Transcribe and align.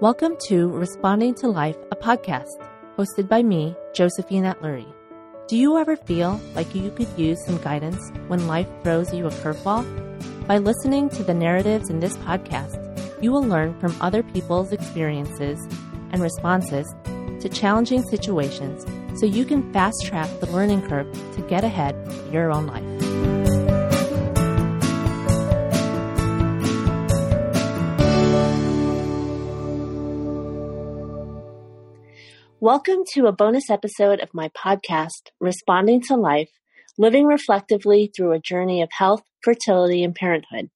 Welcome 0.00 0.36
to 0.46 0.68
Responding 0.68 1.34
to 1.40 1.48
Life, 1.48 1.76
a 1.90 1.96
podcast 1.96 2.46
hosted 2.96 3.28
by 3.28 3.42
me, 3.42 3.74
Josephine 3.96 4.44
Atluri. 4.44 4.86
Do 5.48 5.56
you 5.56 5.76
ever 5.76 5.96
feel 5.96 6.40
like 6.54 6.72
you 6.72 6.92
could 6.92 7.08
use 7.18 7.44
some 7.44 7.58
guidance 7.58 8.12
when 8.28 8.46
life 8.46 8.68
throws 8.84 9.12
you 9.12 9.26
a 9.26 9.30
curveball? 9.30 10.46
By 10.46 10.58
listening 10.58 11.08
to 11.08 11.24
the 11.24 11.34
narratives 11.34 11.90
in 11.90 11.98
this 11.98 12.16
podcast, 12.18 12.78
you 13.20 13.32
will 13.32 13.42
learn 13.42 13.76
from 13.80 14.00
other 14.00 14.22
people's 14.22 14.70
experiences 14.70 15.58
and 16.12 16.22
responses 16.22 16.94
to 17.40 17.48
challenging 17.48 18.04
situations 18.04 18.86
so 19.18 19.26
you 19.26 19.44
can 19.44 19.72
fast 19.72 19.96
track 20.06 20.30
the 20.38 20.50
learning 20.52 20.82
curve 20.88 21.12
to 21.34 21.42
get 21.48 21.64
ahead 21.64 21.96
in 22.06 22.32
your 22.32 22.52
own 22.52 22.68
life. 22.68 22.87
Welcome 32.60 33.04
to 33.12 33.28
a 33.28 33.32
bonus 33.32 33.70
episode 33.70 34.18
of 34.18 34.34
my 34.34 34.48
podcast, 34.48 35.30
Responding 35.38 36.00
to 36.08 36.16
Life 36.16 36.50
Living 36.98 37.24
Reflectively 37.24 38.10
Through 38.10 38.32
a 38.32 38.40
Journey 38.40 38.82
of 38.82 38.88
Health, 38.90 39.22
Fertility, 39.44 40.02
and 40.02 40.12
Parenthood. 40.12 40.68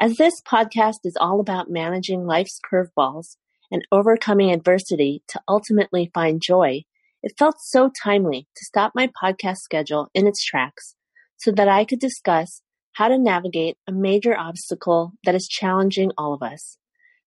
As 0.00 0.16
this 0.16 0.42
podcast 0.42 0.96
is 1.04 1.16
all 1.20 1.38
about 1.38 1.70
managing 1.70 2.26
life's 2.26 2.58
curveballs 2.68 3.36
and 3.70 3.86
overcoming 3.92 4.50
adversity 4.50 5.22
to 5.28 5.40
ultimately 5.46 6.10
find 6.12 6.42
joy, 6.42 6.82
it 7.22 7.38
felt 7.38 7.60
so 7.60 7.92
timely 8.02 8.48
to 8.56 8.64
stop 8.64 8.90
my 8.92 9.08
podcast 9.22 9.58
schedule 9.58 10.08
in 10.14 10.26
its 10.26 10.44
tracks 10.44 10.96
so 11.36 11.52
that 11.52 11.68
I 11.68 11.84
could 11.84 12.00
discuss 12.00 12.60
how 12.94 13.06
to 13.06 13.18
navigate 13.18 13.76
a 13.86 13.92
major 13.92 14.36
obstacle 14.36 15.12
that 15.24 15.36
is 15.36 15.46
challenging 15.46 16.10
all 16.18 16.34
of 16.34 16.42
us 16.42 16.76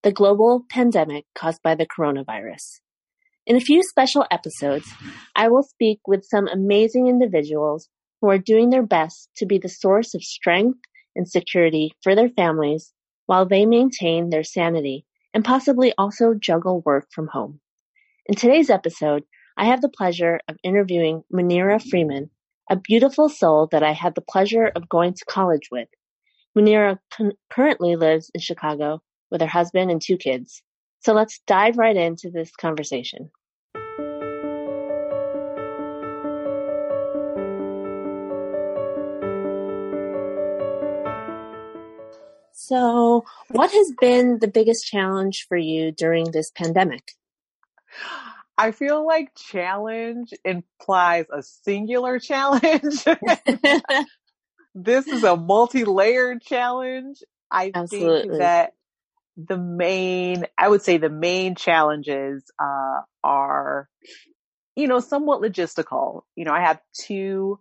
the 0.02 0.10
global 0.10 0.64
pandemic 0.68 1.24
caused 1.36 1.62
by 1.62 1.76
the 1.76 1.86
coronavirus. 1.86 2.80
In 3.46 3.54
a 3.54 3.60
few 3.60 3.84
special 3.84 4.26
episodes, 4.32 4.92
I 5.36 5.46
will 5.48 5.62
speak 5.62 6.00
with 6.04 6.24
some 6.24 6.48
amazing 6.48 7.06
individuals 7.06 7.88
who 8.20 8.28
are 8.28 8.38
doing 8.38 8.70
their 8.70 8.82
best 8.82 9.30
to 9.36 9.46
be 9.46 9.56
the 9.58 9.68
source 9.68 10.14
of 10.14 10.24
strength 10.24 10.80
and 11.14 11.28
security 11.28 11.92
for 12.02 12.16
their 12.16 12.28
families 12.28 12.92
while 13.26 13.46
they 13.46 13.64
maintain 13.64 14.30
their 14.30 14.42
sanity 14.42 15.06
and 15.32 15.44
possibly 15.44 15.94
also 15.96 16.34
juggle 16.34 16.82
work 16.84 17.06
from 17.12 17.28
home. 17.28 17.60
In 18.26 18.34
today's 18.34 18.68
episode, 18.68 19.22
I 19.56 19.66
have 19.66 19.80
the 19.80 19.88
pleasure 19.96 20.40
of 20.48 20.56
interviewing 20.64 21.22
Munira 21.32 21.80
Freeman, 21.80 22.30
a 22.68 22.74
beautiful 22.74 23.28
soul 23.28 23.68
that 23.70 23.84
I 23.84 23.92
had 23.92 24.16
the 24.16 24.22
pleasure 24.22 24.72
of 24.74 24.88
going 24.88 25.14
to 25.14 25.24
college 25.24 25.68
with. 25.70 25.88
Munira 26.58 26.98
con- 27.12 27.34
currently 27.48 27.94
lives 27.94 28.28
in 28.34 28.40
Chicago 28.40 29.02
with 29.30 29.40
her 29.40 29.46
husband 29.46 29.92
and 29.92 30.02
two 30.02 30.16
kids. 30.16 30.64
So 31.06 31.12
let's 31.12 31.38
dive 31.46 31.78
right 31.78 31.96
into 31.96 32.30
this 32.30 32.50
conversation. 32.56 33.30
So, 42.50 43.24
what 43.50 43.70
has 43.70 43.92
been 44.00 44.40
the 44.40 44.50
biggest 44.52 44.84
challenge 44.84 45.46
for 45.48 45.56
you 45.56 45.92
during 45.92 46.32
this 46.32 46.50
pandemic? 46.50 47.12
I 48.58 48.72
feel 48.72 49.06
like 49.06 49.30
challenge 49.36 50.34
implies 50.44 51.26
a 51.32 51.44
singular 51.44 52.18
challenge. 52.18 53.04
this 54.74 55.06
is 55.06 55.22
a 55.22 55.36
multi-layered 55.36 56.42
challenge. 56.42 57.22
I 57.48 57.70
Absolutely. 57.72 58.28
think 58.28 58.38
that 58.40 58.72
the 59.36 59.58
main, 59.58 60.46
I 60.58 60.68
would 60.68 60.82
say 60.82 60.96
the 60.96 61.10
main 61.10 61.54
challenges, 61.54 62.50
uh, 62.58 63.00
are, 63.22 63.88
you 64.74 64.86
know, 64.86 65.00
somewhat 65.00 65.42
logistical. 65.42 66.22
You 66.36 66.44
know, 66.44 66.52
I 66.52 66.60
have 66.60 66.80
two 66.98 67.58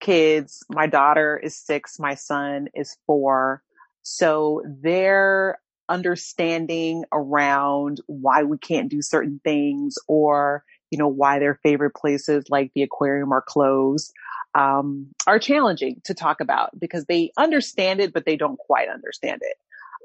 kids. 0.00 0.64
My 0.68 0.86
daughter 0.86 1.40
is 1.42 1.56
six. 1.56 1.98
My 1.98 2.14
son 2.14 2.68
is 2.74 2.96
four. 3.06 3.62
So 4.02 4.62
their 4.66 5.58
understanding 5.88 7.04
around 7.12 8.00
why 8.06 8.42
we 8.42 8.58
can't 8.58 8.90
do 8.90 9.02
certain 9.02 9.40
things 9.44 9.96
or, 10.08 10.64
you 10.90 10.98
know, 10.98 11.08
why 11.08 11.38
their 11.38 11.58
favorite 11.62 11.94
places 11.94 12.44
like 12.48 12.72
the 12.74 12.82
aquarium 12.82 13.32
are 13.32 13.44
closed, 13.46 14.12
um, 14.54 15.08
are 15.26 15.38
challenging 15.38 16.00
to 16.04 16.14
talk 16.14 16.40
about 16.40 16.78
because 16.78 17.06
they 17.06 17.32
understand 17.36 18.00
it, 18.00 18.12
but 18.12 18.24
they 18.24 18.36
don't 18.36 18.58
quite 18.58 18.88
understand 18.88 19.40
it. 19.42 19.56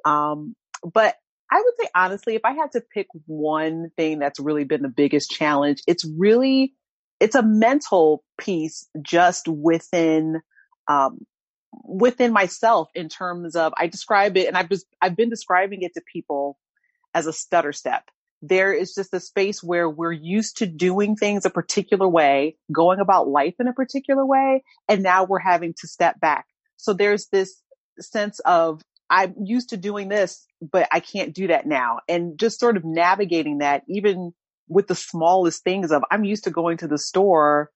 Um, 0.05 0.55
but 0.83 1.15
I 1.51 1.61
would 1.63 1.73
say 1.79 1.89
honestly, 1.95 2.35
if 2.35 2.41
I 2.43 2.51
had 2.53 2.73
to 2.73 2.81
pick 2.81 3.07
one 3.25 3.89
thing 3.95 4.19
that's 4.19 4.39
really 4.39 4.65
been 4.65 4.81
the 4.81 4.89
biggest 4.89 5.31
challenge, 5.31 5.81
it's 5.87 6.05
really, 6.17 6.73
it's 7.19 7.35
a 7.35 7.43
mental 7.43 8.23
piece 8.37 8.87
just 9.01 9.47
within, 9.47 10.41
um, 10.87 11.19
within 11.83 12.33
myself 12.33 12.89
in 12.95 13.07
terms 13.07 13.55
of, 13.55 13.73
I 13.77 13.87
describe 13.87 14.35
it 14.35 14.47
and 14.47 14.57
I've 14.57 14.69
just, 14.69 14.85
I've 15.01 15.15
been 15.15 15.29
describing 15.29 15.83
it 15.83 15.93
to 15.93 16.01
people 16.11 16.57
as 17.13 17.27
a 17.27 17.33
stutter 17.33 17.71
step. 17.71 18.03
There 18.41 18.73
is 18.73 18.93
just 18.93 19.13
a 19.13 19.19
space 19.19 19.63
where 19.63 19.89
we're 19.89 20.11
used 20.11 20.57
to 20.57 20.65
doing 20.67 21.15
things 21.15 21.45
a 21.45 21.49
particular 21.49 22.07
way, 22.07 22.57
going 22.71 22.99
about 22.99 23.27
life 23.27 23.55
in 23.59 23.67
a 23.67 23.73
particular 23.73 24.25
way, 24.25 24.63
and 24.87 25.01
now 25.01 25.23
we're 25.23 25.39
having 25.39 25.73
to 25.79 25.87
step 25.87 26.19
back. 26.19 26.45
So 26.75 26.93
there's 26.93 27.27
this 27.31 27.61
sense 27.99 28.39
of 28.41 28.81
I'm 29.09 29.35
used 29.43 29.69
to 29.69 29.77
doing 29.77 30.09
this, 30.09 30.45
but 30.61 30.87
I 30.91 30.99
can't 30.99 31.33
do 31.33 31.47
that 31.47 31.65
now. 31.65 31.99
And 32.07 32.37
just 32.37 32.59
sort 32.59 32.77
of 32.77 32.83
navigating 32.83 33.59
that, 33.59 33.83
even 33.87 34.33
with 34.67 34.87
the 34.87 34.95
smallest 34.95 35.63
things 35.63 35.91
of 35.91 36.03
I'm 36.11 36.23
used 36.23 36.43
to 36.45 36.51
going 36.51 36.77
to 36.77 36.87
the 36.87 36.97
store 36.97 37.71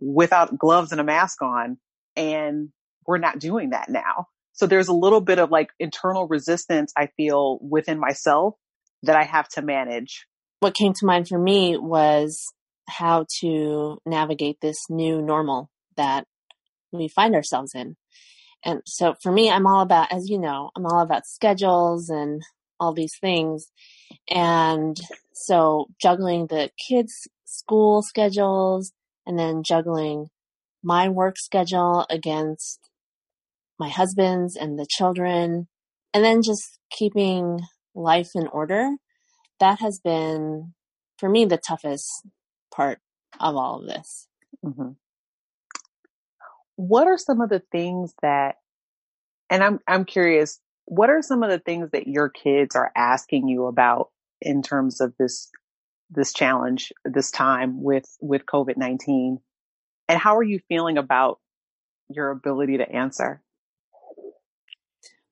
without 0.00 0.58
gloves 0.58 0.92
and 0.92 1.00
a 1.00 1.04
mask 1.04 1.40
on 1.42 1.78
and 2.14 2.68
we're 3.06 3.18
not 3.18 3.38
doing 3.38 3.70
that 3.70 3.88
now. 3.88 4.26
So 4.52 4.66
there's 4.66 4.88
a 4.88 4.94
little 4.94 5.20
bit 5.20 5.38
of 5.38 5.50
like 5.50 5.68
internal 5.78 6.26
resistance 6.26 6.92
I 6.96 7.08
feel 7.16 7.58
within 7.60 7.98
myself 7.98 8.54
that 9.02 9.16
I 9.16 9.24
have 9.24 9.48
to 9.50 9.62
manage. 9.62 10.26
What 10.60 10.74
came 10.74 10.92
to 10.94 11.06
mind 11.06 11.28
for 11.28 11.38
me 11.38 11.76
was 11.76 12.52
how 12.88 13.26
to 13.40 13.98
navigate 14.06 14.58
this 14.60 14.78
new 14.88 15.20
normal 15.20 15.70
that 15.96 16.26
we 16.92 17.08
find 17.08 17.34
ourselves 17.34 17.72
in. 17.74 17.96
And 18.66 18.82
so 18.84 19.14
for 19.22 19.30
me, 19.30 19.48
I'm 19.48 19.64
all 19.64 19.80
about, 19.80 20.12
as 20.12 20.28
you 20.28 20.40
know, 20.40 20.70
I'm 20.76 20.86
all 20.86 21.00
about 21.00 21.24
schedules 21.24 22.08
and 22.08 22.42
all 22.80 22.92
these 22.92 23.14
things. 23.20 23.68
And 24.28 25.00
so 25.32 25.86
juggling 26.02 26.48
the 26.48 26.70
kids' 26.88 27.28
school 27.44 28.02
schedules 28.02 28.92
and 29.24 29.38
then 29.38 29.62
juggling 29.62 30.30
my 30.82 31.08
work 31.08 31.38
schedule 31.38 32.06
against 32.10 32.80
my 33.78 33.88
husband's 33.88 34.56
and 34.56 34.78
the 34.78 34.86
children, 34.88 35.68
and 36.12 36.24
then 36.24 36.42
just 36.42 36.78
keeping 36.90 37.60
life 37.94 38.30
in 38.34 38.48
order. 38.48 38.96
That 39.60 39.78
has 39.80 40.00
been, 40.02 40.74
for 41.18 41.28
me, 41.28 41.44
the 41.44 41.58
toughest 41.58 42.08
part 42.74 42.98
of 43.38 43.54
all 43.54 43.80
of 43.80 43.86
this. 43.86 44.26
Mm-hmm 44.64 44.92
what 46.76 47.06
are 47.06 47.18
some 47.18 47.40
of 47.40 47.48
the 47.48 47.62
things 47.72 48.14
that, 48.22 48.56
and 49.50 49.62
I'm, 49.62 49.80
I'm 49.88 50.04
curious, 50.04 50.60
what 50.84 51.10
are 51.10 51.22
some 51.22 51.42
of 51.42 51.50
the 51.50 51.58
things 51.58 51.90
that 51.92 52.06
your 52.06 52.28
kids 52.28 52.76
are 52.76 52.92
asking 52.94 53.48
you 53.48 53.66
about 53.66 54.10
in 54.40 54.62
terms 54.62 55.00
of 55.00 55.14
this, 55.18 55.50
this 56.10 56.32
challenge, 56.32 56.92
this 57.04 57.30
time 57.30 57.82
with, 57.82 58.04
with 58.20 58.46
COVID-19? 58.46 59.38
And 60.08 60.20
how 60.20 60.36
are 60.36 60.42
you 60.42 60.60
feeling 60.68 60.98
about 60.98 61.40
your 62.08 62.30
ability 62.30 62.78
to 62.78 62.88
answer? 62.88 63.42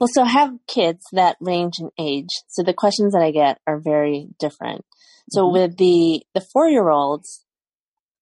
Well, 0.00 0.08
so 0.12 0.22
I 0.22 0.28
have 0.28 0.54
kids 0.66 1.06
that 1.12 1.36
range 1.40 1.78
in 1.78 1.90
age. 1.98 2.30
So 2.48 2.62
the 2.62 2.74
questions 2.74 3.12
that 3.12 3.22
I 3.22 3.30
get 3.30 3.58
are 3.66 3.78
very 3.78 4.28
different. 4.40 4.84
So 5.30 5.44
mm-hmm. 5.44 5.52
with 5.52 5.76
the, 5.76 6.22
the 6.34 6.44
four 6.52 6.68
year 6.68 6.88
olds, 6.88 7.44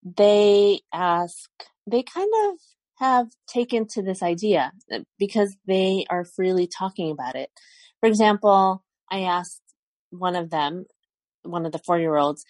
they 0.05 0.81
ask, 0.93 1.49
they 1.87 2.03
kind 2.03 2.31
of 2.47 2.59
have 3.03 3.27
taken 3.49 3.87
to 3.89 4.01
this 4.01 4.23
idea 4.23 4.71
uh, 4.93 5.01
because 5.19 5.57
they 5.67 6.07
are 6.09 6.25
freely 6.25 6.69
talking 6.69 7.11
about 7.11 7.35
it. 7.35 7.51
For 7.99 8.09
example, 8.09 8.85
I 9.11 9.23
asked 9.23 9.61
one 10.11 10.37
of 10.37 10.51
them, 10.51 10.85
one 11.43 11.67
of 11.67 11.73
the 11.73 11.81
four 11.85 11.99
year 11.99 12.17
olds, 12.17 12.45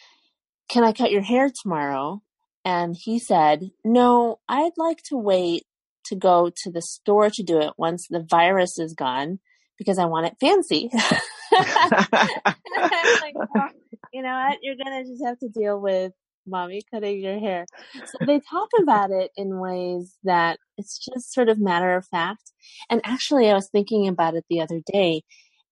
can 0.69 0.85
I 0.85 0.93
cut 0.93 1.11
your 1.11 1.23
hair 1.23 1.49
tomorrow? 1.51 2.23
And 2.67 2.95
he 2.99 3.19
said, 3.19 3.71
no, 3.83 4.41
I'd 4.47 4.77
like 4.77 5.03
to 5.09 5.17
wait 5.17 5.63
to 6.07 6.17
go 6.17 6.51
to 6.63 6.71
the 6.71 6.83
store 6.83 7.31
to 7.31 7.43
do 7.43 7.59
it 7.61 7.73
once 7.79 8.07
the 8.09 8.25
virus 8.29 8.79
is 8.79 8.93
gone 8.93 9.39
because 9.79 9.99
I 9.99 10.05
want 10.05 10.27
it 10.27 10.37
fancy. 10.39 10.91
like, 11.53 13.35
well, 13.35 13.71
you 14.13 14.23
know 14.23 14.35
what? 14.35 14.59
You're 14.61 14.77
going 14.77 15.03
to 15.03 15.11
just 15.11 15.25
have 15.25 15.39
to 15.39 15.49
deal 15.49 15.81
with 15.81 16.13
mommy 16.47 16.83
cutting 16.91 17.21
your 17.21 17.39
hair. 17.39 17.67
So 17.95 18.25
they 18.27 18.41
talk 18.41 18.69
about 18.81 19.11
it 19.11 19.31
in 19.37 19.61
ways 19.61 20.17
that 20.25 20.59
it's 20.77 20.99
just 20.99 21.33
sort 21.33 21.49
of 21.49 21.61
matter 21.61 21.95
of 21.97 22.07
fact. 22.11 22.53
And 22.91 23.01
actually, 23.05 23.51
I 23.51 23.55
was 23.55 23.69
thinking 23.71 24.09
about 24.09 24.35
it 24.35 24.45
the 24.49 24.61
other 24.61 24.81
day, 24.93 25.23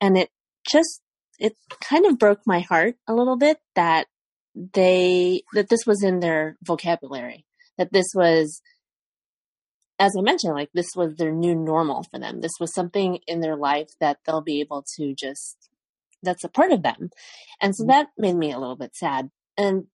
and 0.00 0.16
it 0.16 0.30
just 0.70 1.00
it 1.38 1.56
kind 1.82 2.06
of 2.06 2.18
broke 2.18 2.40
my 2.46 2.60
heart 2.60 2.96
a 3.08 3.14
little 3.14 3.36
bit 3.36 3.58
that 3.74 4.06
they 4.54 5.42
that 5.54 5.68
this 5.68 5.80
was 5.86 6.02
in 6.02 6.20
their 6.20 6.56
vocabulary 6.62 7.46
that 7.78 7.92
this 7.92 8.06
was 8.14 8.60
as 9.98 10.12
i 10.18 10.20
mentioned 10.20 10.54
like 10.54 10.70
this 10.74 10.90
was 10.96 11.14
their 11.16 11.32
new 11.32 11.54
normal 11.54 12.04
for 12.10 12.18
them 12.18 12.40
this 12.40 12.52
was 12.60 12.74
something 12.74 13.18
in 13.26 13.40
their 13.40 13.56
life 13.56 13.88
that 14.00 14.18
they'll 14.26 14.42
be 14.42 14.60
able 14.60 14.84
to 14.96 15.14
just 15.14 15.56
that's 16.22 16.44
a 16.44 16.48
part 16.48 16.72
of 16.72 16.82
them 16.82 17.10
and 17.60 17.74
so 17.74 17.82
mm-hmm. 17.82 17.92
that 17.92 18.08
made 18.18 18.36
me 18.36 18.52
a 18.52 18.58
little 18.58 18.76
bit 18.76 18.94
sad 18.94 19.30
and 19.56 19.84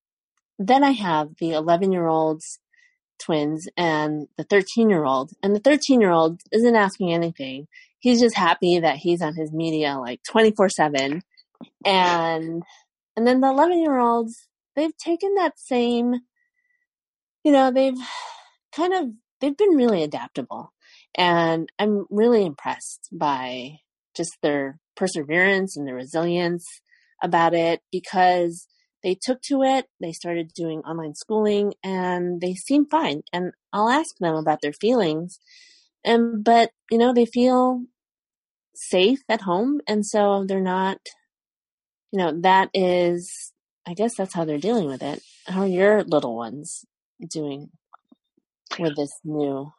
then 0.58 0.85
i 0.85 0.91
have 0.91 1.31
the 1.38 1.53
11 1.53 1.93
year 1.93 2.06
olds 2.06 2.58
twins 3.19 3.69
and 3.76 4.29
the 4.37 4.44
13 4.44 4.91
year 4.91 5.05
old 5.05 5.32
and 5.43 5.55
the 5.55 5.61
13 5.61 6.00
year 6.00 6.11
old 6.11 6.41
isn't 6.53 6.76
asking 6.76 7.12
anything. 7.12 7.67
He's 7.99 8.20
just 8.20 8.37
happy 8.37 8.79
that 8.81 8.97
he's 8.97 9.23
on 9.23 9.35
his 9.35 9.53
media 9.53 9.99
like 9.99 10.23
24 10.23 10.69
7 10.69 11.23
and 11.85 12.62
and 13.17 13.26
then 13.26 13.41
the 13.41 13.49
11 13.49 13.81
year 13.81 13.99
olds 13.99 14.49
they've 14.75 14.97
taken 14.97 15.35
that 15.35 15.58
same 15.58 16.17
you 17.43 17.53
know 17.53 17.70
they've 17.70 17.99
kind 18.75 18.93
of 18.93 19.11
they've 19.41 19.56
been 19.56 19.76
really 19.76 20.03
adaptable. 20.03 20.73
And 21.14 21.70
i'm 21.79 22.06
really 22.11 22.44
impressed 22.44 23.08
by 23.11 23.79
just 24.14 24.37
their 24.43 24.79
perseverance 24.97 25.76
and 25.76 25.87
their 25.87 25.94
resilience 25.94 26.67
about 27.23 27.55
it 27.55 27.81
because 27.91 28.67
they 29.02 29.14
took 29.14 29.40
to 29.43 29.62
it 29.62 29.87
they 30.00 30.12
started 30.12 30.52
doing 30.54 30.81
online 30.81 31.14
schooling 31.14 31.75
and 31.84 32.40
they 32.40 32.54
seem 32.54 32.87
fine 32.87 33.22
and 33.32 33.52
i'll 33.72 33.88
ask 33.88 34.16
them 34.19 34.34
about 34.34 34.60
their 34.62 34.72
feelings 34.72 35.38
and 36.04 36.44
but 36.44 36.70
you 36.90 36.98
know 36.98 37.12
they 37.12 37.26
feel 37.26 37.82
safe 38.75 39.20
at 39.28 39.43
home 39.43 39.81
and 39.88 40.04
so 40.04 40.44
they're 40.46 40.60
not 40.60 40.98
you 42.12 42.19
know 42.19 42.40
that 42.40 42.70
is 42.75 43.52
i 43.87 43.94
guess 43.94 44.14
that's 44.16 44.34
how 44.34 44.44
they're 44.44 44.58
dealing 44.58 44.87
with 44.88 45.02
it. 45.02 45.22
How 45.46 45.62
are 45.62 45.66
your 45.66 46.02
little 46.04 46.37
ones 46.37 46.84
doing 47.28 47.70
with 48.78 48.96
this 48.96 49.12
new 49.25 49.72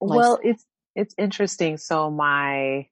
well 0.00 0.38
it's 0.42 0.64
it's 0.94 1.14
interesting. 1.18 1.78
So 1.78 2.10
my 2.10 2.86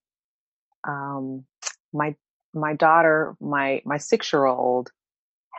um 0.86 1.44
my 1.92 2.14
my 2.54 2.74
daughter 2.74 3.36
my 3.40 3.82
my 3.84 3.98
6 3.98 4.32
year 4.32 4.46
old 4.46 4.90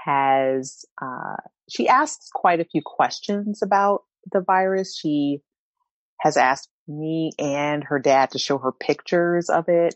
has 0.04 0.86
uh 1.02 1.36
she 1.70 1.88
asks 1.88 2.30
quite 2.34 2.60
a 2.60 2.66
few 2.66 2.82
questions 2.84 3.62
about 3.62 4.04
the 4.32 4.42
virus 4.42 4.98
she 4.98 5.42
has 6.22 6.38
asked 6.38 6.70
me 6.88 7.32
and 7.40 7.84
her 7.84 8.00
dad 8.00 8.32
to 8.32 8.40
show 8.40 8.58
her 8.60 8.72
pictures 8.72 9.50
of 9.50 9.70
it. 9.70 9.96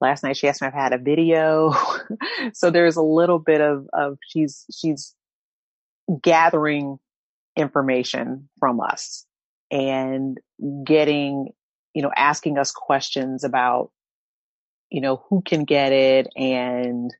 Last 0.00 0.22
night 0.22 0.36
she 0.36 0.48
asked 0.48 0.62
me 0.62 0.68
if 0.68 0.74
I 0.74 0.82
had 0.82 0.92
a 0.92 0.98
video. 0.98 1.74
so 2.52 2.70
there's 2.70 2.96
a 2.96 3.02
little 3.02 3.38
bit 3.38 3.60
of, 3.60 3.88
of 3.92 4.18
she's, 4.28 4.64
she's 4.72 5.14
gathering 6.22 6.98
information 7.56 8.48
from 8.60 8.80
us 8.80 9.26
and 9.70 10.38
getting, 10.84 11.48
you 11.94 12.02
know, 12.02 12.12
asking 12.14 12.58
us 12.58 12.70
questions 12.70 13.42
about, 13.42 13.90
you 14.90 15.00
know, 15.00 15.24
who 15.28 15.42
can 15.42 15.64
get 15.64 15.92
it 15.92 16.28
and, 16.36 17.12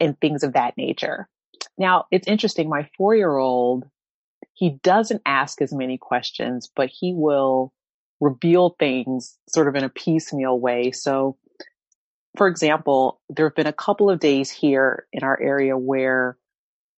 and 0.00 0.18
things 0.20 0.42
of 0.42 0.54
that 0.54 0.76
nature. 0.76 1.28
Now 1.78 2.06
it's 2.10 2.28
interesting. 2.28 2.68
My 2.68 2.88
four 2.96 3.14
year 3.14 3.36
old 3.36 3.84
he 4.54 4.78
doesn't 4.82 5.22
ask 5.26 5.60
as 5.60 5.72
many 5.72 5.98
questions, 5.98 6.70
but 6.74 6.88
he 6.88 7.12
will 7.12 7.72
reveal 8.20 8.76
things 8.78 9.36
sort 9.48 9.68
of 9.68 9.74
in 9.74 9.84
a 9.84 9.88
piecemeal 9.88 10.58
way. 10.58 10.92
So, 10.92 11.36
for 12.36 12.46
example, 12.46 13.20
there 13.28 13.48
have 13.48 13.56
been 13.56 13.66
a 13.66 13.72
couple 13.72 14.10
of 14.10 14.20
days 14.20 14.50
here 14.50 15.06
in 15.12 15.24
our 15.24 15.38
area 15.40 15.76
where 15.76 16.38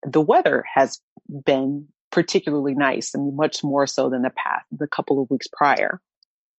the 0.07 0.21
weather 0.21 0.65
has 0.73 1.01
been 1.45 1.89
particularly 2.13 2.75
nice 2.75 3.15
and 3.15 3.35
much 3.35 3.65
more 3.65 3.87
so 3.87 4.11
than 4.11 4.23
the 4.23 4.31
past, 4.31 4.67
the 4.71 4.87
couple 4.87 5.21
of 5.21 5.31
weeks 5.31 5.49
prior. 5.51 6.01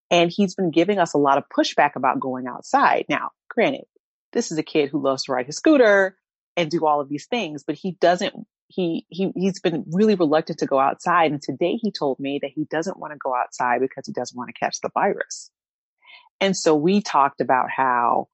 And 0.10 0.32
he's 0.32 0.56
been 0.56 0.72
giving 0.72 1.00
us 1.00 1.14
a 1.14 1.20
lot 1.20 1.38
of 1.38 1.44
pushback 1.56 1.96
about 1.96 2.20
going 2.20 2.48
outside. 2.48 3.06
Now, 3.08 3.32
granted, 3.50 3.86
this 4.34 4.52
is 4.52 4.58
a 4.58 4.64
kid 4.64 4.90
who 4.90 5.02
loves 5.02 5.24
to 5.24 5.32
ride 5.32 5.46
his 5.46 5.58
scooter 5.58 6.18
and 6.58 6.70
do 6.70 6.86
all 6.86 7.00
of 7.00 7.08
these 7.08 7.28
things, 7.28 7.64
but 7.64 7.76
he 7.76 7.92
doesn't 8.02 8.34
he, 8.70 9.06
he, 9.10 9.32
he's 9.36 9.60
been 9.60 9.86
really 9.88 10.16
reluctant 10.16 10.60
to 10.60 10.66
go 10.66 10.80
outside. 10.80 11.32
And 11.32 11.42
today 11.42 11.76
he 11.82 11.92
told 11.92 12.20
me 12.20 12.40
that 12.42 12.52
he 12.54 12.66
doesn't 12.66 13.00
want 13.00 13.14
to 13.14 13.18
go 13.18 13.34
outside 13.34 13.80
because 13.80 14.06
he 14.06 14.12
doesn't 14.12 14.38
want 14.38 14.50
to 14.50 14.60
catch 14.60 14.82
the 14.82 14.90
virus. 14.94 15.50
And 16.40 16.56
so 16.56 16.76
we 16.76 17.02
talked 17.02 17.42
about 17.42 17.70
how 17.70 18.28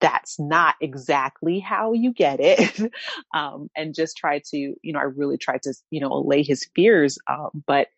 that's 0.00 0.40
not 0.40 0.74
exactly 0.80 1.60
how 1.60 1.92
you 1.92 2.12
get 2.12 2.40
it. 2.40 2.92
um, 3.34 3.70
and 3.76 3.94
just 3.94 4.16
try 4.16 4.40
to, 4.50 4.56
you 4.56 4.92
know, 4.92 4.98
I 4.98 5.04
really 5.04 5.38
tried 5.38 5.62
to, 5.62 5.74
you 5.90 6.00
know, 6.00 6.12
allay 6.12 6.42
his 6.42 6.68
fears. 6.74 7.18
Um, 7.28 7.62
but 7.66 7.88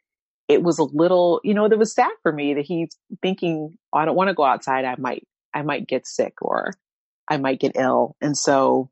it 0.49 0.62
was 0.62 0.79
a 0.79 0.85
little, 0.85 1.41
you 1.43 1.55
know, 1.55 1.69
that 1.69 1.79
was 1.79 1.94
sad 1.94 2.12
for 2.23 2.32
me 2.32 2.55
that 2.55 2.64
he's 2.64 2.91
thinking, 3.23 3.76
oh, 3.93 3.99
I 3.99 4.05
don't 4.05 4.17
want 4.17 4.29
to 4.29 4.35
go 4.35 4.44
outside. 4.44 4.85
I 4.85 4.97
might, 4.99 5.26
I 5.55 5.62
might 5.62 5.88
get 5.88 6.06
sick 6.06 6.35
or 6.43 6.73
I 7.28 7.37
might 7.38 7.61
get 7.61 7.73
ill. 7.76 8.17
And 8.20 8.37
so 8.37 8.90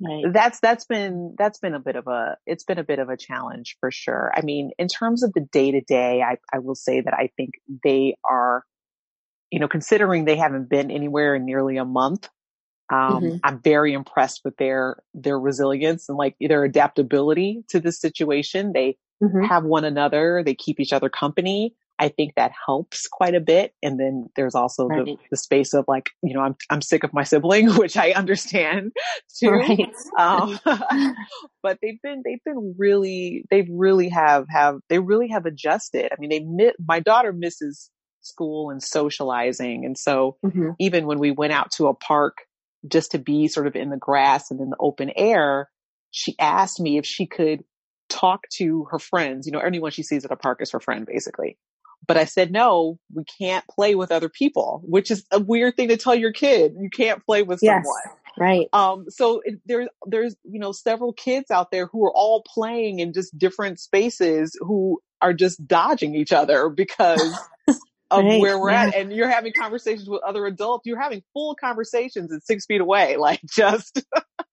right. 0.00 0.24
that's, 0.32 0.60
that's 0.60 0.86
been, 0.86 1.34
that's 1.38 1.58
been 1.58 1.74
a 1.74 1.80
bit 1.80 1.96
of 1.96 2.06
a, 2.06 2.36
it's 2.46 2.64
been 2.64 2.78
a 2.78 2.84
bit 2.84 2.98
of 2.98 3.08
a 3.08 3.16
challenge 3.16 3.76
for 3.80 3.90
sure. 3.90 4.32
I 4.34 4.40
mean, 4.42 4.70
in 4.78 4.88
terms 4.88 5.22
of 5.22 5.32
the 5.32 5.46
day 5.52 5.70
to 5.72 5.80
day, 5.80 6.22
I, 6.22 6.38
I 6.52 6.60
will 6.60 6.74
say 6.74 7.00
that 7.00 7.14
I 7.14 7.30
think 7.36 7.50
they 7.84 8.16
are, 8.28 8.64
you 9.50 9.60
know, 9.60 9.68
considering 9.68 10.24
they 10.24 10.36
haven't 10.36 10.68
been 10.68 10.90
anywhere 10.90 11.34
in 11.34 11.44
nearly 11.44 11.76
a 11.76 11.84
month, 11.84 12.28
um, 12.92 13.22
mm-hmm. 13.22 13.36
I'm 13.44 13.60
very 13.62 13.92
impressed 13.92 14.40
with 14.44 14.56
their, 14.56 14.96
their 15.14 15.38
resilience 15.38 16.08
and 16.08 16.18
like 16.18 16.36
their 16.40 16.64
adaptability 16.64 17.64
to 17.68 17.80
this 17.80 18.00
situation. 18.00 18.72
They 18.74 18.96
mm-hmm. 19.22 19.44
have 19.44 19.64
one 19.64 19.84
another. 19.84 20.42
They 20.44 20.54
keep 20.54 20.80
each 20.80 20.92
other 20.92 21.08
company. 21.08 21.74
I 21.98 22.08
think 22.08 22.34
that 22.34 22.52
helps 22.66 23.06
quite 23.06 23.34
a 23.34 23.40
bit. 23.40 23.72
And 23.82 23.98
then 24.00 24.28
there's 24.34 24.54
also 24.54 24.86
right. 24.86 25.04
the, 25.04 25.16
the, 25.30 25.36
space 25.36 25.74
of 25.74 25.84
like, 25.86 26.10
you 26.22 26.34
know, 26.34 26.40
I'm, 26.40 26.56
I'm 26.68 26.82
sick 26.82 27.04
of 27.04 27.14
my 27.14 27.22
sibling, 27.22 27.68
which 27.76 27.96
I 27.96 28.12
understand 28.12 28.92
too. 29.38 29.50
Right. 29.50 29.94
Um, 30.18 30.58
but 31.62 31.78
they've 31.80 32.00
been, 32.02 32.22
they've 32.24 32.42
been 32.44 32.74
really, 32.76 33.44
they've 33.50 33.68
really 33.70 34.08
have, 34.08 34.46
have, 34.48 34.80
they 34.88 34.98
really 34.98 35.28
have 35.28 35.46
adjusted. 35.46 36.10
I 36.12 36.16
mean, 36.18 36.56
they, 36.56 36.72
my 36.84 37.00
daughter 37.00 37.32
misses 37.32 37.90
school 38.22 38.70
and 38.70 38.82
socializing. 38.82 39.84
And 39.84 39.96
so 39.96 40.36
mm-hmm. 40.44 40.70
even 40.80 41.06
when 41.06 41.18
we 41.18 41.30
went 41.30 41.52
out 41.52 41.70
to 41.72 41.86
a 41.86 41.94
park 41.94 42.38
just 42.88 43.12
to 43.12 43.18
be 43.18 43.48
sort 43.48 43.66
of 43.66 43.76
in 43.76 43.90
the 43.90 43.96
grass 43.96 44.50
and 44.50 44.60
in 44.60 44.70
the 44.70 44.76
open 44.80 45.10
air, 45.14 45.68
she 46.10 46.34
asked 46.38 46.80
me 46.80 46.98
if 46.98 47.06
she 47.06 47.26
could 47.26 47.62
talk 48.08 48.48
to 48.56 48.86
her 48.90 48.98
friends. 48.98 49.46
You 49.46 49.52
know, 49.52 49.58
anyone 49.58 49.90
she 49.90 50.02
sees 50.02 50.24
at 50.24 50.30
a 50.30 50.36
park 50.36 50.60
is 50.60 50.70
her 50.72 50.80
friend, 50.80 51.06
basically. 51.06 51.58
But 52.06 52.16
I 52.16 52.24
said, 52.24 52.50
no, 52.52 52.98
we 53.12 53.24
can't 53.24 53.64
play 53.68 53.94
with 53.94 54.12
other 54.12 54.28
people, 54.28 54.82
which 54.84 55.10
is 55.10 55.24
a 55.30 55.38
weird 55.40 55.76
thing 55.76 55.88
to 55.88 55.96
tell 55.96 56.14
your 56.14 56.32
kid. 56.32 56.74
You 56.78 56.90
can't 56.90 57.24
play 57.24 57.42
with 57.42 57.60
yes, 57.62 57.84
someone. 57.84 58.18
Right. 58.36 58.68
Um, 58.72 59.06
so 59.08 59.40
it, 59.44 59.60
there's, 59.66 59.88
there's, 60.06 60.36
you 60.44 60.58
know, 60.58 60.72
several 60.72 61.12
kids 61.12 61.50
out 61.50 61.70
there 61.70 61.86
who 61.86 62.04
are 62.04 62.12
all 62.12 62.42
playing 62.42 62.98
in 62.98 63.12
just 63.12 63.36
different 63.38 63.78
spaces 63.78 64.56
who 64.60 65.00
are 65.20 65.32
just 65.32 65.66
dodging 65.66 66.14
each 66.14 66.32
other 66.32 66.68
because 66.68 67.38
of 68.10 68.24
right, 68.24 68.40
where 68.40 68.58
we're 68.58 68.70
yeah. 68.70 68.86
at. 68.86 68.94
And 68.94 69.12
you're 69.12 69.30
having 69.30 69.52
conversations 69.52 70.08
with 70.08 70.22
other 70.22 70.46
adults. 70.46 70.86
You're 70.86 71.00
having 71.00 71.22
full 71.32 71.54
conversations 71.54 72.32
at 72.32 72.44
six 72.44 72.66
feet 72.66 72.80
away, 72.80 73.16
like 73.18 73.40
just 73.46 74.02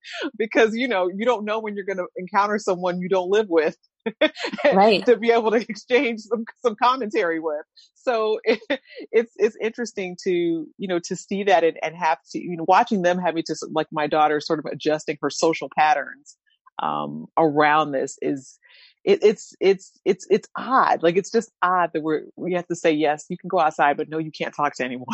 because, 0.38 0.75
you 0.75 0.88
know, 0.88 1.10
you 1.13 1.25
don't 1.25 1.46
know 1.46 1.60
when 1.60 1.75
you're 1.75 1.86
going 1.86 1.98
to 1.98 2.08
encounter 2.15 2.58
someone 2.58 3.00
you 3.00 3.10
don't 3.10 3.29
live 3.29 3.48
with 3.50 3.77
right. 4.74 5.05
to 5.05 5.17
be 5.17 5.31
able 5.31 5.51
to 5.51 5.58
exchange 5.58 6.22
some, 6.22 6.46
some 6.63 6.75
commentary 6.81 7.39
with. 7.39 7.65
So 7.96 8.39
it, 8.43 8.60
it's, 9.12 9.34
it's 9.38 9.58
interesting 9.62 10.17
to, 10.24 10.31
you 10.77 10.88
know, 10.88 11.00
to 11.00 11.15
see 11.15 11.43
that 11.43 11.63
and, 11.63 11.77
and 11.81 11.96
have 11.96 12.20
to, 12.31 12.39
you 12.39 12.58
know, 12.58 12.65
watching 12.67 13.01
them 13.01 13.20
having 13.20 13.43
to, 13.48 13.55
like 13.72 13.88
my 13.91 14.08
daughter 14.08 14.39
sort 14.39 14.60
of 14.60 14.65
adjusting 14.65 15.17
her 15.22 15.29
social 15.29 15.70
patterns, 15.77 16.38
um, 16.81 17.27
around 17.38 17.91
this 17.91 18.17
is, 18.22 18.58
it, 19.03 19.24
it's 19.24 19.55
it's 19.60 20.00
it's 20.05 20.27
it's 20.29 20.48
odd. 20.55 21.01
Like 21.01 21.15
it's 21.17 21.31
just 21.31 21.51
odd 21.62 21.89
that 21.93 22.03
we're 22.03 22.22
we 22.36 22.53
have 22.53 22.67
to 22.67 22.75
say 22.75 22.91
yes, 22.91 23.25
you 23.29 23.38
can 23.38 23.48
go 23.48 23.60
outside, 23.60 23.98
but 23.98 24.10
no, 24.10 24.20
you 24.20 24.31
can't 24.31 24.53
talk 24.53 24.75
to 24.75 24.86
anyone. 24.86 25.08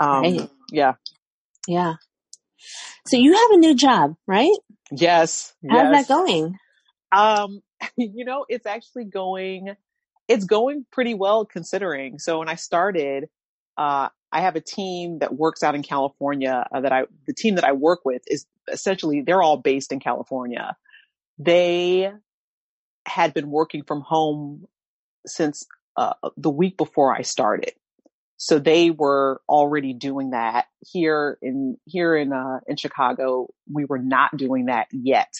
um, 0.00 0.22
right. 0.22 0.50
Yeah. 0.72 0.94
Yeah. 1.66 1.94
So 3.08 3.16
you 3.16 3.32
have 3.32 3.50
a 3.52 3.56
new 3.56 3.74
job, 3.74 4.16
right? 4.26 4.56
Yes. 4.90 5.54
How's 5.68 5.92
yes. 5.92 6.06
that 6.06 6.14
going? 6.14 6.58
Um, 7.10 7.62
you 7.96 8.24
know, 8.24 8.44
it's 8.48 8.66
actually 8.66 9.04
going. 9.04 9.74
It's 10.28 10.44
going 10.44 10.84
pretty 10.92 11.14
well 11.14 11.46
considering. 11.46 12.18
So 12.18 12.40
when 12.40 12.50
I 12.50 12.56
started, 12.56 13.28
uh, 13.78 14.10
I 14.30 14.40
have 14.42 14.56
a 14.56 14.60
team 14.60 15.20
that 15.20 15.34
works 15.34 15.62
out 15.62 15.74
in 15.74 15.82
California. 15.82 16.66
Uh, 16.70 16.82
that 16.82 16.92
I 16.92 17.04
the 17.26 17.32
team 17.32 17.54
that 17.54 17.64
I 17.64 17.72
work 17.72 18.00
with 18.04 18.22
is 18.26 18.44
essentially 18.70 19.22
they're 19.22 19.42
all 19.42 19.56
based 19.56 19.90
in 19.90 20.00
California. 20.00 20.76
They 21.38 22.10
had 23.06 23.32
been 23.32 23.50
working 23.50 23.84
from 23.84 24.02
home 24.02 24.66
since 25.26 25.66
uh, 25.96 26.12
the 26.36 26.50
week 26.50 26.76
before 26.76 27.14
I 27.14 27.22
started. 27.22 27.72
So 28.38 28.58
they 28.60 28.90
were 28.90 29.40
already 29.48 29.92
doing 29.92 30.30
that 30.30 30.66
here 30.80 31.38
in, 31.42 31.76
here 31.84 32.16
in, 32.16 32.32
uh, 32.32 32.60
in 32.66 32.76
Chicago. 32.76 33.48
We 33.70 33.84
were 33.84 33.98
not 33.98 34.36
doing 34.36 34.66
that 34.66 34.86
yet. 34.92 35.34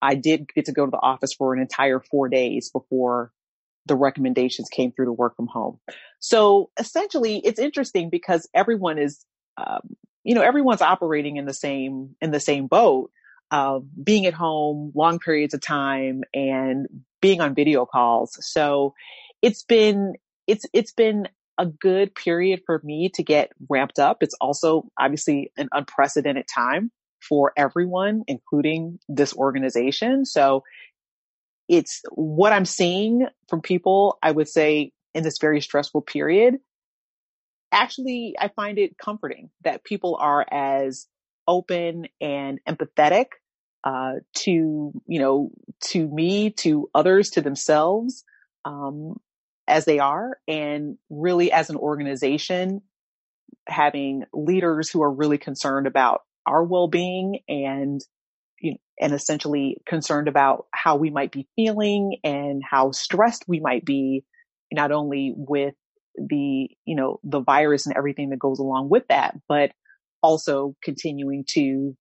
I 0.00 0.14
did 0.14 0.48
get 0.54 0.66
to 0.66 0.72
go 0.72 0.84
to 0.84 0.90
the 0.90 1.00
office 1.00 1.32
for 1.32 1.52
an 1.52 1.60
entire 1.60 1.98
four 1.98 2.28
days 2.28 2.70
before 2.70 3.32
the 3.86 3.96
recommendations 3.96 4.68
came 4.68 4.92
through 4.92 5.06
to 5.06 5.12
work 5.12 5.34
from 5.36 5.48
home. 5.48 5.78
So 6.20 6.70
essentially 6.78 7.38
it's 7.38 7.58
interesting 7.58 8.08
because 8.08 8.48
everyone 8.54 8.98
is, 8.98 9.24
um, 9.56 9.96
you 10.22 10.34
know, 10.34 10.42
everyone's 10.42 10.80
operating 10.80 11.36
in 11.36 11.46
the 11.46 11.52
same, 11.52 12.14
in 12.20 12.30
the 12.30 12.40
same 12.40 12.66
boat, 12.66 13.10
uh, 13.50 13.80
being 14.02 14.26
at 14.26 14.32
home 14.32 14.92
long 14.94 15.18
periods 15.18 15.54
of 15.54 15.60
time 15.60 16.22
and 16.32 16.86
being 17.20 17.40
on 17.40 17.54
video 17.54 17.84
calls. 17.84 18.38
So 18.40 18.94
it's 19.42 19.64
been, 19.64 20.14
it's, 20.46 20.64
it's 20.72 20.92
been 20.92 21.28
a 21.58 21.66
good 21.66 22.14
period 22.14 22.60
for 22.66 22.80
me 22.84 23.10
to 23.14 23.22
get 23.22 23.50
ramped 23.68 23.98
up. 23.98 24.18
It's 24.20 24.34
also 24.40 24.88
obviously 24.98 25.52
an 25.56 25.68
unprecedented 25.72 26.46
time 26.52 26.90
for 27.26 27.52
everyone, 27.56 28.22
including 28.26 28.98
this 29.08 29.34
organization. 29.34 30.24
So 30.24 30.62
it's 31.68 32.02
what 32.12 32.52
I'm 32.52 32.64
seeing 32.64 33.26
from 33.48 33.60
people, 33.62 34.18
I 34.22 34.30
would 34.30 34.48
say 34.48 34.92
in 35.14 35.22
this 35.22 35.38
very 35.40 35.60
stressful 35.60 36.02
period. 36.02 36.56
Actually, 37.72 38.34
I 38.38 38.48
find 38.48 38.78
it 38.78 38.98
comforting 38.98 39.50
that 39.62 39.84
people 39.84 40.16
are 40.20 40.44
as 40.50 41.06
open 41.48 42.06
and 42.20 42.60
empathetic 42.68 43.26
uh, 43.84 44.14
to 44.34 44.50
you 45.06 45.18
know 45.18 45.50
to 45.80 46.06
me, 46.08 46.50
to 46.50 46.88
others, 46.94 47.30
to 47.30 47.40
themselves 47.40 48.24
um, 48.64 49.16
as 49.66 49.84
they 49.84 49.98
are, 49.98 50.38
and 50.46 50.98
really 51.10 51.50
as 51.52 51.70
an 51.70 51.76
organization, 51.76 52.82
having 53.66 54.24
leaders 54.32 54.90
who 54.90 55.02
are 55.02 55.12
really 55.12 55.38
concerned 55.38 55.86
about 55.86 56.22
our 56.46 56.62
well-being 56.62 57.38
and 57.48 58.00
you 58.60 58.72
know, 58.72 58.76
and 59.00 59.12
essentially 59.12 59.78
concerned 59.86 60.28
about 60.28 60.66
how 60.72 60.96
we 60.96 61.10
might 61.10 61.32
be 61.32 61.48
feeling 61.56 62.18
and 62.22 62.62
how 62.68 62.92
stressed 62.92 63.44
we 63.48 63.60
might 63.60 63.84
be, 63.84 64.24
not 64.72 64.92
only 64.92 65.32
with 65.36 65.74
the, 66.16 66.68
you 66.84 66.94
know, 66.94 67.18
the 67.24 67.40
virus 67.40 67.86
and 67.86 67.96
everything 67.96 68.30
that 68.30 68.38
goes 68.38 68.58
along 68.58 68.88
with 68.88 69.02
that, 69.08 69.36
but 69.48 69.72
also 70.22 70.76
continuing 70.82 71.44
to, 71.48 71.96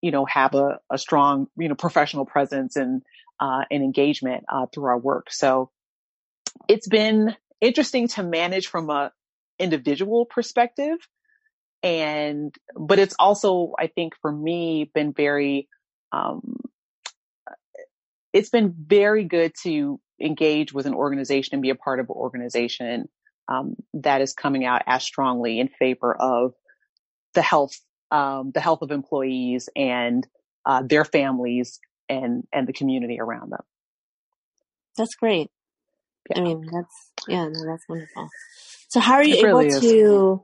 you 0.00 0.10
know, 0.10 0.24
have 0.24 0.54
a, 0.54 0.78
a 0.90 0.98
strong, 0.98 1.46
you 1.56 1.68
know, 1.68 1.74
professional 1.74 2.26
presence 2.26 2.76
and, 2.76 3.02
uh, 3.38 3.62
and 3.70 3.82
engagement, 3.82 4.44
uh, 4.52 4.66
through 4.74 4.86
our 4.86 4.98
work. 4.98 5.30
So 5.30 5.70
it's 6.68 6.88
been 6.88 7.36
interesting 7.60 8.08
to 8.08 8.22
manage 8.22 8.66
from 8.66 8.90
a 8.90 9.12
individual 9.58 10.26
perspective. 10.26 10.96
And, 11.82 12.54
but 12.76 12.98
it's 12.98 13.14
also, 13.18 13.72
I 13.78 13.88
think 13.88 14.14
for 14.20 14.30
me, 14.30 14.90
been 14.94 15.12
very, 15.12 15.68
um, 16.12 16.60
it's 18.32 18.50
been 18.50 18.72
very 18.76 19.24
good 19.24 19.52
to 19.62 20.00
engage 20.20 20.72
with 20.72 20.86
an 20.86 20.94
organization 20.94 21.54
and 21.54 21.62
be 21.62 21.70
a 21.70 21.74
part 21.74 21.98
of 21.98 22.06
an 22.08 22.14
organization 22.14 23.08
um, 23.48 23.74
that 23.94 24.20
is 24.20 24.32
coming 24.32 24.64
out 24.64 24.82
as 24.86 25.02
strongly 25.02 25.58
in 25.58 25.68
favor 25.68 26.14
of 26.14 26.54
the 27.34 27.42
health, 27.42 27.72
um, 28.10 28.52
the 28.54 28.60
health 28.60 28.82
of 28.82 28.90
employees 28.90 29.68
and 29.74 30.26
uh, 30.64 30.82
their 30.88 31.04
families 31.04 31.80
and 32.08 32.44
and 32.52 32.68
the 32.68 32.72
community 32.72 33.18
around 33.20 33.50
them. 33.50 33.62
That's 34.96 35.14
great. 35.14 35.50
Yeah. 36.30 36.38
I 36.38 36.40
mean, 36.42 36.66
that's 36.72 37.10
yeah, 37.28 37.48
no, 37.48 37.66
that's 37.66 37.88
wonderful. 37.88 38.28
So, 38.88 39.00
how 39.00 39.14
are 39.14 39.24
you 39.24 39.34
it 39.34 39.46
able 39.46 39.58
really 39.58 39.80
to 39.80 40.42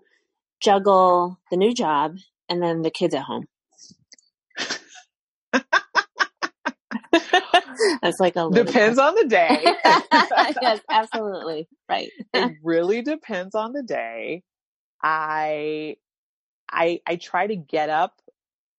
juggle 0.61 1.39
the 1.51 1.57
new 1.57 1.75
job 1.75 2.17
and 2.49 2.63
then 2.63 2.83
the 2.83 2.91
kids 2.91 3.15
at 3.15 3.23
home? 3.23 3.47
That's 8.03 8.21
like 8.21 8.37
a 8.37 8.51
depends 8.51 8.99
on 8.99 9.15
the 9.15 9.27
day. 9.27 9.65
yes, 10.63 10.81
absolutely. 10.91 11.69
Right. 11.89 12.11
it 12.35 12.57
really 12.63 13.03
depends 13.03 13.55
on 13.55 13.73
the 13.73 13.83
day. 13.83 14.43
I 15.03 15.97
I 16.71 17.01
I 17.07 17.17
try 17.17 17.47
to 17.47 17.57
get 17.57 17.89
up 17.91 18.21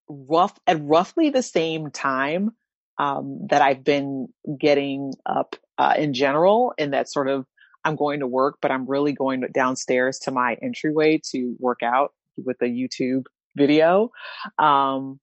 rough 0.10 0.58
at 0.68 0.82
roughly 0.82 1.29
the 1.29 1.44
same 1.44 1.91
time 1.91 2.51
um, 2.98 3.48
that 3.50 3.62
I've 3.62 3.84
been 3.84 4.29
getting 4.60 5.13
up 5.25 5.56
uh, 5.79 5.93
in 5.98 6.13
general, 6.13 6.74
and 6.77 6.93
that 6.93 7.09
sort 7.09 7.29
of 7.29 7.45
I'm 7.86 7.95
going 7.95 8.19
to 8.19 8.27
work, 8.27 8.57
but 8.62 8.71
I'm 8.71 8.86
really 8.86 9.13
going 9.13 9.43
downstairs 9.53 10.19
to 10.19 10.31
my 10.31 10.57
entryway 10.62 11.21
to 11.31 11.55
work 11.59 11.79
out 11.81 12.12
with 12.38 12.57
a 12.62 12.65
YouTube 12.65 13.24
video. 13.55 14.12
Um, 14.57 15.19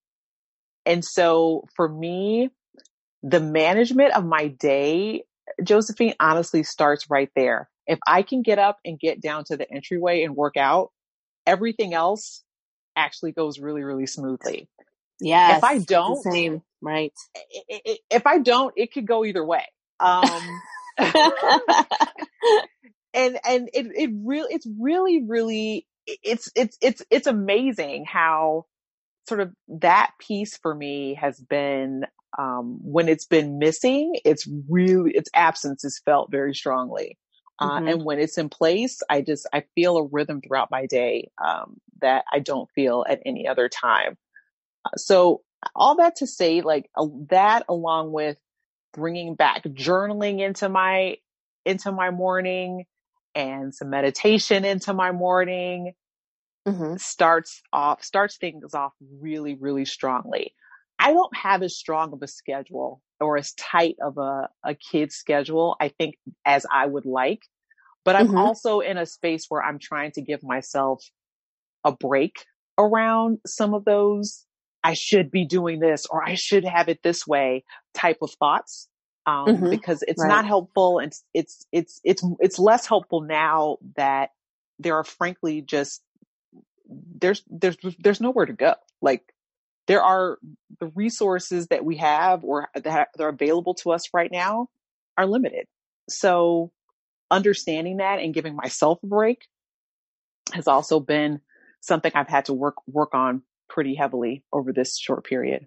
and 0.86 1.04
so 1.04 1.64
for 1.76 1.86
me, 1.86 2.50
the 3.22 3.40
management 3.40 4.14
of 4.14 4.24
my 4.24 4.48
day, 4.48 5.24
Josephine, 5.62 6.14
honestly 6.18 6.62
starts 6.62 7.10
right 7.10 7.30
there. 7.36 7.68
If 7.86 7.98
I 8.06 8.22
can 8.22 8.42
get 8.42 8.58
up 8.58 8.78
and 8.84 8.98
get 8.98 9.20
down 9.20 9.44
to 9.44 9.56
the 9.56 9.70
entryway 9.70 10.22
and 10.22 10.34
work 10.34 10.56
out, 10.56 10.90
everything 11.46 11.92
else 11.92 12.42
actually 12.96 13.32
goes 13.32 13.58
really, 13.58 13.84
really 13.84 14.06
smoothly. 14.06 14.68
Yeah. 15.20 15.58
If 15.58 15.64
I 15.64 15.78
don't, 15.78 16.22
same, 16.22 16.62
right. 16.80 17.12
If 18.10 18.26
I 18.26 18.38
don't, 18.38 18.72
it 18.76 18.92
could 18.92 19.06
go 19.06 19.24
either 19.24 19.44
way. 19.44 19.66
Um, 20.00 20.60
and, 20.98 21.14
and 23.14 23.70
it, 23.72 23.86
it 23.94 24.10
really, 24.24 24.54
it's 24.54 24.66
really, 24.78 25.22
really, 25.26 25.86
it's, 26.06 26.50
it's, 26.54 26.76
it's, 26.80 27.02
it's 27.10 27.26
amazing 27.26 28.04
how 28.04 28.66
sort 29.28 29.40
of 29.40 29.52
that 29.68 30.12
piece 30.20 30.56
for 30.56 30.74
me 30.74 31.18
has 31.20 31.40
been 31.40 32.04
um, 32.38 32.78
when 32.82 33.08
it's 33.08 33.26
been 33.26 33.58
missing, 33.58 34.16
it's 34.24 34.48
really 34.68 35.12
its 35.12 35.30
absence 35.34 35.84
is 35.84 36.00
felt 36.04 36.30
very 36.30 36.54
strongly. 36.54 37.18
Uh, 37.58 37.78
mm-hmm. 37.78 37.88
and 37.88 38.04
when 38.04 38.18
it's 38.18 38.36
in 38.36 38.50
place, 38.50 39.00
I 39.08 39.22
just 39.22 39.48
I 39.52 39.64
feel 39.74 39.96
a 39.96 40.06
rhythm 40.06 40.42
throughout 40.42 40.70
my 40.70 40.86
day 40.86 41.30
um, 41.42 41.80
that 42.02 42.24
I 42.30 42.40
don't 42.40 42.70
feel 42.74 43.04
at 43.08 43.22
any 43.24 43.48
other 43.48 43.68
time. 43.68 44.18
Uh, 44.84 44.96
so 44.96 45.42
all 45.74 45.96
that 45.96 46.16
to 46.16 46.26
say, 46.26 46.60
like 46.60 46.90
uh, 46.96 47.06
that, 47.30 47.64
along 47.68 48.12
with 48.12 48.36
bringing 48.96 49.34
back 49.34 49.62
journaling 49.64 50.40
into 50.40 50.68
my 50.68 51.16
into 51.64 51.92
my 51.92 52.10
morning 52.10 52.84
and 53.34 53.74
some 53.74 53.90
meditation 53.90 54.64
into 54.64 54.94
my 54.94 55.12
morning 55.12 55.92
mm-hmm. 56.66 56.96
starts 56.96 57.60
off 57.72 58.02
starts 58.02 58.38
things 58.38 58.74
off 58.74 58.92
really 59.20 59.54
really 59.54 59.84
strongly 59.84 60.54
i 60.98 61.12
don't 61.12 61.36
have 61.36 61.62
as 61.62 61.76
strong 61.76 62.12
of 62.14 62.22
a 62.22 62.26
schedule 62.26 63.02
or 63.20 63.36
as 63.36 63.52
tight 63.54 63.96
of 64.02 64.16
a, 64.16 64.48
a 64.64 64.74
kid's 64.74 65.14
schedule 65.14 65.76
i 65.78 65.88
think 65.88 66.14
as 66.46 66.64
i 66.72 66.86
would 66.86 67.04
like 67.04 67.42
but 68.02 68.16
i'm 68.16 68.28
mm-hmm. 68.28 68.38
also 68.38 68.80
in 68.80 68.96
a 68.96 69.04
space 69.04 69.44
where 69.50 69.62
i'm 69.62 69.78
trying 69.78 70.10
to 70.10 70.22
give 70.22 70.42
myself 70.42 71.04
a 71.84 71.92
break 71.92 72.46
around 72.78 73.38
some 73.46 73.74
of 73.74 73.84
those 73.84 74.45
i 74.86 74.94
should 74.94 75.30
be 75.30 75.44
doing 75.44 75.80
this 75.80 76.06
or 76.06 76.26
i 76.26 76.34
should 76.34 76.64
have 76.64 76.88
it 76.88 77.02
this 77.02 77.26
way 77.26 77.64
type 77.94 78.18
of 78.22 78.30
thoughts 78.38 78.88
um, 79.26 79.46
mm-hmm. 79.46 79.70
because 79.70 80.04
it's 80.06 80.22
right. 80.22 80.28
not 80.28 80.46
helpful 80.46 81.00
and 81.00 81.12
it's, 81.34 81.66
it's, 81.72 82.00
it's, 82.04 82.24
it's 82.38 82.58
less 82.60 82.86
helpful 82.86 83.22
now 83.22 83.78
that 83.96 84.30
there 84.78 84.94
are 84.94 85.02
frankly 85.04 85.62
just 85.62 86.00
there's 87.20 87.42
there's 87.48 87.76
there's 87.98 88.20
nowhere 88.20 88.46
to 88.46 88.52
go. 88.52 88.74
Like 89.00 89.22
there 89.86 90.02
are 90.02 90.38
the 90.80 90.86
resources 90.94 91.68
that 91.68 91.84
we 91.84 91.96
have 91.96 92.44
or 92.44 92.68
that 92.74 93.08
are 93.18 93.28
available 93.28 93.74
to 93.74 93.92
us 93.92 94.10
right 94.12 94.30
now 94.30 94.68
are 95.16 95.26
limited. 95.26 95.66
So 96.08 96.72
understanding 97.30 97.96
that 97.96 98.20
and 98.20 98.34
giving 98.34 98.54
myself 98.54 98.98
a 99.02 99.06
break 99.06 99.46
has 100.52 100.68
also 100.68 101.00
been 101.00 101.40
something 101.80 102.12
I've 102.14 102.28
had 102.28 102.46
to 102.46 102.52
work 102.52 102.76
work 102.86 103.14
on 103.14 103.42
pretty 103.68 103.94
heavily 103.94 104.42
over 104.52 104.72
this 104.72 104.98
short 104.98 105.24
period. 105.24 105.66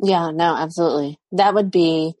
Yeah, 0.00 0.30
no, 0.30 0.54
absolutely. 0.56 1.18
That 1.32 1.54
would 1.54 1.70
be 1.70 2.14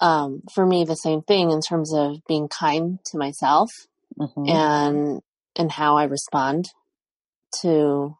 um, 0.00 0.42
for 0.54 0.66
me 0.66 0.84
the 0.84 0.94
same 0.94 1.22
thing 1.22 1.50
in 1.50 1.60
terms 1.60 1.94
of 1.94 2.18
being 2.28 2.48
kind 2.48 2.98
to 3.06 3.18
myself 3.18 3.70
mm-hmm. 4.18 4.48
and 4.48 5.22
and 5.58 5.72
how 5.72 5.96
I 5.96 6.04
respond 6.04 6.66
to 7.62 8.14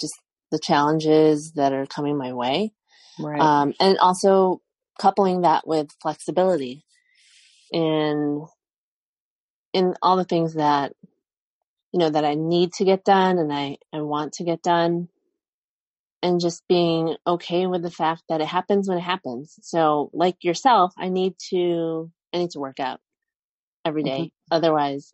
just 0.00 0.14
the 0.50 0.58
challenges 0.62 1.52
that 1.56 1.72
are 1.72 1.86
coming 1.86 2.16
my 2.16 2.32
way. 2.32 2.72
Right. 3.18 3.40
Um, 3.40 3.74
and 3.78 3.98
also 3.98 4.62
coupling 4.98 5.42
that 5.42 5.66
with 5.66 5.88
flexibility 6.00 6.84
in 7.70 8.46
in 9.72 9.94
all 10.02 10.16
the 10.16 10.24
things 10.24 10.54
that 10.54 10.92
you 11.92 11.98
know 11.98 12.10
that 12.10 12.24
I 12.24 12.34
need 12.34 12.72
to 12.74 12.84
get 12.84 13.04
done 13.04 13.38
and 13.38 13.52
I, 13.52 13.78
I 13.92 14.00
want 14.02 14.34
to 14.34 14.44
get 14.44 14.62
done 14.62 15.08
and 16.22 16.40
just 16.40 16.62
being 16.68 17.16
okay 17.26 17.66
with 17.66 17.82
the 17.82 17.90
fact 17.90 18.24
that 18.28 18.40
it 18.40 18.46
happens 18.46 18.88
when 18.88 18.98
it 18.98 19.02
happens. 19.02 19.58
So 19.62 20.10
like 20.12 20.44
yourself, 20.44 20.92
I 20.98 21.08
need 21.08 21.34
to 21.50 22.10
I 22.32 22.38
need 22.38 22.50
to 22.50 22.60
work 22.60 22.80
out 22.80 23.00
every 23.84 24.02
day. 24.02 24.20
Mm-hmm. 24.20 24.54
Otherwise 24.56 25.12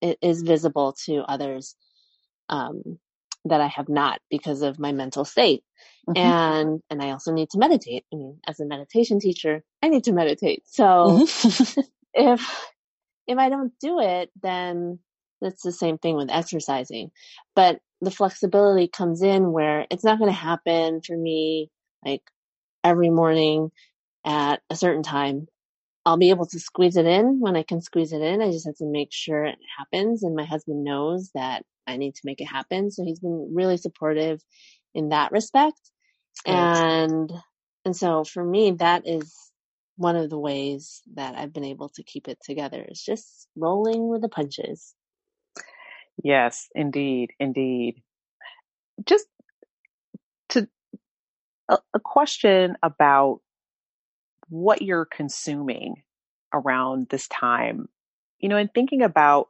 it 0.00 0.18
is 0.22 0.42
visible 0.42 0.94
to 1.06 1.18
others 1.18 1.76
um, 2.48 2.98
that 3.44 3.60
I 3.60 3.68
have 3.68 3.88
not 3.88 4.20
because 4.30 4.62
of 4.62 4.78
my 4.78 4.92
mental 4.92 5.24
state. 5.24 5.62
Mm-hmm. 6.08 6.18
And, 6.18 6.82
and 6.90 7.02
I 7.02 7.10
also 7.10 7.32
need 7.32 7.50
to 7.50 7.58
meditate. 7.58 8.04
I 8.12 8.16
mean, 8.16 8.38
as 8.46 8.60
a 8.60 8.66
meditation 8.66 9.20
teacher, 9.20 9.62
I 9.82 9.88
need 9.88 10.04
to 10.04 10.12
meditate. 10.12 10.64
So 10.66 10.84
mm-hmm. 10.84 11.80
if, 12.14 12.70
if 13.26 13.38
I 13.38 13.48
don't 13.48 13.72
do 13.80 14.00
it, 14.00 14.30
then 14.42 14.98
it's 15.40 15.62
the 15.62 15.72
same 15.72 15.98
thing 15.98 16.16
with 16.16 16.30
exercising. 16.30 17.10
But 17.54 17.80
the 18.00 18.10
flexibility 18.10 18.88
comes 18.88 19.22
in 19.22 19.52
where 19.52 19.86
it's 19.90 20.04
not 20.04 20.18
going 20.18 20.30
to 20.30 20.36
happen 20.36 21.00
for 21.02 21.16
me 21.16 21.70
like 22.04 22.22
every 22.84 23.10
morning 23.10 23.70
at 24.24 24.60
a 24.70 24.76
certain 24.76 25.02
time. 25.02 25.46
I'll 26.06 26.16
be 26.16 26.30
able 26.30 26.46
to 26.46 26.58
squeeze 26.58 26.96
it 26.96 27.06
in 27.06 27.40
when 27.40 27.56
I 27.56 27.62
can 27.62 27.82
squeeze 27.82 28.12
it 28.12 28.22
in. 28.22 28.40
I 28.40 28.50
just 28.50 28.66
have 28.66 28.76
to 28.76 28.86
make 28.86 29.12
sure 29.12 29.44
it 29.44 29.58
happens. 29.78 30.22
And 30.22 30.34
my 30.34 30.44
husband 30.44 30.82
knows 30.82 31.30
that 31.34 31.62
I 31.86 31.98
need 31.98 32.14
to 32.14 32.22
make 32.24 32.40
it 32.40 32.46
happen. 32.46 32.90
So 32.90 33.04
he's 33.04 33.20
been 33.20 33.52
really 33.54 33.76
supportive 33.76 34.42
in 34.94 35.10
that 35.10 35.32
respect. 35.32 35.78
And, 36.46 37.30
and 37.84 37.94
so 37.94 38.24
for 38.24 38.42
me, 38.42 38.72
that 38.72 39.06
is 39.06 39.34
one 39.96 40.16
of 40.16 40.30
the 40.30 40.38
ways 40.38 41.02
that 41.14 41.34
I've 41.36 41.52
been 41.52 41.64
able 41.64 41.90
to 41.90 42.02
keep 42.02 42.28
it 42.28 42.38
together 42.42 42.84
is 42.88 43.02
just 43.02 43.48
rolling 43.54 44.08
with 44.08 44.22
the 44.22 44.30
punches. 44.30 44.94
Yes, 46.22 46.68
indeed, 46.74 47.30
indeed. 47.38 48.02
Just 49.04 49.26
to 50.50 50.68
a, 51.68 51.78
a 51.94 52.00
question 52.00 52.76
about 52.82 53.40
what 54.48 54.82
you're 54.82 55.06
consuming 55.06 56.02
around 56.52 57.08
this 57.10 57.28
time. 57.28 57.88
You 58.38 58.48
know, 58.48 58.56
and 58.56 58.72
thinking 58.74 59.02
about 59.02 59.48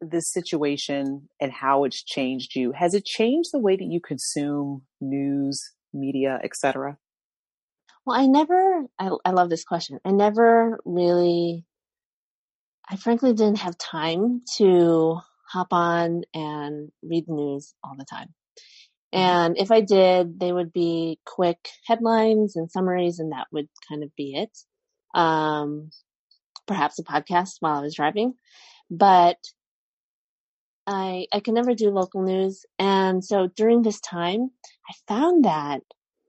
this 0.00 0.32
situation 0.32 1.28
and 1.40 1.52
how 1.52 1.84
it's 1.84 2.02
changed 2.02 2.54
you, 2.54 2.72
has 2.72 2.94
it 2.94 3.04
changed 3.04 3.50
the 3.52 3.58
way 3.58 3.76
that 3.76 3.84
you 3.84 4.00
consume 4.00 4.82
news, 5.00 5.72
media, 5.92 6.40
etc.? 6.42 6.98
Well, 8.04 8.18
I 8.18 8.26
never, 8.26 8.84
I, 8.98 9.10
I 9.24 9.30
love 9.30 9.48
this 9.48 9.64
question. 9.64 9.98
I 10.04 10.10
never 10.10 10.80
really, 10.84 11.64
I 12.88 12.96
frankly 12.96 13.32
didn't 13.32 13.58
have 13.58 13.78
time 13.78 14.42
to 14.56 15.18
hop 15.48 15.68
on 15.72 16.22
and 16.34 16.90
read 17.02 17.26
the 17.26 17.32
news 17.32 17.74
all 17.82 17.94
the 17.96 18.04
time. 18.04 18.34
Mm-hmm. 19.14 19.18
And 19.18 19.58
if 19.58 19.70
I 19.70 19.80
did, 19.80 20.38
they 20.40 20.52
would 20.52 20.72
be 20.72 21.18
quick 21.24 21.68
headlines 21.86 22.56
and 22.56 22.70
summaries, 22.70 23.18
and 23.18 23.32
that 23.32 23.46
would 23.52 23.68
kind 23.88 24.02
of 24.02 24.14
be 24.16 24.34
it. 24.34 24.50
Um, 25.14 25.90
perhaps 26.66 26.98
a 26.98 27.04
podcast 27.04 27.56
while 27.60 27.78
I 27.78 27.82
was 27.82 27.94
driving, 27.94 28.34
but 28.90 29.38
I 30.86 31.26
I 31.32 31.40
can 31.40 31.54
never 31.54 31.74
do 31.74 31.90
local 31.90 32.22
news, 32.22 32.66
and 32.78 33.24
so 33.24 33.46
during 33.46 33.82
this 33.82 34.00
time, 34.00 34.50
I 34.88 34.94
found 35.06 35.44
that 35.44 35.82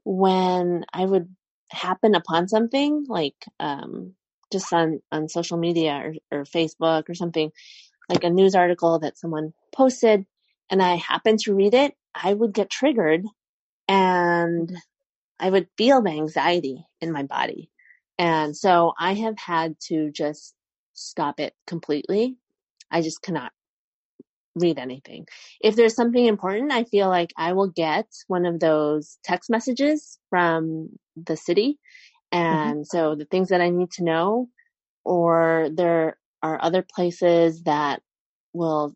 when 0.03 0.85
I 0.93 1.05
would 1.05 1.35
happen 1.71 2.15
upon 2.15 2.47
something 2.47 3.05
like 3.09 3.35
um, 3.59 4.13
just 4.55 4.71
on 4.73 5.01
on 5.11 5.27
social 5.29 5.57
media 5.57 5.93
or, 6.31 6.39
or 6.39 6.43
Facebook 6.45 7.09
or 7.09 7.15
something, 7.15 7.51
like 8.09 8.23
a 8.23 8.29
news 8.29 8.55
article 8.55 8.99
that 8.99 9.17
someone 9.17 9.53
posted, 9.73 10.25
and 10.69 10.81
I 10.81 10.95
happened 10.95 11.39
to 11.41 11.55
read 11.55 11.73
it, 11.73 11.93
I 12.13 12.33
would 12.33 12.53
get 12.53 12.69
triggered, 12.69 13.23
and 13.87 14.75
I 15.39 15.49
would 15.49 15.67
feel 15.77 16.01
the 16.01 16.11
anxiety 16.11 16.85
in 17.01 17.11
my 17.11 17.23
body, 17.23 17.69
and 18.17 18.55
so 18.55 18.93
I 18.99 19.13
have 19.13 19.37
had 19.37 19.75
to 19.89 20.11
just 20.11 20.55
stop 20.93 21.39
it 21.39 21.53
completely. 21.67 22.37
I 22.89 23.01
just 23.01 23.21
cannot 23.21 23.51
read 24.55 24.79
anything. 24.79 25.27
If 25.61 25.75
there's 25.75 25.95
something 25.95 26.25
important, 26.25 26.71
I 26.71 26.85
feel 26.85 27.09
like 27.09 27.33
I 27.37 27.53
will 27.53 27.67
get 27.67 28.07
one 28.27 28.45
of 28.45 28.59
those 28.59 29.17
text 29.23 29.49
messages 29.49 30.17
from 30.29 30.89
the 31.15 31.35
city. 31.35 31.77
Mm-hmm. 32.35 32.57
And 32.57 32.73
mm-hmm. 32.77 32.83
so 32.83 33.15
the 33.15 33.25
things 33.25 33.49
that 33.49 33.61
I 33.61 33.69
need 33.69 33.91
to 33.91 34.03
know, 34.03 34.49
or 35.03 35.69
there 35.73 36.17
are 36.41 36.61
other 36.61 36.83
places 36.83 37.63
that 37.63 38.01
will 38.53 38.95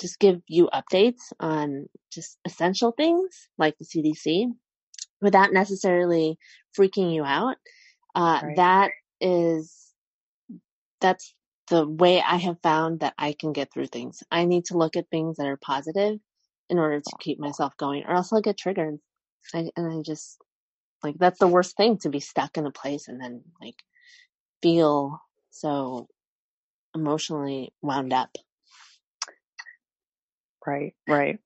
just 0.00 0.18
give 0.18 0.40
you 0.46 0.68
updates 0.72 1.32
on 1.40 1.86
just 2.12 2.38
essential 2.44 2.92
things 2.92 3.48
like 3.58 3.76
the 3.78 3.84
CDC 3.84 4.52
without 5.20 5.52
necessarily 5.52 6.38
freaking 6.78 7.12
you 7.12 7.24
out. 7.24 7.56
Uh, 8.14 8.40
right. 8.42 8.56
That 8.56 8.90
is, 9.20 9.92
that's 11.00 11.34
the 11.68 11.86
way 11.86 12.20
I 12.20 12.36
have 12.36 12.58
found 12.62 13.00
that 13.00 13.14
I 13.18 13.34
can 13.38 13.52
get 13.52 13.72
through 13.72 13.88
things. 13.88 14.22
I 14.30 14.44
need 14.44 14.66
to 14.66 14.78
look 14.78 14.96
at 14.96 15.10
things 15.10 15.36
that 15.36 15.46
are 15.46 15.58
positive 15.58 16.18
in 16.70 16.78
order 16.78 17.00
to 17.00 17.16
keep 17.20 17.38
myself 17.38 17.76
going, 17.76 18.04
or 18.04 18.14
else 18.14 18.32
I'll 18.32 18.40
get 18.40 18.58
triggered. 18.58 18.98
I, 19.54 19.70
and 19.76 19.92
I 19.92 20.02
just 20.02 20.38
like 21.02 21.16
that's 21.18 21.38
the 21.38 21.48
worst 21.48 21.76
thing 21.76 21.98
to 21.98 22.08
be 22.08 22.20
stuck 22.20 22.56
in 22.56 22.66
a 22.66 22.70
place 22.70 23.08
and 23.08 23.20
then 23.20 23.42
like 23.60 23.76
feel 24.62 25.20
so 25.50 26.08
emotionally 26.94 27.72
wound 27.82 28.12
up. 28.12 28.30
Right, 30.66 30.94
right. 31.08 31.38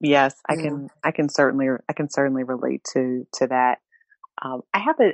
Yes, 0.00 0.34
I 0.48 0.56
can. 0.56 0.88
I 1.04 1.12
can 1.12 1.28
certainly. 1.28 1.68
I 1.88 1.92
can 1.92 2.08
certainly 2.10 2.42
relate 2.42 2.84
to 2.94 3.26
to 3.34 3.46
that. 3.48 3.78
Um, 4.42 4.62
I 4.74 4.78
have 4.78 4.98
a 4.98 5.12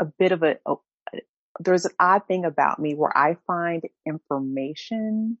a 0.00 0.06
bit 0.06 0.32
of 0.32 0.42
a, 0.42 0.56
a 0.66 0.74
there's 1.60 1.84
an 1.84 1.92
odd 2.00 2.26
thing 2.26 2.44
about 2.44 2.80
me 2.80 2.94
where 2.94 3.16
I 3.16 3.36
find 3.46 3.82
information 4.06 5.38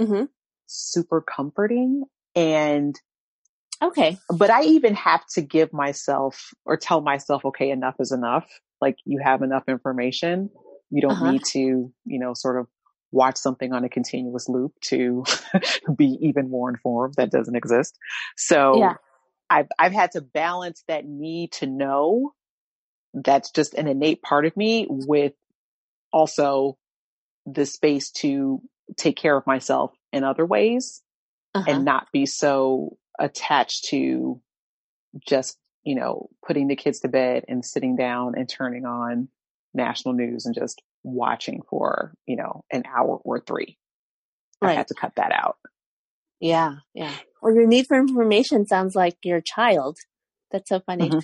mm-hmm. 0.00 0.24
super 0.66 1.20
comforting 1.20 2.04
and 2.34 2.98
okay. 3.82 4.18
But 4.28 4.50
I 4.50 4.62
even 4.62 4.94
have 4.94 5.26
to 5.34 5.42
give 5.42 5.72
myself 5.72 6.52
or 6.64 6.76
tell 6.76 7.00
myself, 7.00 7.44
okay, 7.44 7.70
enough 7.70 7.96
is 7.98 8.12
enough. 8.12 8.46
Like 8.80 8.96
you 9.04 9.20
have 9.22 9.42
enough 9.42 9.64
information. 9.68 10.50
You 10.90 11.02
don't 11.02 11.12
uh-huh. 11.12 11.32
need 11.32 11.42
to, 11.52 11.92
you 12.04 12.18
know, 12.18 12.34
sort 12.34 12.58
of 12.58 12.66
watch 13.12 13.36
something 13.36 13.72
on 13.72 13.84
a 13.84 13.88
continuous 13.88 14.48
loop 14.48 14.72
to 14.82 15.24
be 15.96 16.18
even 16.20 16.50
more 16.50 16.70
informed. 16.70 17.14
That 17.16 17.30
doesn't 17.30 17.56
exist. 17.56 17.98
So 18.36 18.78
yeah. 18.78 18.94
I've, 19.48 19.68
I've 19.78 19.92
had 19.92 20.12
to 20.12 20.20
balance 20.20 20.84
that 20.88 21.06
need 21.06 21.52
to 21.52 21.66
know 21.66 22.32
that's 23.14 23.50
just 23.50 23.74
an 23.74 23.88
innate 23.88 24.22
part 24.22 24.46
of 24.46 24.56
me 24.56 24.86
with 24.88 25.32
also 26.12 26.78
the 27.46 27.66
space 27.66 28.10
to 28.10 28.60
take 28.96 29.16
care 29.16 29.36
of 29.36 29.46
myself 29.46 29.92
in 30.12 30.24
other 30.24 30.46
ways 30.46 31.02
uh-huh. 31.54 31.64
and 31.68 31.84
not 31.84 32.06
be 32.12 32.26
so 32.26 32.96
attached 33.20 33.84
to 33.86 34.40
just, 35.26 35.58
you 35.84 35.94
know, 35.94 36.28
putting 36.46 36.68
the 36.68 36.76
kids 36.76 37.00
to 37.00 37.08
bed 37.08 37.44
and 37.48 37.64
sitting 37.64 37.96
down 37.96 38.34
and 38.36 38.48
turning 38.48 38.84
on 38.84 39.28
national 39.74 40.14
news 40.14 40.46
and 40.46 40.54
just 40.54 40.82
watching 41.02 41.62
for, 41.68 42.14
you 42.26 42.36
know, 42.36 42.64
an 42.72 42.82
hour 42.86 43.20
or 43.24 43.40
three. 43.40 43.78
Right. 44.60 44.72
I 44.72 44.74
had 44.74 44.88
to 44.88 44.94
cut 44.94 45.12
that 45.16 45.32
out. 45.32 45.56
Yeah, 46.40 46.76
yeah. 46.94 47.14
Well, 47.42 47.54
your 47.54 47.66
need 47.66 47.86
for 47.86 47.98
information 47.98 48.66
sounds 48.66 48.94
like 48.94 49.16
your 49.22 49.40
child. 49.40 49.98
That's 50.50 50.68
so 50.68 50.80
funny. 50.80 51.10
Mm-hmm. 51.10 51.18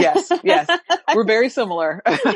Yes, 0.00 0.32
yes. 0.42 0.68
We're 1.14 1.24
very 1.24 1.48
similar. 1.48 2.02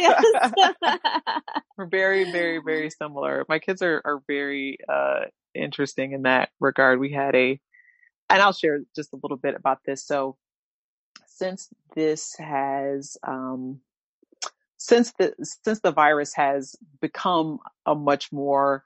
We're 1.79 1.87
very, 1.87 2.31
very, 2.31 2.61
very 2.65 2.91
similar. 2.91 3.45
My 3.49 3.59
kids 3.59 3.81
are, 3.83 4.03
are 4.05 4.21
very 4.27 4.79
uh, 4.89 5.27
interesting 5.55 6.13
in 6.13 6.23
that 6.23 6.51
regard. 6.61 7.01
We 7.01 7.13
had 7.13 7.35
a, 7.35 7.59
and 8.29 8.43
I'll 8.43 8.53
share 8.53 8.81
just 8.95 9.13
a 9.13 9.19
little 9.23 9.37
bit 9.37 9.55
about 9.55 9.81
this. 9.85 10.05
So, 10.05 10.37
since 11.27 11.69
this 11.95 12.35
has, 12.39 13.17
um, 13.27 13.81
since 14.77 15.13
the 15.19 15.35
since 15.65 15.81
the 15.81 15.93
virus 15.93 16.35
has 16.35 16.77
become 17.01 17.59
a 17.85 17.95
much 17.95 18.33
more 18.33 18.85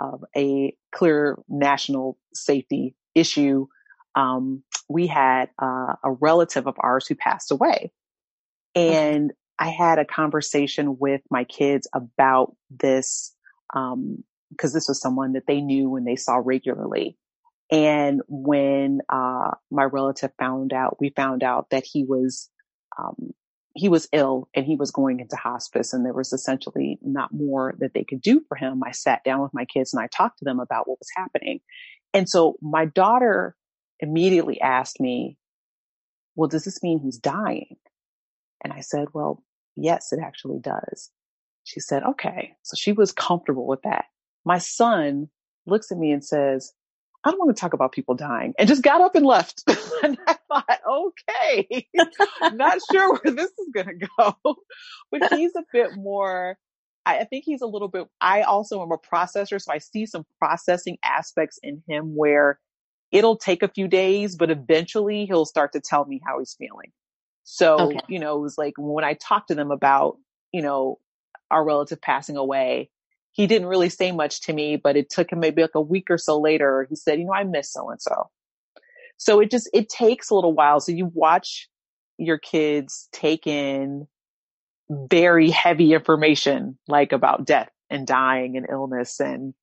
of 0.00 0.24
a 0.36 0.74
clear 0.92 1.38
national 1.48 2.18
safety 2.34 2.94
issue, 3.14 3.66
um, 4.14 4.62
we 4.88 5.06
had 5.06 5.50
uh, 5.60 5.94
a 6.02 6.12
relative 6.20 6.66
of 6.66 6.74
ours 6.78 7.06
who 7.06 7.14
passed 7.14 7.50
away. 7.50 7.92
And 8.74 9.32
I 9.58 9.68
had 9.68 9.98
a 9.98 10.04
conversation 10.04 10.96
with 10.98 11.20
my 11.30 11.44
kids 11.44 11.86
about 11.94 12.56
this, 12.70 13.34
um, 13.74 14.24
cause 14.58 14.72
this 14.72 14.88
was 14.88 15.00
someone 15.00 15.34
that 15.34 15.46
they 15.46 15.60
knew 15.60 15.96
and 15.96 16.06
they 16.06 16.16
saw 16.16 16.40
regularly. 16.42 17.18
And 17.70 18.22
when, 18.28 19.00
uh, 19.08 19.52
my 19.70 19.84
relative 19.84 20.32
found 20.38 20.72
out, 20.72 20.98
we 21.00 21.10
found 21.10 21.42
out 21.42 21.70
that 21.70 21.84
he 21.84 22.04
was, 22.04 22.50
um, 22.98 23.32
he 23.74 23.88
was 23.88 24.08
ill 24.12 24.48
and 24.54 24.66
he 24.66 24.74
was 24.74 24.90
going 24.90 25.20
into 25.20 25.36
hospice 25.36 25.92
and 25.92 26.04
there 26.04 26.12
was 26.12 26.32
essentially 26.32 26.98
not 27.02 27.32
more 27.32 27.74
that 27.78 27.94
they 27.94 28.02
could 28.02 28.20
do 28.20 28.42
for 28.48 28.56
him. 28.56 28.82
I 28.84 28.90
sat 28.90 29.22
down 29.24 29.40
with 29.42 29.54
my 29.54 29.64
kids 29.64 29.94
and 29.94 30.02
I 30.02 30.08
talked 30.08 30.38
to 30.40 30.44
them 30.44 30.58
about 30.58 30.88
what 30.88 30.98
was 30.98 31.08
happening. 31.16 31.60
And 32.12 32.28
so 32.28 32.56
my 32.60 32.86
daughter 32.86 33.54
immediately 34.00 34.60
asked 34.60 34.98
me, 35.00 35.38
well, 36.34 36.48
does 36.48 36.64
this 36.64 36.82
mean 36.82 36.98
he's 36.98 37.18
dying? 37.18 37.76
And 38.64 38.72
I 38.72 38.80
said, 38.80 39.08
well, 39.14 39.44
yes, 39.76 40.12
it 40.12 40.18
actually 40.20 40.58
does. 40.58 41.10
She 41.64 41.80
said, 41.80 42.02
okay. 42.02 42.56
So 42.62 42.74
she 42.76 42.92
was 42.92 43.12
comfortable 43.12 43.66
with 43.66 43.82
that. 43.82 44.06
my 44.44 44.58
son 44.58 45.28
looks 45.66 45.92
at 45.92 45.98
me 45.98 46.10
and 46.10 46.24
says, 46.24 46.72
I 47.22 47.30
don't 47.30 47.38
want 47.38 47.54
to 47.54 47.60
talk 47.60 47.74
about 47.74 47.92
people 47.92 48.14
dying 48.14 48.54
and 48.58 48.68
just 48.68 48.82
got 48.82 49.00
up 49.00 49.14
and 49.14 49.26
left. 49.26 49.62
and 50.02 50.18
I 50.26 50.36
thought, 50.48 50.80
okay, 50.88 51.86
not 52.54 52.78
sure 52.90 53.12
where 53.12 53.34
this 53.34 53.50
is 53.50 53.68
going 53.74 53.86
to 53.86 54.08
go. 54.16 54.56
but 55.10 55.32
he's 55.34 55.54
a 55.54 55.64
bit 55.72 55.96
more, 55.96 56.56
I 57.04 57.24
think 57.24 57.44
he's 57.44 57.60
a 57.60 57.66
little 57.66 57.88
bit, 57.88 58.06
I 58.20 58.42
also 58.42 58.82
am 58.82 58.92
a 58.92 58.98
processor. 58.98 59.60
So 59.60 59.72
I 59.72 59.78
see 59.78 60.06
some 60.06 60.24
processing 60.38 60.96
aspects 61.04 61.58
in 61.62 61.82
him 61.86 62.16
where 62.16 62.58
it'll 63.12 63.36
take 63.36 63.62
a 63.62 63.68
few 63.68 63.86
days, 63.86 64.36
but 64.36 64.50
eventually 64.50 65.26
he'll 65.26 65.46
start 65.46 65.72
to 65.72 65.80
tell 65.80 66.06
me 66.06 66.20
how 66.24 66.38
he's 66.38 66.54
feeling. 66.54 66.92
So, 67.44 67.76
okay. 67.80 68.00
you 68.08 68.18
know, 68.18 68.36
it 68.36 68.40
was 68.40 68.56
like 68.56 68.74
when 68.78 69.04
I 69.04 69.14
talked 69.14 69.48
to 69.48 69.54
them 69.54 69.70
about, 69.70 70.16
you 70.52 70.62
know, 70.62 70.98
our 71.50 71.64
relative 71.64 72.00
passing 72.00 72.36
away, 72.36 72.90
he 73.32 73.46
didn't 73.46 73.68
really 73.68 73.88
say 73.88 74.12
much 74.12 74.42
to 74.42 74.52
me, 74.52 74.76
but 74.76 74.96
it 74.96 75.10
took 75.10 75.32
him 75.32 75.40
maybe 75.40 75.62
like 75.62 75.74
a 75.74 75.80
week 75.80 76.10
or 76.10 76.18
so 76.18 76.38
later. 76.40 76.86
He 76.88 76.96
said, 76.96 77.18
you 77.18 77.26
know, 77.26 77.32
I 77.32 77.44
miss 77.44 77.72
so 77.72 77.90
and 77.90 78.00
so. 78.00 78.28
So 79.16 79.40
it 79.40 79.50
just, 79.50 79.68
it 79.72 79.88
takes 79.88 80.30
a 80.30 80.34
little 80.34 80.52
while. 80.52 80.80
So 80.80 80.92
you 80.92 81.10
watch 81.12 81.68
your 82.18 82.38
kids 82.38 83.08
take 83.12 83.46
in 83.46 84.06
very 84.90 85.50
heavy 85.50 85.92
information, 85.92 86.78
like 86.88 87.12
about 87.12 87.44
death 87.44 87.70
and 87.88 88.06
dying 88.06 88.56
and 88.56 88.66
illness 88.70 89.20
and 89.20 89.54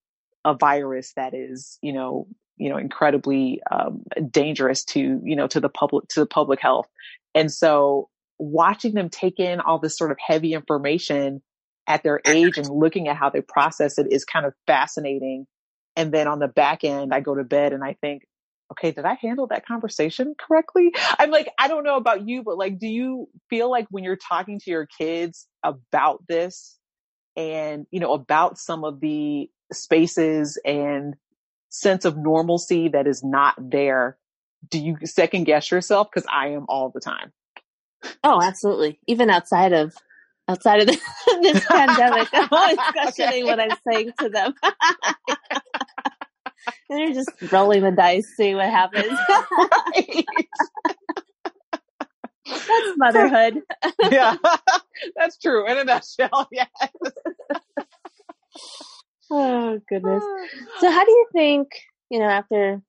a 0.46 0.54
virus 0.54 1.14
that 1.16 1.34
is, 1.34 1.78
you 1.82 1.92
know, 1.92 2.28
you 2.56 2.70
know, 2.70 2.78
incredibly 2.78 3.62
um, 3.70 4.04
dangerous 4.32 4.84
to, 4.86 5.22
you 5.24 5.36
know, 5.36 5.48
to 5.48 5.60
the 5.60 5.70
public, 5.70 6.08
to 6.10 6.22
the 6.22 6.26
public 6.26 6.62
health. 6.62 6.88
And 7.36 7.52
so 7.52 8.10
watching 8.40 8.94
them 8.94 9.10
take 9.10 9.40
in 9.40 9.60
all 9.60 9.80
this 9.80 9.98
sort 9.98 10.12
of 10.12 10.18
heavy 10.26 10.54
information 10.54 11.42
at 11.88 12.04
their 12.04 12.22
age 12.26 12.58
and 12.58 12.70
looking 12.70 13.08
at 13.08 13.16
how 13.16 13.30
they 13.30 13.42
process 13.42 13.98
it 13.98 14.08
is 14.12 14.26
kind 14.26 14.46
of 14.46 14.54
fascinating. 14.68 15.48
And 15.96 16.12
then 16.14 16.28
on 16.28 16.40
the 16.40 16.48
back 16.48 16.84
end, 16.84 17.14
I 17.14 17.22
go 17.22 17.34
to 17.34 17.44
bed 17.44 17.74
and 17.74 17.84
I 17.84 17.96
think, 18.02 18.24
okay, 18.72 18.92
did 18.92 19.06
I 19.06 19.14
handle 19.14 19.48
that 19.48 19.66
conversation 19.66 20.36
correctly? 20.38 20.92
I'm 21.18 21.32
like, 21.32 21.50
I 21.58 21.68
don't 21.68 21.86
know 21.86 21.96
about 21.96 22.28
you, 22.28 22.44
but 22.44 22.58
like, 22.58 22.78
do 22.80 22.88
you 22.88 23.30
feel 23.50 23.72
like 23.72 23.88
when 23.90 24.04
you're 24.04 24.18
talking 24.18 24.60
to 24.60 24.70
your 24.70 24.86
kids 24.86 25.48
about 25.64 26.24
this 26.28 26.78
and, 27.36 27.86
you 27.92 28.00
know, 28.00 28.14
about 28.14 28.58
some 28.58 28.84
of 28.84 29.00
the 29.00 29.50
spaces 29.72 30.60
and 30.66 31.16
sense 31.70 32.06
of 32.06 32.18
normalcy 32.18 32.90
that 32.90 33.08
is 33.08 33.24
not 33.24 33.56
there, 33.58 34.18
do 34.70 34.80
you 34.80 34.98
second 35.06 35.46
guess 35.46 35.72
yourself? 35.72 36.10
Cause 36.14 36.26
I 36.30 36.50
am 36.50 36.66
all 36.68 36.92
the 36.94 37.00
time. 37.00 37.32
Oh, 38.24 38.42
absolutely. 38.42 39.00
Even 39.08 39.30
outside 39.30 39.74
of 39.74 39.94
outside 40.48 40.82
of 40.82 40.88
this 41.42 41.66
pandemic. 41.68 42.28
I'm 42.34 42.48
always 42.52 42.78
questioning 42.92 43.44
okay. 43.44 43.44
what 43.44 43.60
I'm 43.60 43.78
saying 43.90 44.12
to 44.20 44.30
them. 44.30 44.54
and 46.90 47.00
you're 47.00 47.14
just 47.14 47.32
rolling 47.52 47.84
the 47.84 47.92
dice, 47.92 48.34
see 48.36 48.56
what 48.56 48.70
happens. 48.70 49.18
That's 52.46 52.98
motherhood. 52.98 53.62
yeah, 54.10 54.36
that's 55.16 55.38
true 55.38 55.70
in 55.70 55.78
a 55.78 55.84
nutshell. 55.84 56.48
Yes. 56.52 56.70
oh 59.30 59.80
goodness. 59.90 60.24
So, 60.80 60.90
how 60.90 61.04
do 61.04 61.12
you 61.12 61.28
think? 61.34 61.68
You 62.10 62.20
know, 62.20 62.30
after 62.30 62.82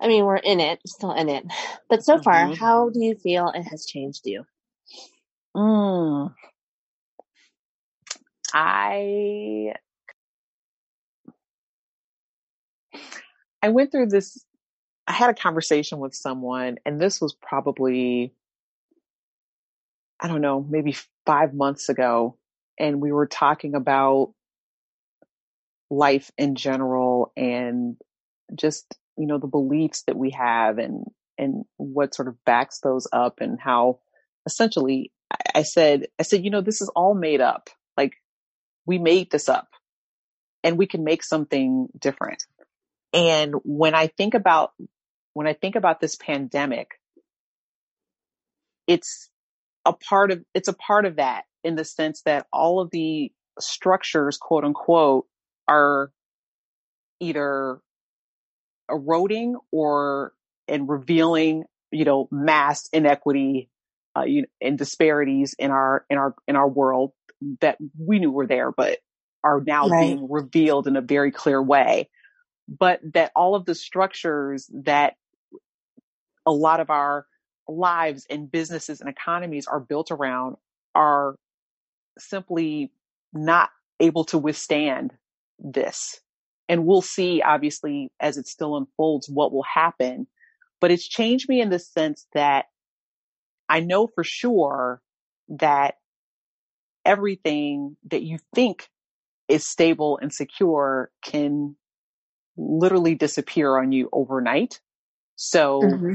I 0.00 0.08
mean, 0.08 0.24
we're 0.24 0.36
in 0.36 0.60
it, 0.60 0.80
still 0.86 1.12
in 1.12 1.28
it, 1.28 1.44
but 1.88 2.04
so 2.04 2.20
far, 2.20 2.34
mm-hmm. 2.34 2.52
how 2.52 2.90
do 2.90 3.02
you 3.02 3.16
feel 3.16 3.48
it 3.48 3.62
has 3.62 3.86
changed 3.86 4.26
you? 4.26 4.44
Mm. 5.58 6.34
I 8.54 9.74
I 13.62 13.68
went 13.70 13.92
through 13.92 14.06
this 14.06 14.44
I 15.08 15.12
had 15.12 15.30
a 15.30 15.34
conversation 15.34 15.98
with 16.00 16.14
someone 16.14 16.78
and 16.86 17.00
this 17.00 17.20
was 17.20 17.34
probably 17.34 18.34
I 20.20 20.26
don't 20.28 20.40
know, 20.40 20.66
maybe 20.68 20.94
5 21.26 21.54
months 21.54 21.88
ago 21.88 22.36
and 22.78 23.00
we 23.00 23.12
were 23.12 23.26
talking 23.26 23.74
about 23.74 24.32
life 25.90 26.30
in 26.36 26.54
general 26.54 27.32
and 27.36 27.96
just 28.54 28.96
you 29.16 29.26
know 29.26 29.38
the 29.38 29.46
beliefs 29.46 30.02
that 30.06 30.16
we 30.16 30.30
have 30.30 30.78
and 30.78 31.04
and 31.38 31.64
what 31.78 32.14
sort 32.14 32.28
of 32.28 32.44
backs 32.44 32.80
those 32.80 33.06
up 33.12 33.40
and 33.40 33.58
how 33.60 33.98
essentially 34.46 35.10
I 35.54 35.62
said, 35.62 36.06
I 36.18 36.22
said, 36.22 36.44
you 36.44 36.50
know, 36.50 36.60
this 36.60 36.80
is 36.80 36.88
all 36.94 37.14
made 37.14 37.40
up. 37.40 37.70
Like 37.96 38.14
we 38.86 38.98
made 38.98 39.30
this 39.30 39.48
up 39.48 39.68
and 40.62 40.78
we 40.78 40.86
can 40.86 41.04
make 41.04 41.22
something 41.22 41.88
different. 41.98 42.44
And 43.12 43.54
when 43.64 43.94
I 43.94 44.08
think 44.08 44.34
about, 44.34 44.72
when 45.34 45.46
I 45.46 45.52
think 45.52 45.76
about 45.76 46.00
this 46.00 46.16
pandemic, 46.16 47.00
it's 48.86 49.28
a 49.84 49.92
part 49.92 50.30
of, 50.30 50.44
it's 50.54 50.68
a 50.68 50.72
part 50.72 51.04
of 51.04 51.16
that 51.16 51.44
in 51.64 51.74
the 51.74 51.84
sense 51.84 52.22
that 52.22 52.46
all 52.52 52.80
of 52.80 52.90
the 52.90 53.32
structures, 53.58 54.38
quote 54.38 54.64
unquote, 54.64 55.26
are 55.66 56.10
either 57.20 57.80
eroding 58.90 59.56
or 59.70 60.32
and 60.66 60.88
revealing, 60.88 61.64
you 61.90 62.04
know, 62.04 62.28
mass 62.30 62.88
inequity 62.92 63.68
uh, 64.18 64.24
you 64.24 64.42
know, 64.42 64.48
and 64.60 64.78
disparities 64.78 65.54
in 65.58 65.70
our 65.70 66.04
in 66.10 66.18
our 66.18 66.34
in 66.46 66.56
our 66.56 66.68
world 66.68 67.12
that 67.60 67.78
we 67.98 68.18
knew 68.18 68.30
were 68.30 68.46
there, 68.46 68.72
but 68.72 68.98
are 69.44 69.62
now 69.64 69.88
right. 69.88 70.00
being 70.00 70.28
revealed 70.30 70.86
in 70.86 70.96
a 70.96 71.00
very 71.00 71.30
clear 71.30 71.62
way. 71.62 72.08
But 72.68 73.00
that 73.14 73.32
all 73.34 73.54
of 73.54 73.64
the 73.64 73.74
structures 73.74 74.70
that 74.84 75.14
a 76.44 76.50
lot 76.52 76.80
of 76.80 76.90
our 76.90 77.26
lives 77.66 78.26
and 78.28 78.50
businesses 78.50 79.00
and 79.00 79.08
economies 79.08 79.66
are 79.66 79.80
built 79.80 80.10
around 80.10 80.56
are 80.94 81.36
simply 82.18 82.90
not 83.32 83.70
able 84.00 84.24
to 84.24 84.38
withstand 84.38 85.12
this. 85.58 86.20
And 86.68 86.84
we'll 86.84 87.02
see, 87.02 87.40
obviously, 87.40 88.10
as 88.20 88.36
it 88.36 88.46
still 88.46 88.76
unfolds, 88.76 89.28
what 89.28 89.52
will 89.52 89.64
happen. 89.64 90.26
But 90.80 90.90
it's 90.90 91.08
changed 91.08 91.48
me 91.48 91.60
in 91.60 91.70
the 91.70 91.78
sense 91.78 92.26
that 92.34 92.66
I 93.68 93.80
know 93.80 94.06
for 94.06 94.24
sure 94.24 95.00
that 95.48 95.96
everything 97.04 97.96
that 98.10 98.22
you 98.22 98.38
think 98.54 98.88
is 99.48 99.66
stable 99.66 100.18
and 100.20 100.32
secure 100.32 101.10
can 101.24 101.76
literally 102.56 103.14
disappear 103.14 103.76
on 103.78 103.92
you 103.92 104.08
overnight. 104.12 104.80
So 105.36 105.80
mm-hmm. 105.82 106.12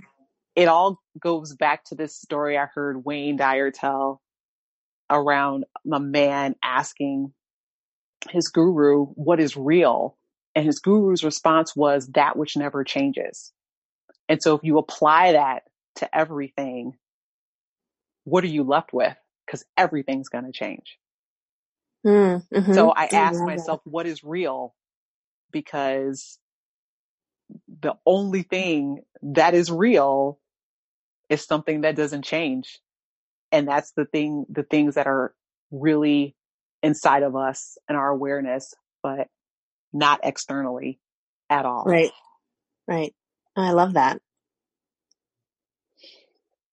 it 0.56 0.68
all 0.68 1.02
goes 1.20 1.56
back 1.56 1.86
to 1.86 1.96
this 1.96 2.16
story 2.16 2.58
I 2.58 2.66
heard 2.66 3.06
Wayne 3.06 3.38
Dyer 3.38 3.72
tell 3.72 4.22
around 5.10 5.66
a 5.92 6.00
man 6.00 6.56
asking 6.62 7.34
his 8.30 8.50
guru 8.50 9.06
what 9.06 9.40
is 9.40 9.58
real. 9.58 10.18
And 10.56 10.66
his 10.66 10.80
guru's 10.80 11.24
response 11.24 11.76
was 11.76 12.08
that 12.10 12.38
which 12.38 12.56
never 12.56 12.84
changes. 12.84 13.52
And 14.30 14.42
so 14.42 14.56
if 14.56 14.64
you 14.64 14.78
apply 14.78 15.32
that 15.32 15.64
to 15.96 16.16
everything, 16.16 16.94
what 18.24 18.44
are 18.44 18.48
you 18.48 18.64
left 18.64 18.94
with? 18.94 19.16
Because 19.46 19.66
everything's 19.78 20.30
going 20.30 20.46
to 20.46 20.52
change. 20.52 20.98
Mm, 22.06 22.44
mm-hmm. 22.54 22.74
So 22.74 22.92
I 22.92 23.06
asked 23.08 23.44
myself, 23.44 23.82
what 23.84 24.06
is 24.06 24.24
real? 24.24 24.74
Because 25.52 26.40
the 27.82 27.96
only 28.06 28.44
thing 28.44 29.00
that 29.22 29.54
is 29.54 29.72
real 29.72 30.40
is 31.30 31.46
something 31.46 31.82
that 31.82 31.96
doesn't 31.96 32.24
change. 32.24 32.80
And 33.52 33.68
that's 33.68 33.92
the 33.92 34.06
thing, 34.06 34.46
the 34.50 34.64
things 34.64 34.96
that 34.96 35.08
are 35.08 35.34
really 35.72 36.36
inside 36.82 37.24
of 37.24 37.36
us 37.36 37.78
and 37.88 37.98
our 37.98 38.10
awareness, 38.10 38.74
but 39.02 39.28
not 39.94 40.22
externally 40.24 41.00
at 41.50 41.66
all. 41.66 41.84
Right. 41.86 42.12
Right. 42.88 43.14
I 43.56 43.72
love 43.72 43.94
that. 43.94 44.22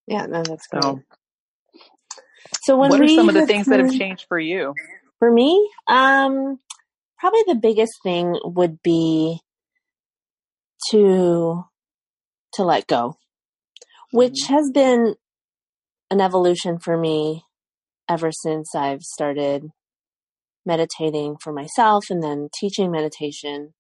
Yeah, 0.06 0.26
no, 0.26 0.42
that's 0.42 0.66
good. 0.66 0.82
So, 0.82 1.02
so 2.62 2.76
when 2.76 2.90
what 2.90 3.00
are 3.00 3.08
some 3.08 3.28
of 3.28 3.34
the 3.34 3.46
things 3.46 3.66
that 3.66 3.80
have 3.80 3.92
changed 3.92 4.26
for 4.28 4.38
you? 4.38 4.74
For 5.18 5.30
me, 5.30 5.70
um, 5.86 6.58
probably 7.18 7.42
the 7.46 7.58
biggest 7.60 7.92
thing 8.02 8.36
would 8.44 8.82
be 8.82 9.40
to 10.90 11.64
to 12.54 12.62
let 12.62 12.86
go, 12.86 13.16
which 14.12 14.44
mm-hmm. 14.44 14.54
has 14.54 14.70
been 14.72 15.14
an 16.10 16.20
evolution 16.20 16.78
for 16.78 16.96
me 16.96 17.44
ever 18.08 18.30
since 18.32 18.74
I've 18.74 19.02
started 19.02 19.68
meditating 20.66 21.36
for 21.40 21.52
myself 21.52 22.04
and 22.10 22.22
then 22.22 22.48
teaching 22.58 22.90
meditation. 22.90 23.74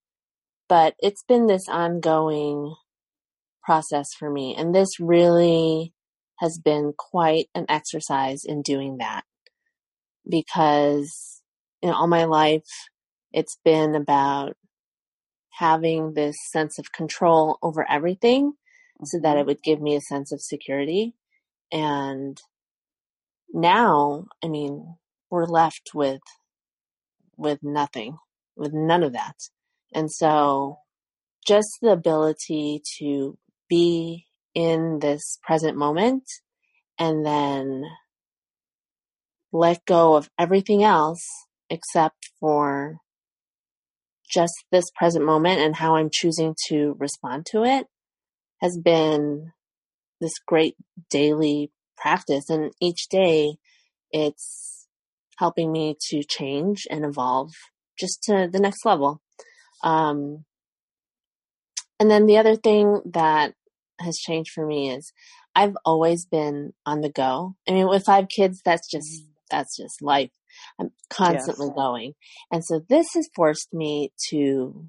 But 0.68 0.94
it's 1.00 1.24
been 1.24 1.46
this 1.46 1.64
ongoing 1.68 2.74
process 3.64 4.06
for 4.18 4.30
me. 4.30 4.54
And 4.56 4.74
this 4.74 5.00
really 5.00 5.92
has 6.40 6.58
been 6.58 6.92
quite 6.96 7.46
an 7.54 7.66
exercise 7.68 8.44
in 8.44 8.62
doing 8.62 8.98
that 8.98 9.24
because 10.28 11.42
know 11.82 11.94
all 11.94 12.06
my 12.06 12.24
life 12.24 12.88
it's 13.32 13.58
been 13.64 13.94
about 13.94 14.56
having 15.50 16.14
this 16.14 16.36
sense 16.50 16.78
of 16.78 16.92
control 16.92 17.58
over 17.62 17.88
everything 17.88 18.54
so 19.04 19.18
that 19.22 19.36
it 19.36 19.40
mm-hmm. 19.40 19.48
would 19.48 19.62
give 19.62 19.80
me 19.80 19.94
a 19.94 20.00
sense 20.00 20.32
of 20.32 20.40
security. 20.40 21.14
And 21.72 22.40
now, 23.52 24.26
I 24.42 24.48
mean, 24.48 24.96
we're 25.30 25.46
left 25.46 25.90
with, 25.94 26.22
with 27.36 27.58
nothing, 27.62 28.18
with 28.56 28.72
none 28.72 29.02
of 29.02 29.12
that. 29.12 29.36
And 29.94 30.10
so 30.10 30.78
just 31.46 31.78
the 31.80 31.90
ability 31.90 32.82
to 32.98 33.38
be 33.68 34.26
in 34.60 34.98
this 34.98 35.38
present 35.42 35.74
moment 35.74 36.24
and 36.98 37.24
then 37.24 37.84
let 39.52 39.82
go 39.86 40.16
of 40.16 40.28
everything 40.38 40.84
else 40.84 41.24
except 41.70 42.28
for 42.38 42.98
just 44.30 44.52
this 44.70 44.90
present 44.94 45.24
moment 45.24 45.60
and 45.60 45.74
how 45.76 45.96
I'm 45.96 46.10
choosing 46.12 46.54
to 46.68 46.94
respond 46.98 47.46
to 47.52 47.64
it 47.64 47.86
has 48.60 48.76
been 48.76 49.52
this 50.20 50.34
great 50.46 50.76
daily 51.08 51.72
practice. 51.96 52.50
And 52.50 52.70
each 52.82 53.08
day 53.08 53.54
it's 54.10 54.86
helping 55.38 55.72
me 55.72 55.96
to 56.10 56.22
change 56.22 56.86
and 56.90 57.06
evolve 57.06 57.52
just 57.98 58.22
to 58.24 58.46
the 58.52 58.60
next 58.60 58.84
level. 58.84 59.22
Um, 59.82 60.44
and 61.98 62.10
then 62.10 62.26
the 62.26 62.36
other 62.36 62.56
thing 62.56 63.00
that 63.06 63.54
has 64.00 64.18
changed 64.18 64.50
for 64.52 64.66
me 64.66 64.90
is 64.90 65.12
I've 65.54 65.76
always 65.84 66.26
been 66.26 66.72
on 66.86 67.00
the 67.00 67.10
go. 67.10 67.56
I 67.68 67.72
mean, 67.72 67.88
with 67.88 68.04
five 68.04 68.28
kids, 68.28 68.60
that's 68.64 68.88
just, 68.90 69.08
mm-hmm. 69.08 69.30
that's 69.50 69.76
just 69.76 70.02
life. 70.02 70.30
I'm 70.78 70.90
constantly 71.08 71.68
yes. 71.68 71.74
going. 71.74 72.14
And 72.52 72.64
so 72.64 72.84
this 72.88 73.08
has 73.14 73.28
forced 73.34 73.72
me 73.72 74.12
to 74.30 74.88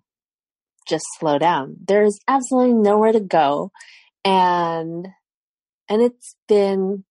just 0.88 1.06
slow 1.20 1.38
down. 1.38 1.78
There's 1.88 2.20
absolutely 2.28 2.74
nowhere 2.74 3.12
to 3.12 3.20
go. 3.20 3.72
And, 4.26 5.08
and 5.90 6.02
it's 6.02 6.36
been 6.48 7.06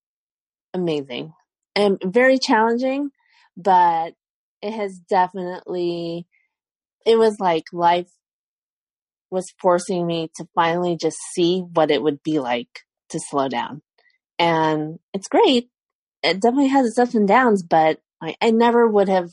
amazing 0.74 1.32
and 1.74 2.00
very 2.04 2.38
challenging, 2.38 3.10
but 3.56 4.14
it 4.62 4.72
has 4.72 4.98
definitely, 5.08 6.26
it 7.06 7.18
was 7.18 7.40
like 7.40 7.64
life 7.72 8.10
was 9.30 9.54
forcing 9.60 10.06
me 10.06 10.30
to 10.36 10.46
finally 10.54 10.96
just 10.96 11.18
see 11.32 11.60
what 11.60 11.90
it 11.90 12.02
would 12.02 12.22
be 12.22 12.38
like 12.38 12.80
to 13.10 13.20
slow 13.20 13.48
down. 13.48 13.82
And 14.38 14.98
it's 15.12 15.28
great. 15.28 15.68
It 16.22 16.40
definitely 16.40 16.68
has 16.68 16.86
its 16.86 16.98
ups 16.98 17.14
and 17.14 17.28
downs, 17.28 17.62
but 17.62 18.00
I, 18.22 18.36
I 18.40 18.50
never 18.50 18.86
would 18.86 19.08
have 19.08 19.30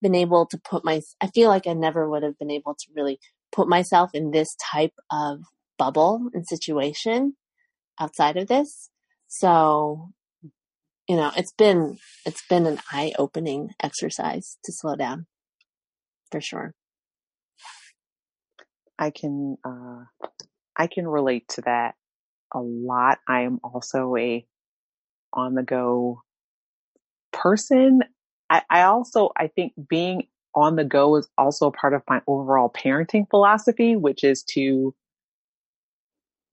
been 0.00 0.14
able 0.14 0.46
to 0.46 0.58
put 0.58 0.84
my, 0.84 1.00
I 1.20 1.28
feel 1.28 1.48
like 1.48 1.66
I 1.66 1.72
never 1.72 2.08
would 2.08 2.22
have 2.22 2.38
been 2.38 2.50
able 2.50 2.74
to 2.74 2.86
really 2.94 3.18
put 3.52 3.68
myself 3.68 4.10
in 4.14 4.30
this 4.30 4.56
type 4.72 4.94
of 5.10 5.40
bubble 5.78 6.28
and 6.34 6.46
situation 6.46 7.36
outside 7.98 8.36
of 8.36 8.48
this. 8.48 8.90
So, 9.28 10.10
you 11.08 11.16
know, 11.16 11.30
it's 11.36 11.52
been, 11.52 11.98
it's 12.26 12.42
been 12.48 12.66
an 12.66 12.80
eye 12.90 13.12
opening 13.18 13.70
exercise 13.82 14.58
to 14.64 14.72
slow 14.72 14.96
down 14.96 15.26
for 16.30 16.40
sure. 16.40 16.74
I 18.98 19.10
can, 19.10 19.56
uh, 19.64 20.04
I 20.76 20.86
can 20.86 21.06
relate 21.06 21.48
to 21.50 21.62
that 21.62 21.94
a 22.54 22.60
lot. 22.60 23.18
I 23.28 23.42
am 23.42 23.60
also 23.62 24.16
a 24.16 24.46
on 25.32 25.54
the 25.54 25.62
go 25.62 26.22
person. 27.32 28.02
I, 28.50 28.62
I 28.68 28.82
also, 28.82 29.30
I 29.36 29.48
think 29.48 29.72
being 29.88 30.28
on 30.54 30.76
the 30.76 30.84
go 30.84 31.16
is 31.16 31.28
also 31.38 31.70
part 31.70 31.94
of 31.94 32.02
my 32.08 32.20
overall 32.26 32.70
parenting 32.70 33.28
philosophy, 33.30 33.96
which 33.96 34.22
is 34.22 34.42
to 34.42 34.94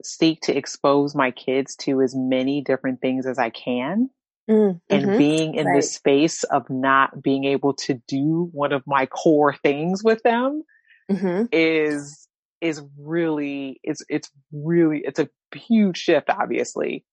seek 0.03 0.39
to 0.41 0.55
expose 0.55 1.13
my 1.13 1.31
kids 1.31 1.75
to 1.75 2.01
as 2.01 2.15
many 2.15 2.61
different 2.61 3.01
things 3.01 3.25
as 3.25 3.37
I 3.37 3.49
can. 3.49 4.09
Mm, 4.49 4.81
and 4.89 5.05
mm-hmm. 5.05 5.17
being 5.17 5.53
in 5.55 5.67
right. 5.67 5.75
the 5.75 5.81
space 5.83 6.43
of 6.43 6.67
not 6.71 7.21
being 7.21 7.43
able 7.43 7.73
to 7.73 8.01
do 8.07 8.49
one 8.51 8.71
of 8.71 8.81
my 8.87 9.05
core 9.05 9.53
things 9.53 10.03
with 10.03 10.23
them 10.23 10.63
mm-hmm. 11.11 11.43
is 11.51 12.27
is 12.61 12.81
really 12.97 13.79
it's 13.83 14.03
it's 14.09 14.29
really 14.51 15.01
it's 15.05 15.19
a 15.19 15.29
huge 15.55 15.97
shift 15.97 16.29
obviously 16.29 17.05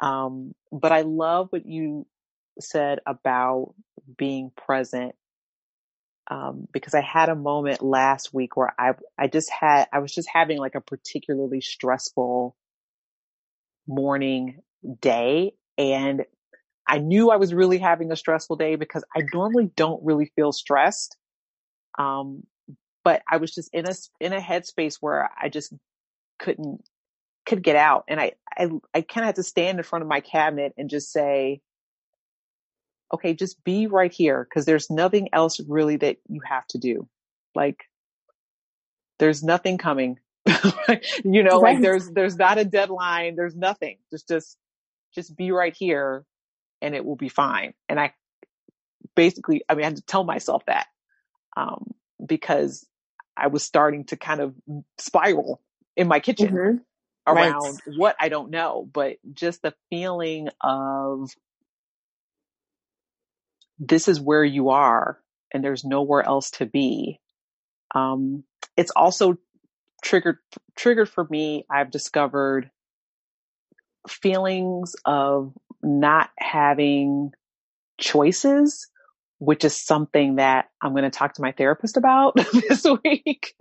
um 0.00 0.52
but 0.72 0.92
i 0.92 1.02
love 1.02 1.48
what 1.50 1.66
you 1.66 2.06
said 2.60 3.00
about 3.06 3.74
being 4.16 4.50
present 4.56 5.14
um, 6.30 6.68
because 6.72 6.94
I 6.94 7.00
had 7.00 7.28
a 7.28 7.34
moment 7.34 7.82
last 7.82 8.32
week 8.32 8.56
where 8.56 8.72
I 8.78 8.92
I 9.18 9.26
just 9.26 9.50
had 9.50 9.88
I 9.92 9.98
was 9.98 10.14
just 10.14 10.28
having 10.32 10.58
like 10.58 10.76
a 10.76 10.80
particularly 10.80 11.60
stressful 11.60 12.56
morning 13.86 14.60
day 15.00 15.52
and 15.76 16.24
I 16.86 16.98
knew 16.98 17.30
I 17.30 17.36
was 17.36 17.52
really 17.52 17.78
having 17.78 18.12
a 18.12 18.16
stressful 18.16 18.56
day 18.56 18.76
because 18.76 19.04
I 19.14 19.22
normally 19.34 19.70
don't 19.76 20.04
really 20.04 20.32
feel 20.36 20.52
stressed. 20.52 21.16
Um, 21.98 22.44
but 23.04 23.22
I 23.30 23.38
was 23.38 23.52
just 23.52 23.70
in 23.72 23.86
a 23.86 23.92
in 24.20 24.32
a 24.32 24.40
headspace 24.40 24.96
where 25.00 25.30
I 25.40 25.48
just 25.48 25.72
couldn't 26.38 26.82
could 27.46 27.62
get 27.62 27.76
out, 27.76 28.04
and 28.08 28.20
I 28.20 28.32
I 28.56 28.68
I 28.94 29.00
kind 29.02 29.24
of 29.24 29.26
had 29.26 29.36
to 29.36 29.42
stand 29.42 29.78
in 29.78 29.84
front 29.84 30.02
of 30.02 30.08
my 30.08 30.20
cabinet 30.20 30.74
and 30.76 30.90
just 30.90 31.12
say, 31.12 31.60
okay, 33.12 33.34
just 33.34 33.62
be 33.64 33.86
right 33.86 34.12
here 34.12 34.46
because 34.48 34.66
there's 34.66 34.90
nothing 34.90 35.28
else 35.32 35.60
really 35.60 35.96
that 35.96 36.18
you 36.28 36.40
have 36.44 36.66
to 36.68 36.78
do. 36.78 37.08
Like 37.54 37.84
there's 39.18 39.42
nothing 39.42 39.78
coming. 39.78 40.18
you 41.24 41.42
know, 41.42 41.60
right. 41.60 41.74
like 41.74 41.82
there's 41.82 42.10
there's 42.10 42.36
not 42.36 42.58
a 42.58 42.64
deadline, 42.64 43.36
there's 43.36 43.56
nothing. 43.56 43.98
Just 44.10 44.28
just 44.28 44.56
just 45.14 45.36
be 45.36 45.50
right 45.52 45.74
here 45.76 46.24
and 46.80 46.94
it 46.94 47.04
will 47.04 47.16
be 47.16 47.28
fine. 47.28 47.74
And 47.88 47.98
I 48.00 48.14
basically 49.14 49.62
I 49.68 49.74
mean 49.74 49.84
I 49.84 49.88
had 49.88 49.96
to 49.96 50.02
tell 50.02 50.24
myself 50.24 50.64
that. 50.66 50.86
Um 51.56 51.92
because 52.24 52.86
I 53.40 53.48
was 53.48 53.64
starting 53.64 54.04
to 54.06 54.16
kind 54.16 54.40
of 54.40 54.54
spiral 54.98 55.60
in 55.96 56.08
my 56.08 56.20
kitchen 56.20 56.48
mm-hmm. 56.48 56.76
around 57.26 57.62
right. 57.62 57.96
what 57.96 58.16
I 58.20 58.28
don't 58.28 58.50
know, 58.50 58.88
but 58.92 59.16
just 59.32 59.62
the 59.62 59.74
feeling 59.88 60.48
of 60.60 61.30
this 63.78 64.08
is 64.08 64.20
where 64.20 64.44
you 64.44 64.70
are 64.70 65.18
and 65.52 65.64
there's 65.64 65.84
nowhere 65.84 66.22
else 66.22 66.50
to 66.52 66.66
be. 66.66 67.18
Um, 67.94 68.44
it's 68.76 68.92
also 68.94 69.38
triggered, 70.04 70.38
triggered 70.76 71.08
for 71.08 71.26
me. 71.28 71.64
I've 71.70 71.90
discovered 71.90 72.70
feelings 74.08 74.94
of 75.04 75.52
not 75.82 76.30
having 76.38 77.32
choices, 77.98 78.88
which 79.40 79.64
is 79.64 79.74
something 79.74 80.36
that 80.36 80.66
I'm 80.82 80.92
going 80.92 81.04
to 81.04 81.10
talk 81.10 81.32
to 81.34 81.42
my 81.42 81.52
therapist 81.52 81.96
about 81.96 82.36
this 82.52 82.86
week 83.02 83.54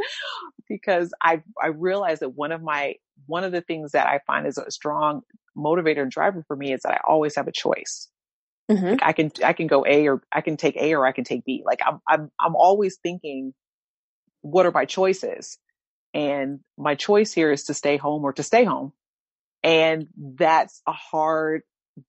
because 0.68 1.14
I, 1.22 1.42
I 1.60 1.68
realized 1.68 2.22
that 2.22 2.36
one 2.36 2.52
of 2.52 2.62
my, 2.62 2.96
one 3.28 3.46
of 3.46 3.54
the 3.54 3.62
things 3.62 3.94
that 3.94 4.06
I 4.06 4.20
find 4.28 4.46
is 4.46 4.58
a 4.58 4.70
strong 4.72 5.22
motivator 5.58 6.02
and 6.02 6.12
driver 6.12 6.44
for 6.46 6.56
me 6.56 6.74
is 6.74 6.82
that 6.82 6.92
I 6.92 7.00
always 7.08 7.38
have 7.38 7.48
a 7.48 7.54
choice. 7.54 8.10
Mm-hmm. 8.70 8.88
Like 8.88 9.04
I 9.04 9.14
can, 9.14 9.32
I 9.42 9.54
can 9.54 9.68
go 9.68 9.86
A 9.88 10.10
or 10.10 10.22
I 10.34 10.42
can 10.42 10.58
take 10.58 10.76
A 10.76 10.94
or 10.96 11.06
I 11.06 11.14
can 11.14 11.24
take 11.24 11.46
B. 11.46 11.64
Like 11.66 11.80
I'm, 11.86 12.02
I'm, 12.06 12.30
I'm 12.38 12.58
always 12.58 12.98
thinking, 13.02 13.54
what 14.42 14.66
are 14.66 14.72
my 14.72 14.84
choices? 14.84 15.60
And 16.14 16.60
my 16.78 16.96
choice 16.96 17.32
here 17.32 17.54
is 17.54 17.64
to 17.66 17.74
stay 17.74 17.96
home 17.96 18.26
or 18.26 18.34
to 18.34 18.44
stay 18.44 18.66
home. 18.66 18.92
And 19.64 20.08
that's 20.18 20.82
a 20.86 20.92
hard, 20.92 21.62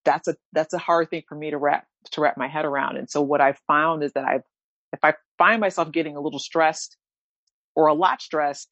that's 0.04 0.26
a, 0.26 0.34
that's 0.52 0.74
a 0.74 0.78
hard 0.78 1.08
thing 1.08 1.22
for 1.28 1.36
me 1.36 1.50
to 1.50 1.56
wrap, 1.56 1.86
to 2.12 2.20
wrap 2.20 2.36
my 2.36 2.48
head 2.48 2.64
around. 2.64 2.96
And 2.96 3.10
so 3.10 3.20
what 3.20 3.40
I've 3.40 3.60
found 3.66 4.02
is 4.02 4.12
that 4.12 4.24
I've, 4.24 4.42
if 4.92 5.00
I 5.02 5.14
find 5.38 5.60
myself 5.60 5.92
getting 5.92 6.16
a 6.16 6.20
little 6.20 6.38
stressed 6.38 6.96
or 7.74 7.86
a 7.86 7.94
lot 7.94 8.20
stressed, 8.22 8.68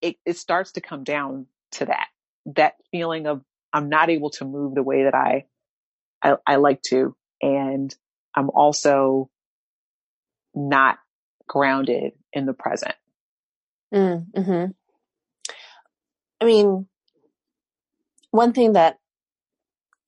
it, 0.00 0.16
it 0.26 0.36
starts 0.36 0.72
to 0.72 0.80
come 0.80 1.04
down 1.04 1.46
to 1.72 1.86
that, 1.86 2.08
that 2.56 2.74
feeling 2.90 3.26
of 3.26 3.42
I'm 3.72 3.88
not 3.88 4.10
able 4.10 4.30
to 4.30 4.44
move 4.44 4.74
the 4.74 4.82
way 4.82 5.04
that 5.04 5.14
I, 5.14 5.46
I, 6.22 6.36
I 6.46 6.56
like 6.56 6.82
to 6.88 7.16
and 7.42 7.94
I'm 8.34 8.50
also 8.50 9.30
not 10.54 10.98
grounded 11.48 12.12
in 12.32 12.46
the 12.46 12.52
present. 12.54 12.94
Mm, 13.92 14.26
hmm 14.34 14.64
I 16.40 16.46
mean, 16.46 16.88
one 18.30 18.52
thing 18.52 18.72
that 18.74 18.98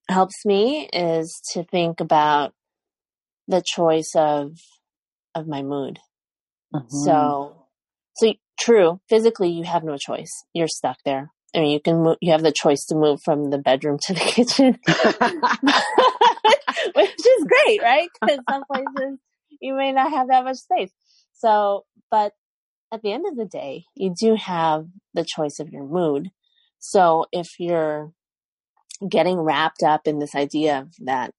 helps 0.08 0.44
me 0.44 0.88
is 0.92 1.40
to 1.52 1.64
think 1.64 2.00
about 2.00 2.52
the 3.48 3.62
choice 3.64 4.12
of 4.14 4.58
of 5.34 5.46
my 5.46 5.62
mood. 5.62 5.98
Mm-hmm. 6.74 6.88
So, 6.88 7.66
so 8.16 8.32
true. 8.58 9.00
Physically, 9.08 9.50
you 9.50 9.64
have 9.64 9.84
no 9.84 9.96
choice. 9.96 10.44
You're 10.52 10.68
stuck 10.68 10.98
there. 11.04 11.30
I 11.54 11.60
mean, 11.60 11.70
you 11.70 11.80
can 11.80 12.02
move, 12.02 12.16
you 12.20 12.32
have 12.32 12.42
the 12.42 12.52
choice 12.52 12.84
to 12.86 12.94
move 12.94 13.22
from 13.22 13.50
the 13.50 13.58
bedroom 13.58 13.98
to 14.02 14.14
the 14.14 14.20
kitchen. 14.20 14.78
which 16.94 17.10
is 17.10 17.46
great, 17.46 17.82
right? 17.82 18.08
Because 18.20 18.40
some 18.48 18.64
places 18.64 19.18
you 19.60 19.74
may 19.74 19.92
not 19.92 20.10
have 20.10 20.28
that 20.28 20.44
much 20.44 20.56
space. 20.56 20.90
So, 21.34 21.84
but 22.10 22.32
at 22.92 23.02
the 23.02 23.12
end 23.12 23.26
of 23.26 23.36
the 23.36 23.44
day, 23.44 23.84
you 23.94 24.14
do 24.18 24.36
have 24.36 24.86
the 25.14 25.24
choice 25.24 25.60
of 25.60 25.70
your 25.70 25.84
mood. 25.84 26.30
So 26.78 27.26
if 27.32 27.58
you're 27.58 28.12
getting 29.06 29.38
wrapped 29.38 29.82
up 29.82 30.06
in 30.06 30.18
this 30.18 30.34
idea 30.34 30.80
of 30.80 30.94
that 31.04 31.34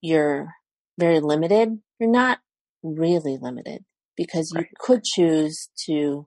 you're 0.00 0.52
very 0.98 1.20
limited, 1.20 1.80
you're 1.98 2.10
not 2.10 2.38
really 2.82 3.38
limited 3.40 3.84
because 4.16 4.52
right. 4.54 4.64
you 4.64 4.76
could 4.78 5.04
choose 5.04 5.68
to 5.86 6.26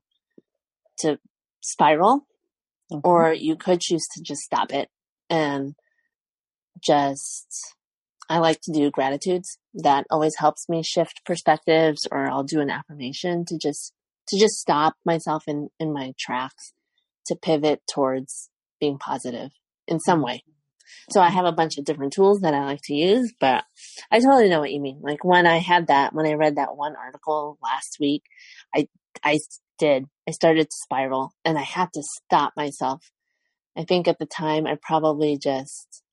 to 0.99 1.19
spiral 1.61 2.25
mm-hmm. 2.91 2.99
or 3.03 3.33
you 3.33 3.55
could 3.55 3.81
choose 3.81 4.05
to 4.13 4.21
just 4.21 4.41
stop 4.41 4.71
it 4.71 4.89
and 5.29 5.75
just 6.83 7.75
I 8.27 8.39
like 8.39 8.59
to 8.61 8.71
do 8.71 8.89
gratitudes. 8.89 9.59
That 9.73 10.05
always 10.09 10.37
helps 10.37 10.67
me 10.67 10.81
shift 10.83 11.21
perspectives 11.25 12.07
or 12.11 12.27
I'll 12.27 12.43
do 12.43 12.59
an 12.59 12.69
affirmation 12.69 13.45
to 13.45 13.57
just 13.57 13.93
to 14.29 14.39
just 14.39 14.55
stop 14.55 14.95
myself 15.05 15.43
in 15.47 15.69
in 15.79 15.93
my 15.93 16.13
tracks 16.19 16.73
to 17.27 17.35
pivot 17.35 17.81
towards 17.91 18.49
being 18.79 18.97
positive 18.97 19.51
in 19.87 19.99
some 19.99 20.21
way. 20.21 20.43
So 21.11 21.21
I 21.21 21.29
have 21.29 21.45
a 21.45 21.51
bunch 21.51 21.77
of 21.77 21.85
different 21.85 22.13
tools 22.13 22.41
that 22.41 22.53
I 22.53 22.65
like 22.65 22.81
to 22.85 22.93
use, 22.93 23.33
but 23.39 23.63
I 24.11 24.19
totally 24.19 24.49
know 24.49 24.59
what 24.59 24.71
you 24.71 24.81
mean. 24.81 24.99
Like 25.01 25.23
when 25.23 25.45
I 25.45 25.57
had 25.57 25.87
that, 25.87 26.13
when 26.13 26.25
I 26.25 26.33
read 26.33 26.55
that 26.57 26.75
one 26.75 26.95
article 26.95 27.57
last 27.61 27.97
week, 27.99 28.23
I, 28.75 28.87
I 29.23 29.39
did, 29.77 30.05
I 30.27 30.31
started 30.31 30.69
to 30.69 30.75
spiral 30.83 31.33
and 31.43 31.57
I 31.57 31.63
had 31.63 31.89
to 31.93 32.03
stop 32.03 32.53
myself. 32.55 33.11
I 33.77 33.83
think 33.83 34.07
at 34.07 34.19
the 34.19 34.25
time 34.25 34.65
I 34.65 34.77
probably 34.81 35.37
just, 35.37 36.03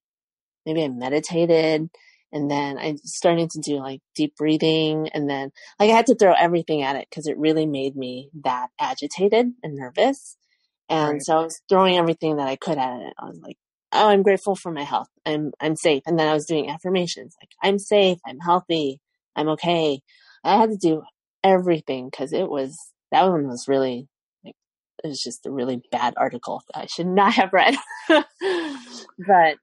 maybe 0.66 0.84
I 0.84 0.88
meditated 0.88 1.88
and 2.32 2.50
then 2.50 2.78
I 2.78 2.96
started 3.04 3.50
to 3.50 3.60
do 3.60 3.78
like 3.78 4.00
deep 4.14 4.34
breathing 4.36 5.08
and 5.12 5.28
then 5.28 5.52
like 5.78 5.90
I 5.90 5.94
had 5.94 6.06
to 6.06 6.14
throw 6.14 6.32
everything 6.32 6.82
at 6.82 6.96
it 6.96 7.06
because 7.08 7.26
it 7.26 7.38
really 7.38 7.66
made 7.66 7.94
me 7.94 8.30
that 8.42 8.68
agitated 8.80 9.52
and 9.62 9.76
nervous. 9.76 10.36
And 10.88 11.12
right. 11.12 11.22
so 11.22 11.38
I 11.38 11.42
was 11.44 11.60
throwing 11.68 11.96
everything 11.96 12.36
that 12.36 12.48
I 12.48 12.56
could 12.56 12.78
at 12.78 13.00
it. 13.00 13.12
I 13.18 13.26
was 13.26 13.38
like, 13.42 13.56
oh, 13.92 14.08
I'm 14.08 14.22
grateful 14.22 14.56
for 14.56 14.72
my 14.72 14.84
health. 14.84 15.08
I'm, 15.26 15.52
I'm 15.60 15.76
safe. 15.76 16.02
And 16.06 16.18
then 16.18 16.28
I 16.28 16.34
was 16.34 16.46
doing 16.46 16.70
affirmations 16.70 17.34
like, 17.40 17.50
I'm 17.62 17.78
safe. 17.78 18.18
I'm 18.26 18.38
healthy. 18.40 19.00
I'm 19.36 19.48
okay. 19.50 20.00
I 20.44 20.56
had 20.56 20.70
to 20.70 20.76
do 20.76 21.02
everything 21.44 22.08
because 22.10 22.32
it 22.32 22.48
was, 22.48 22.76
that 23.10 23.28
one 23.28 23.46
was 23.46 23.68
really, 23.68 24.08
like, 24.44 24.56
it 25.04 25.08
was 25.08 25.22
just 25.22 25.46
a 25.46 25.50
really 25.50 25.82
bad 25.90 26.14
article 26.16 26.62
I 26.74 26.86
should 26.86 27.06
not 27.06 27.34
have 27.34 27.52
read. 27.52 27.76
but, 28.08 28.24
okay. 28.40 29.54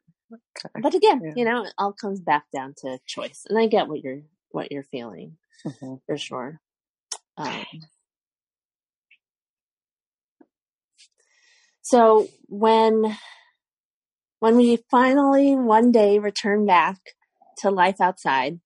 but 0.82 0.94
again, 0.94 1.22
yeah. 1.24 1.34
you 1.36 1.46
know, 1.46 1.64
it 1.64 1.74
all 1.78 1.94
comes 1.94 2.22
back 2.22 2.46
down 2.54 2.76
to 2.84 3.00
choice. 3.06 3.44
And 3.50 3.58
I 3.58 3.68
get 3.68 3.88
what 3.88 4.02
you're, 4.04 4.22
what 4.52 4.72
you're 4.72 4.84
feeling 4.84 5.38
mm-hmm. 5.66 5.96
for 6.06 6.18
sure. 6.18 6.60
Um, 7.38 7.66
so 11.82 12.28
when 12.48 13.18
when 14.40 14.56
we 14.56 14.78
finally 14.90 15.56
one 15.56 15.92
day 15.92 16.20
return 16.20 16.66
back 16.66 16.98
to 17.58 17.70
life 17.70 18.00
outside, 18.02 18.60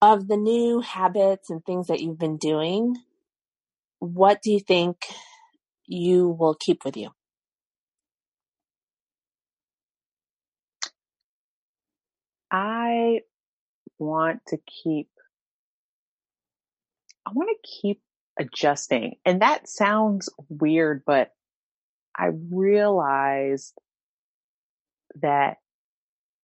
of 0.00 0.26
the 0.26 0.36
new 0.36 0.80
habits 0.80 1.48
and 1.48 1.64
things 1.64 1.86
that 1.86 2.00
you've 2.00 2.18
been 2.18 2.36
doing, 2.36 2.96
what 4.00 4.42
do 4.42 4.50
you 4.50 4.58
think 4.58 4.96
you 5.86 6.28
will 6.28 6.54
keep 6.54 6.84
with 6.84 6.96
you? 6.96 7.10
I 12.50 13.20
want 13.98 14.40
to 14.48 14.58
keep, 14.58 15.08
I 17.24 17.30
want 17.32 17.48
to 17.50 17.68
keep 17.80 18.02
adjusting. 18.38 19.14
And 19.24 19.40
that 19.40 19.68
sounds 19.68 20.28
weird, 20.48 21.04
but 21.06 21.30
I 22.14 22.30
realized 22.50 23.74
that, 25.20 25.58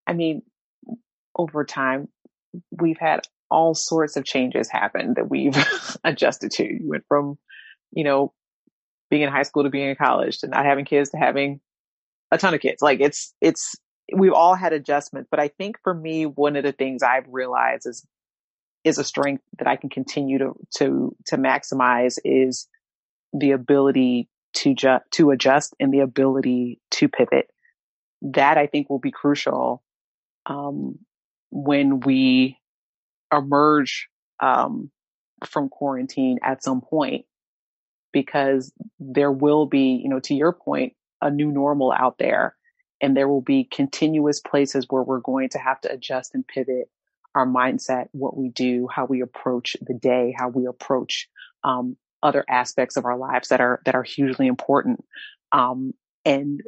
I 0.07 0.13
mean, 0.13 0.43
over 1.37 1.65
time, 1.65 2.09
we've 2.71 2.99
had 2.99 3.21
all 3.51 3.75
sorts 3.75 4.17
of 4.17 4.25
changes 4.25 4.71
happen 4.71 5.15
that 5.15 5.31
we've 5.31 5.57
adjusted 6.05 6.51
to. 6.53 6.65
You 6.65 6.89
went 6.89 7.05
from, 7.09 7.39
you 7.93 8.05
know, 8.05 8.33
being 9.11 9.23
in 9.23 9.31
high 9.31 9.43
school 9.43 9.65
to 9.65 9.71
being 9.71 9.91
in 9.91 9.97
college 9.97 10.39
to 10.39 10.49
not 10.49 10.67
having 10.67 10.85
kids 10.85 11.11
to 11.11 11.17
having 11.17 11.61
a 12.31 12.39
ton 12.39 12.55
of 12.55 12.61
kids. 12.61 12.83
Like 12.83 13.01
it's, 13.01 13.35
it's, 13.41 13.77
we've 14.15 14.33
all 14.33 14.55
had 14.55 14.73
adjustments, 14.73 15.29
but 15.31 15.41
I 15.41 15.49
think 15.49 15.77
for 15.83 15.95
me, 15.95 16.27
one 16.27 16.57
of 16.57 16.65
the 16.65 16.73
things 16.73 17.03
I've 17.03 17.27
realized 17.29 17.87
is, 17.87 18.05
is 18.85 18.99
a 18.99 19.05
strength 19.05 19.43
that 19.59 19.67
I 19.67 19.77
can 19.77 19.89
continue 19.89 20.39
to, 20.39 20.53
to, 20.79 21.17
to 21.27 21.37
maximize 21.37 22.19
is 22.25 22.69
the 23.33 23.53
ability 23.53 24.29
to 24.55 24.75
ju- 24.75 24.99
to 25.13 25.31
adjust 25.31 25.75
and 25.79 25.93
the 25.93 26.01
ability 26.01 26.81
to 26.91 27.09
pivot 27.09 27.51
that 28.23 28.59
I 28.59 28.67
think 28.67 28.89
will 28.91 28.99
be 28.99 29.11
crucial 29.11 29.83
um, 30.47 30.99
when 31.51 32.01
we 32.01 32.59
emerge 33.33 34.09
um, 34.41 34.91
from 35.47 35.69
quarantine 35.69 36.39
at 36.43 36.63
some 36.63 36.81
point, 36.81 37.25
because 38.13 38.73
there 38.99 39.33
will 39.33 39.67
be, 39.67 40.01
you 40.03 40.09
know, 40.09 40.21
to 40.21 40.35
your 40.35 40.53
point, 40.53 40.95
a 41.21 41.31
new 41.31 41.51
normal 41.51 41.93
out 41.93 42.19
there, 42.19 42.57
and 43.01 43.17
there 43.17 43.29
will 43.29 43.43
be 43.43 43.65
continuous 43.65 44.41
places 44.41 44.87
where 44.89 45.03
we're 45.03 45.21
going 45.21 45.49
to 45.51 45.59
have 45.59 45.81
to 45.83 45.93
adjust 45.93 46.35
and 46.35 46.47
pivot 46.47 46.91
our 47.35 47.47
mindset, 47.47 48.09
what 48.13 48.37
we 48.37 48.49
do, 48.49 48.89
how 48.93 49.05
we 49.05 49.21
approach 49.21 49.77
the 49.81 49.95
day, 49.95 50.35
how 50.37 50.49
we 50.49 50.67
approach 50.67 51.29
um, 51.63 51.97
other 52.23 52.45
aspects 52.49 52.97
of 52.97 53.05
our 53.05 53.17
lives 53.17 53.49
that 53.49 53.61
are 53.61 53.81
that 53.85 53.95
are 53.95 54.03
hugely 54.03 54.47
important. 54.47 55.05
Um, 55.53 55.93
and 56.25 56.63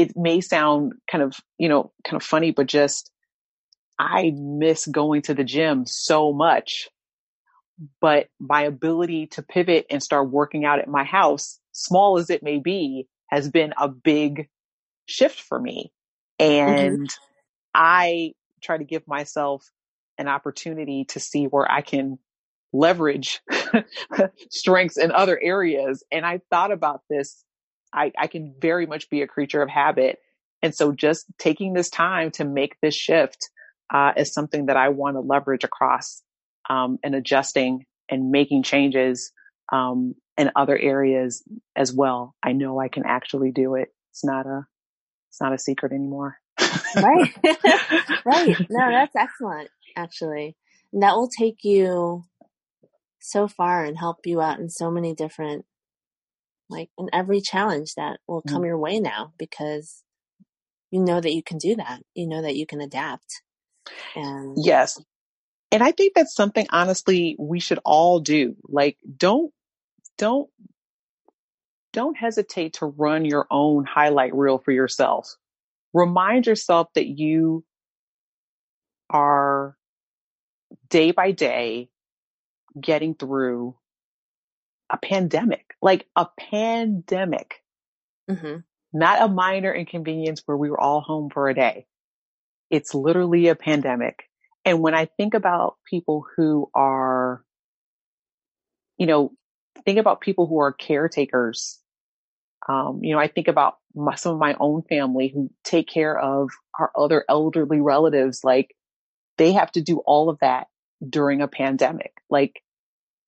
it 0.00 0.16
may 0.16 0.40
sound 0.40 0.94
kind 1.10 1.22
of, 1.22 1.36
you 1.58 1.68
know, 1.68 1.92
kind 2.04 2.16
of 2.16 2.22
funny, 2.22 2.52
but 2.52 2.66
just 2.66 3.10
I 3.98 4.32
miss 4.34 4.86
going 4.86 5.22
to 5.22 5.34
the 5.34 5.44
gym 5.44 5.84
so 5.84 6.32
much. 6.32 6.88
But 8.00 8.28
my 8.38 8.62
ability 8.62 9.28
to 9.28 9.42
pivot 9.42 9.86
and 9.90 10.02
start 10.02 10.30
working 10.30 10.64
out 10.64 10.78
at 10.78 10.88
my 10.88 11.04
house, 11.04 11.58
small 11.72 12.18
as 12.18 12.30
it 12.30 12.42
may 12.42 12.58
be, 12.58 13.08
has 13.28 13.50
been 13.50 13.74
a 13.78 13.88
big 13.88 14.48
shift 15.04 15.40
for 15.40 15.60
me. 15.60 15.92
Mm-hmm. 16.40 16.70
And 16.70 16.98
mm-hmm. 16.98 17.04
I 17.74 18.32
try 18.62 18.78
to 18.78 18.84
give 18.84 19.06
myself 19.06 19.70
an 20.16 20.28
opportunity 20.28 21.04
to 21.10 21.20
see 21.20 21.44
where 21.44 21.70
I 21.70 21.82
can 21.82 22.18
leverage 22.72 23.40
strengths 24.50 24.96
in 24.96 25.12
other 25.12 25.38
areas. 25.40 26.02
And 26.10 26.24
I 26.24 26.40
thought 26.50 26.72
about 26.72 27.02
this 27.10 27.44
I, 27.92 28.12
I 28.18 28.26
can 28.26 28.54
very 28.60 28.86
much 28.86 29.10
be 29.10 29.22
a 29.22 29.26
creature 29.26 29.62
of 29.62 29.68
habit. 29.68 30.18
And 30.62 30.74
so 30.74 30.92
just 30.92 31.26
taking 31.38 31.72
this 31.72 31.90
time 31.90 32.30
to 32.32 32.44
make 32.44 32.76
this 32.80 32.94
shift 32.94 33.48
uh, 33.92 34.12
is 34.16 34.32
something 34.32 34.66
that 34.66 34.76
I 34.76 34.88
want 34.88 35.16
to 35.16 35.20
leverage 35.20 35.64
across 35.64 36.22
um, 36.68 36.98
and 37.02 37.14
adjusting 37.14 37.86
and 38.08 38.30
making 38.30 38.62
changes 38.62 39.32
um, 39.72 40.14
in 40.36 40.50
other 40.56 40.78
areas 40.78 41.42
as 41.76 41.92
well. 41.92 42.34
I 42.42 42.52
know 42.52 42.78
I 42.78 42.88
can 42.88 43.04
actually 43.06 43.52
do 43.52 43.74
it. 43.74 43.88
It's 44.10 44.24
not 44.24 44.46
a 44.46 44.66
it's 45.28 45.40
not 45.40 45.52
a 45.52 45.58
secret 45.58 45.92
anymore. 45.92 46.38
right. 46.60 47.32
right. 48.24 48.66
No, 48.68 48.90
that's 48.90 49.14
excellent, 49.14 49.70
actually. 49.96 50.56
And 50.92 51.02
that 51.02 51.14
will 51.14 51.28
take 51.28 51.58
you 51.62 52.24
so 53.20 53.46
far 53.46 53.84
and 53.84 53.96
help 53.96 54.18
you 54.24 54.40
out 54.40 54.58
in 54.58 54.68
so 54.68 54.90
many 54.90 55.14
different 55.14 55.64
like 56.70 56.88
in 56.98 57.08
every 57.12 57.40
challenge 57.40 57.94
that 57.96 58.20
will 58.26 58.42
come 58.42 58.62
mm. 58.62 58.66
your 58.66 58.78
way 58.78 59.00
now 59.00 59.32
because 59.38 60.02
you 60.90 61.00
know 61.00 61.20
that 61.20 61.34
you 61.34 61.42
can 61.42 61.58
do 61.58 61.76
that. 61.76 62.00
You 62.14 62.26
know 62.26 62.42
that 62.42 62.56
you 62.56 62.66
can 62.66 62.80
adapt. 62.80 63.42
And 64.14 64.56
yes. 64.56 65.02
And 65.72 65.82
I 65.82 65.92
think 65.92 66.14
that's 66.14 66.34
something 66.34 66.66
honestly 66.70 67.36
we 67.38 67.60
should 67.60 67.80
all 67.84 68.20
do. 68.20 68.56
Like 68.64 68.96
don't 69.16 69.52
don't 70.18 70.48
don't 71.92 72.16
hesitate 72.16 72.74
to 72.74 72.86
run 72.86 73.24
your 73.24 73.46
own 73.50 73.84
highlight 73.84 74.34
reel 74.34 74.58
for 74.58 74.72
yourself. 74.72 75.34
Remind 75.92 76.46
yourself 76.46 76.88
that 76.94 77.06
you 77.06 77.64
are 79.08 79.76
day 80.88 81.10
by 81.10 81.32
day 81.32 81.88
getting 82.80 83.14
through 83.14 83.74
a 84.88 84.96
pandemic, 84.96 85.69
like 85.82 86.06
a 86.16 86.26
pandemic, 86.38 87.62
mm-hmm. 88.30 88.58
not 88.92 89.22
a 89.22 89.28
minor 89.28 89.72
inconvenience 89.72 90.42
where 90.46 90.56
we 90.56 90.70
were 90.70 90.80
all 90.80 91.00
home 91.00 91.30
for 91.30 91.48
a 91.48 91.54
day. 91.54 91.86
It's 92.70 92.94
literally 92.94 93.48
a 93.48 93.54
pandemic. 93.54 94.24
And 94.64 94.80
when 94.80 94.94
I 94.94 95.06
think 95.06 95.34
about 95.34 95.76
people 95.88 96.24
who 96.36 96.70
are, 96.74 97.42
you 98.98 99.06
know, 99.06 99.32
think 99.84 99.98
about 99.98 100.20
people 100.20 100.46
who 100.46 100.60
are 100.60 100.72
caretakers. 100.72 101.78
Um, 102.68 103.00
you 103.02 103.14
know, 103.14 103.20
I 103.20 103.28
think 103.28 103.48
about 103.48 103.78
my, 103.94 104.14
some 104.14 104.34
of 104.34 104.38
my 104.38 104.54
own 104.60 104.82
family 104.82 105.28
who 105.28 105.50
take 105.64 105.88
care 105.88 106.16
of 106.18 106.50
our 106.78 106.92
other 106.96 107.24
elderly 107.28 107.80
relatives. 107.80 108.44
Like 108.44 108.76
they 109.38 109.52
have 109.52 109.72
to 109.72 109.80
do 109.80 109.98
all 110.04 110.28
of 110.28 110.38
that 110.40 110.66
during 111.06 111.40
a 111.40 111.48
pandemic. 111.48 112.12
Like 112.28 112.62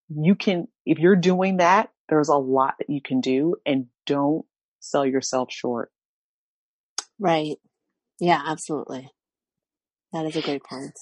you 0.09 0.35
can 0.35 0.69
if 0.85 0.99
you're 0.99 1.17
doing 1.17 1.59
that, 1.59 1.91
there's 2.13 2.29
a 2.29 2.37
lot 2.37 2.75
that 2.79 2.91
you 2.91 3.01
can 3.01 3.23
do 3.23 3.57
and 3.65 3.87
don't 4.05 4.45
sell 4.81 5.07
yourself 5.07 5.51
short. 5.51 5.91
Right. 7.19 7.57
Yeah, 8.21 8.43
absolutely. 8.47 9.09
That 10.13 10.27
is 10.27 10.37
a 10.37 10.43
great 10.43 10.63
point. 10.63 10.93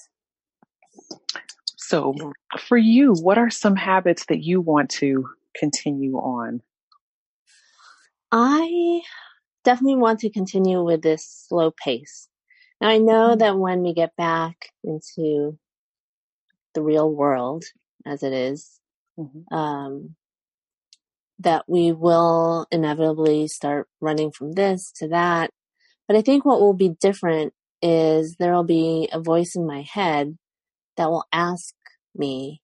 So, 1.75 2.15
for 2.65 2.77
you, 2.77 3.13
what 3.15 3.37
are 3.37 3.49
some 3.49 3.75
habits 3.75 4.25
that 4.27 4.41
you 4.41 4.61
want 4.61 4.89
to 4.91 5.27
continue 5.53 6.15
on? 6.15 6.61
I 8.31 9.01
definitely 9.65 9.97
want 9.97 10.21
to 10.21 10.29
continue 10.29 10.81
with 10.81 11.01
this 11.01 11.27
slow 11.27 11.71
pace. 11.71 12.29
Now, 12.79 12.87
I 12.87 12.99
know 12.99 13.31
mm-hmm. 13.31 13.39
that 13.39 13.57
when 13.57 13.83
we 13.83 13.93
get 13.93 14.15
back 14.15 14.69
into 14.85 15.59
the 16.73 16.81
real 16.81 17.11
world 17.11 17.65
as 18.05 18.23
it 18.23 18.31
is, 18.31 18.79
mm-hmm. 19.19 19.53
um, 19.53 20.15
that 21.41 21.65
we 21.67 21.91
will 21.91 22.67
inevitably 22.71 23.47
start 23.47 23.87
running 23.99 24.31
from 24.31 24.53
this 24.53 24.91
to 24.97 25.07
that. 25.09 25.49
But 26.07 26.17
I 26.17 26.21
think 26.21 26.45
what 26.45 26.59
will 26.59 26.73
be 26.73 26.89
different 26.99 27.53
is 27.81 28.35
there 28.37 28.53
will 28.53 28.63
be 28.63 29.09
a 29.11 29.19
voice 29.19 29.55
in 29.55 29.65
my 29.65 29.81
head 29.81 30.37
that 30.97 31.09
will 31.09 31.25
ask 31.31 31.73
me, 32.15 32.61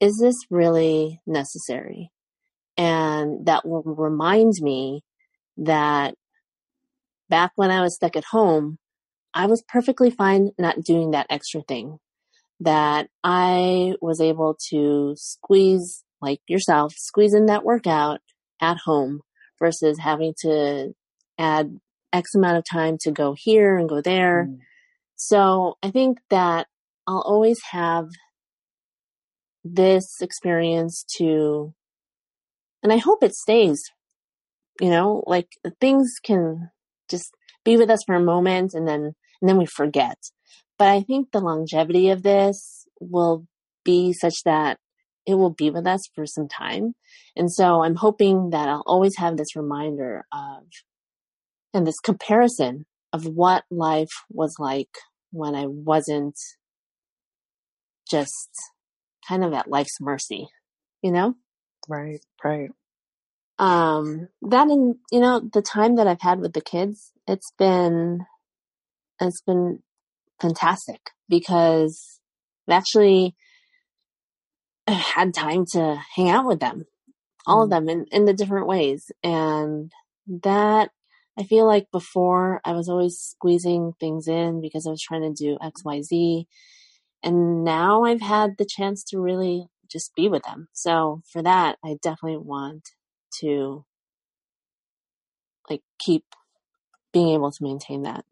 is 0.00 0.18
this 0.18 0.36
really 0.50 1.20
necessary? 1.26 2.10
And 2.76 3.46
that 3.46 3.66
will 3.66 3.82
remind 3.82 4.54
me 4.60 5.02
that 5.58 6.14
back 7.28 7.52
when 7.54 7.70
I 7.70 7.82
was 7.82 7.94
stuck 7.94 8.16
at 8.16 8.24
home, 8.24 8.78
I 9.34 9.46
was 9.46 9.62
perfectly 9.68 10.10
fine 10.10 10.50
not 10.58 10.82
doing 10.82 11.12
that 11.12 11.26
extra 11.30 11.62
thing. 11.62 11.98
That 12.60 13.08
I 13.22 13.94
was 14.00 14.20
able 14.20 14.56
to 14.70 15.14
squeeze, 15.16 16.02
like 16.20 16.40
yourself, 16.46 16.92
squeeze 16.96 17.34
in 17.34 17.46
that 17.46 17.64
workout 17.64 18.20
at 18.60 18.78
home 18.84 19.20
versus 19.58 19.98
having 19.98 20.34
to 20.42 20.92
add 21.38 21.78
X 22.12 22.34
amount 22.34 22.58
of 22.58 22.64
time 22.70 22.98
to 23.02 23.10
go 23.10 23.34
here 23.36 23.78
and 23.78 23.88
go 23.88 24.00
there. 24.00 24.48
Mm. 24.48 24.58
So 25.16 25.76
I 25.82 25.90
think 25.90 26.18
that 26.30 26.66
I'll 27.06 27.24
always 27.26 27.60
have 27.70 28.08
this 29.64 30.20
experience 30.20 31.04
to, 31.18 31.74
and 32.82 32.92
I 32.92 32.96
hope 32.96 33.22
it 33.22 33.34
stays, 33.34 33.82
you 34.80 34.90
know, 34.90 35.22
like 35.26 35.48
things 35.80 36.14
can 36.22 36.70
just 37.10 37.34
be 37.64 37.76
with 37.76 37.90
us 37.90 38.00
for 38.06 38.14
a 38.14 38.20
moment 38.20 38.72
and 38.74 38.88
then, 38.88 39.12
and 39.40 39.48
then 39.48 39.58
we 39.58 39.66
forget. 39.66 40.16
But 40.78 40.88
I 40.88 41.02
think 41.02 41.30
the 41.30 41.40
longevity 41.40 42.08
of 42.08 42.22
this 42.22 42.86
will 43.00 43.46
be 43.84 44.12
such 44.12 44.42
that 44.44 44.78
it 45.26 45.34
will 45.34 45.50
be 45.50 45.70
with 45.70 45.86
us 45.86 46.00
for 46.14 46.26
some 46.26 46.48
time. 46.48 46.94
And 47.36 47.52
so 47.52 47.82
I'm 47.82 47.96
hoping 47.96 48.50
that 48.50 48.68
I'll 48.68 48.82
always 48.86 49.16
have 49.16 49.36
this 49.36 49.54
reminder 49.56 50.24
of, 50.32 50.64
and 51.72 51.86
this 51.86 52.00
comparison 52.00 52.86
of 53.12 53.26
what 53.26 53.64
life 53.70 54.10
was 54.30 54.56
like 54.58 54.90
when 55.30 55.54
I 55.54 55.66
wasn't 55.66 56.36
just 58.10 58.50
kind 59.28 59.44
of 59.44 59.52
at 59.52 59.68
life's 59.68 60.00
mercy, 60.00 60.48
you 61.02 61.12
know? 61.12 61.34
Right, 61.88 62.20
right. 62.42 62.70
Um, 63.58 64.28
that 64.42 64.68
and, 64.68 64.96
you 65.12 65.20
know, 65.20 65.40
the 65.40 65.62
time 65.62 65.96
that 65.96 66.06
I've 66.06 66.22
had 66.22 66.40
with 66.40 66.54
the 66.54 66.60
kids, 66.60 67.12
it's 67.26 67.52
been, 67.58 68.24
it's 69.20 69.42
been 69.42 69.82
fantastic 70.40 71.00
because 71.28 72.20
I've 72.66 72.78
actually 72.78 73.34
had 75.14 75.34
time 75.34 75.64
to 75.72 76.00
hang 76.14 76.30
out 76.30 76.46
with 76.46 76.60
them, 76.60 76.84
all 77.46 77.60
mm. 77.60 77.64
of 77.64 77.70
them 77.70 77.88
in, 77.88 78.06
in 78.12 78.24
the 78.24 78.34
different 78.34 78.66
ways. 78.66 79.10
And 79.22 79.90
that 80.26 80.90
I 81.38 81.44
feel 81.44 81.66
like 81.66 81.90
before 81.90 82.60
I 82.64 82.72
was 82.72 82.88
always 82.88 83.18
squeezing 83.18 83.94
things 83.98 84.28
in 84.28 84.60
because 84.60 84.86
I 84.86 84.90
was 84.90 85.02
trying 85.02 85.22
to 85.22 85.32
do 85.32 85.58
X, 85.62 85.84
Y, 85.84 86.02
Z. 86.02 86.46
And 87.22 87.64
now 87.64 88.04
I've 88.04 88.20
had 88.20 88.56
the 88.58 88.66
chance 88.68 89.04
to 89.04 89.18
really 89.18 89.66
just 89.90 90.14
be 90.14 90.28
with 90.28 90.42
them. 90.44 90.68
So 90.72 91.22
for 91.32 91.42
that, 91.42 91.76
I 91.84 91.96
definitely 92.02 92.38
want 92.38 92.88
to 93.40 93.84
like 95.68 95.82
keep 95.98 96.24
being 97.12 97.30
able 97.30 97.50
to 97.50 97.62
maintain 97.62 98.02
that. 98.02 98.24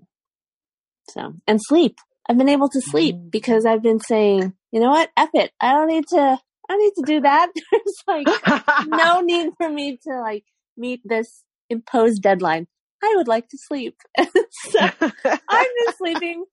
So, 1.11 1.35
and 1.47 1.61
sleep. 1.63 1.99
I've 2.29 2.37
been 2.37 2.49
able 2.49 2.69
to 2.69 2.81
sleep 2.81 3.17
mm. 3.17 3.31
because 3.31 3.65
I've 3.65 3.83
been 3.83 4.01
saying, 4.01 4.53
you 4.71 4.81
know 4.81 4.91
what? 4.91 5.11
F 5.17 5.31
it. 5.33 5.51
I 5.61 5.73
don't 5.73 5.89
need 5.89 6.05
to, 6.09 6.39
I 6.69 6.75
don't 6.75 6.81
need 6.81 6.93
to 6.97 7.13
do 7.15 7.21
that. 7.23 7.51
There's 7.73 8.03
like 8.07 8.87
no 8.87 9.21
need 9.23 9.51
for 9.57 9.71
me 9.71 9.99
to 10.05 10.21
like 10.21 10.45
meet 10.77 11.01
this 11.05 11.43
imposed 11.71 12.23
deadline. 12.23 12.67
I 13.03 13.15
would 13.17 13.29
like 13.29 13.49
to 13.49 13.59
sleep. 13.59 13.97
so 14.19 14.81
I'm 14.81 15.67
just 15.87 15.99
sleeping 15.99 16.45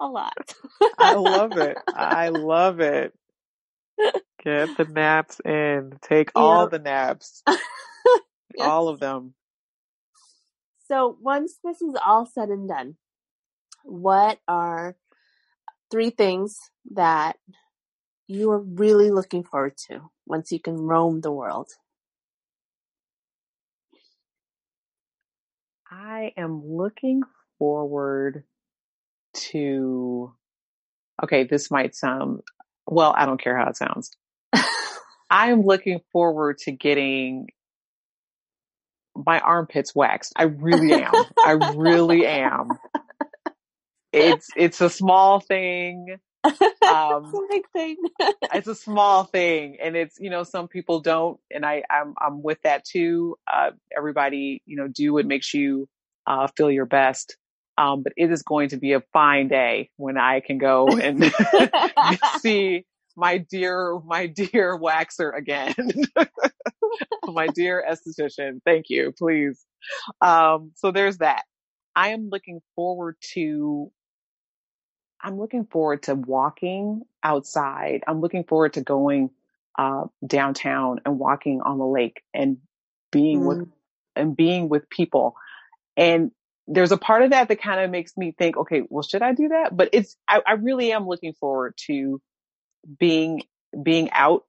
a 0.00 0.06
lot. 0.06 0.54
I 0.98 1.14
love 1.14 1.56
it. 1.56 1.78
I 1.88 2.28
love 2.28 2.80
it. 2.80 3.14
Get 4.44 4.76
the 4.76 4.84
naps 4.84 5.40
in. 5.44 5.98
Take 6.02 6.30
all 6.34 6.68
the 6.68 6.78
naps. 6.78 7.42
yes. 7.46 7.58
All 8.60 8.88
of 8.88 9.00
them. 9.00 9.34
So 10.86 11.16
once 11.20 11.58
this 11.64 11.80
is 11.80 11.94
all 12.04 12.26
said 12.26 12.50
and 12.50 12.68
done, 12.68 12.96
what 13.84 14.38
are 14.46 14.96
three 15.90 16.10
things 16.10 16.58
that 16.92 17.36
you 18.26 18.50
are 18.50 18.60
really 18.60 19.10
looking 19.10 19.44
forward 19.44 19.76
to 19.88 20.10
once 20.26 20.50
you 20.52 20.60
can 20.60 20.76
roam 20.76 21.20
the 21.20 21.32
world? 21.32 21.68
I 25.90 26.32
am 26.36 26.62
looking 26.64 27.22
forward 27.58 28.44
to, 29.50 30.32
okay, 31.22 31.44
this 31.44 31.70
might 31.70 31.94
sound, 31.94 32.40
well, 32.86 33.14
I 33.16 33.26
don't 33.26 33.40
care 33.40 33.56
how 33.56 33.68
it 33.68 33.76
sounds. 33.76 34.10
I 35.30 35.50
am 35.50 35.62
looking 35.62 36.00
forward 36.12 36.58
to 36.58 36.72
getting 36.72 37.48
my 39.14 39.38
armpits 39.40 39.94
waxed. 39.94 40.32
I 40.36 40.44
really 40.44 40.92
am. 40.94 41.12
I 41.44 41.52
really 41.52 42.26
am. 42.26 42.78
It's, 44.16 44.48
it's 44.54 44.80
a 44.80 44.88
small 44.88 45.40
thing. 45.40 46.18
Um, 46.44 47.24
it's 47.24 47.34
a 47.34 47.46
big 47.48 47.68
thing. 47.72 47.96
it's 48.52 48.68
a 48.68 48.74
small 48.74 49.24
thing, 49.24 49.78
and 49.82 49.96
it's 49.96 50.18
you 50.20 50.28
know 50.30 50.42
some 50.42 50.68
people 50.68 51.00
don't, 51.00 51.40
and 51.50 51.64
I 51.64 51.82
I'm 51.88 52.14
I'm 52.20 52.42
with 52.42 52.58
that 52.62 52.84
too. 52.84 53.36
Uh, 53.50 53.70
everybody 53.96 54.62
you 54.66 54.76
know 54.76 54.88
do 54.88 55.14
what 55.14 55.26
makes 55.26 55.54
you 55.54 55.88
uh, 56.26 56.48
feel 56.56 56.70
your 56.70 56.86
best. 56.86 57.36
Um, 57.76 58.02
but 58.02 58.12
it 58.16 58.30
is 58.30 58.42
going 58.42 58.68
to 58.68 58.76
be 58.76 58.92
a 58.92 59.00
fine 59.12 59.48
day 59.48 59.90
when 59.96 60.16
I 60.16 60.40
can 60.40 60.58
go 60.58 60.86
and 60.88 61.24
see 62.38 62.84
my 63.16 63.38
dear, 63.38 63.98
my 64.04 64.26
dear 64.26 64.78
waxer 64.78 65.36
again. 65.36 65.74
my 67.26 67.48
dear 67.48 67.84
esthetician. 67.88 68.60
Thank 68.64 68.86
you, 68.90 69.12
please. 69.16 69.64
Um, 70.20 70.72
so 70.76 70.90
there's 70.90 71.18
that. 71.18 71.42
I 71.96 72.08
am 72.08 72.28
looking 72.30 72.60
forward 72.74 73.16
to, 73.34 73.90
I'm 75.24 75.38
looking 75.38 75.64
forward 75.64 76.02
to 76.04 76.14
walking 76.14 77.02
outside. 77.22 78.04
I'm 78.06 78.20
looking 78.20 78.44
forward 78.44 78.74
to 78.74 78.82
going, 78.82 79.30
uh, 79.78 80.04
downtown 80.24 81.00
and 81.06 81.18
walking 81.18 81.62
on 81.62 81.78
the 81.78 81.86
lake 81.86 82.22
and 82.34 82.58
being 83.10 83.40
mm. 83.40 83.46
with, 83.46 83.68
and 84.14 84.36
being 84.36 84.68
with 84.68 84.88
people. 84.90 85.34
And 85.96 86.30
there's 86.66 86.92
a 86.92 86.98
part 86.98 87.22
of 87.22 87.30
that 87.30 87.48
that 87.48 87.60
kind 87.60 87.80
of 87.80 87.90
makes 87.90 88.16
me 88.16 88.34
think, 88.36 88.58
okay, 88.58 88.82
well, 88.88 89.02
should 89.02 89.22
I 89.22 89.32
do 89.32 89.48
that? 89.48 89.74
But 89.74 89.88
it's, 89.92 90.14
I, 90.28 90.40
I 90.46 90.52
really 90.52 90.92
am 90.92 91.06
looking 91.06 91.32
forward 91.32 91.74
to 91.86 92.20
being, 92.98 93.42
being 93.82 94.10
out 94.12 94.44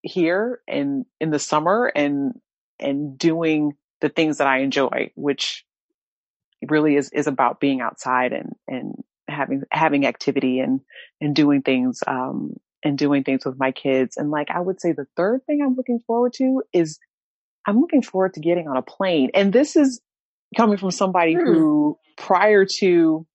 here 0.00 0.60
in, 0.66 1.04
in 1.20 1.30
the 1.30 1.38
summer 1.38 1.92
and, 1.94 2.40
and 2.80 3.18
doing 3.18 3.74
the 4.00 4.08
things 4.08 4.38
that 4.38 4.46
I 4.46 4.60
enjoy, 4.60 5.12
which 5.14 5.64
really 6.66 6.96
is, 6.96 7.10
is 7.12 7.26
about 7.26 7.60
being 7.60 7.82
outside 7.82 8.32
and, 8.32 8.54
and 8.66 9.04
having, 9.28 9.62
having 9.70 10.06
activity 10.06 10.60
and, 10.60 10.80
and 11.20 11.34
doing 11.34 11.62
things, 11.62 12.00
um, 12.06 12.54
and 12.84 12.98
doing 12.98 13.24
things 13.24 13.44
with 13.46 13.58
my 13.58 13.72
kids. 13.72 14.16
And 14.16 14.30
like, 14.30 14.50
I 14.50 14.60
would 14.60 14.80
say 14.80 14.92
the 14.92 15.06
third 15.16 15.44
thing 15.46 15.60
I'm 15.62 15.74
looking 15.74 16.00
forward 16.06 16.34
to 16.34 16.62
is 16.72 16.98
I'm 17.66 17.80
looking 17.80 18.02
forward 18.02 18.34
to 18.34 18.40
getting 18.40 18.68
on 18.68 18.76
a 18.76 18.82
plane. 18.82 19.30
And 19.34 19.52
this 19.52 19.76
is 19.76 20.00
coming 20.56 20.76
from 20.76 20.90
somebody 20.90 21.34
hmm. 21.34 21.40
who 21.40 21.98
prior 22.16 22.64
to 22.78 23.26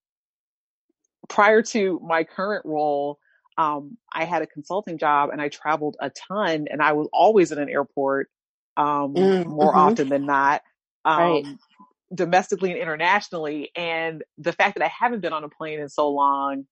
prior 1.28 1.62
to 1.62 2.00
my 2.04 2.24
current 2.24 2.66
role 2.66 3.20
um, 3.58 3.98
I 4.14 4.24
had 4.24 4.42
a 4.42 4.48
consulting 4.48 4.98
job 4.98 5.30
and 5.32 5.42
I 5.42 5.50
traveled 5.50 5.98
a 6.00 6.10
ton 6.10 6.68
and 6.72 6.82
I 6.82 6.94
was 6.94 7.10
always 7.12 7.52
in 7.52 7.60
an 7.60 7.70
airport 7.70 8.30
um, 8.78 9.14
mm, 9.14 9.46
more 9.46 9.72
mm-hmm. 9.72 9.80
often 9.80 10.10
than 10.10 10.26
not 10.26 10.62
um, 11.04 11.20
right. 11.20 11.46
Domestically 12.14 12.72
and 12.72 12.80
internationally 12.80 13.72
and 13.76 14.24
the 14.38 14.54
fact 14.54 14.78
that 14.78 14.84
I 14.84 14.88
haven't 14.88 15.22
been 15.22 15.34
on 15.34 15.44
a 15.44 15.50
plane 15.50 15.80
in 15.80 15.90
so 15.90 16.10
long 16.10 16.66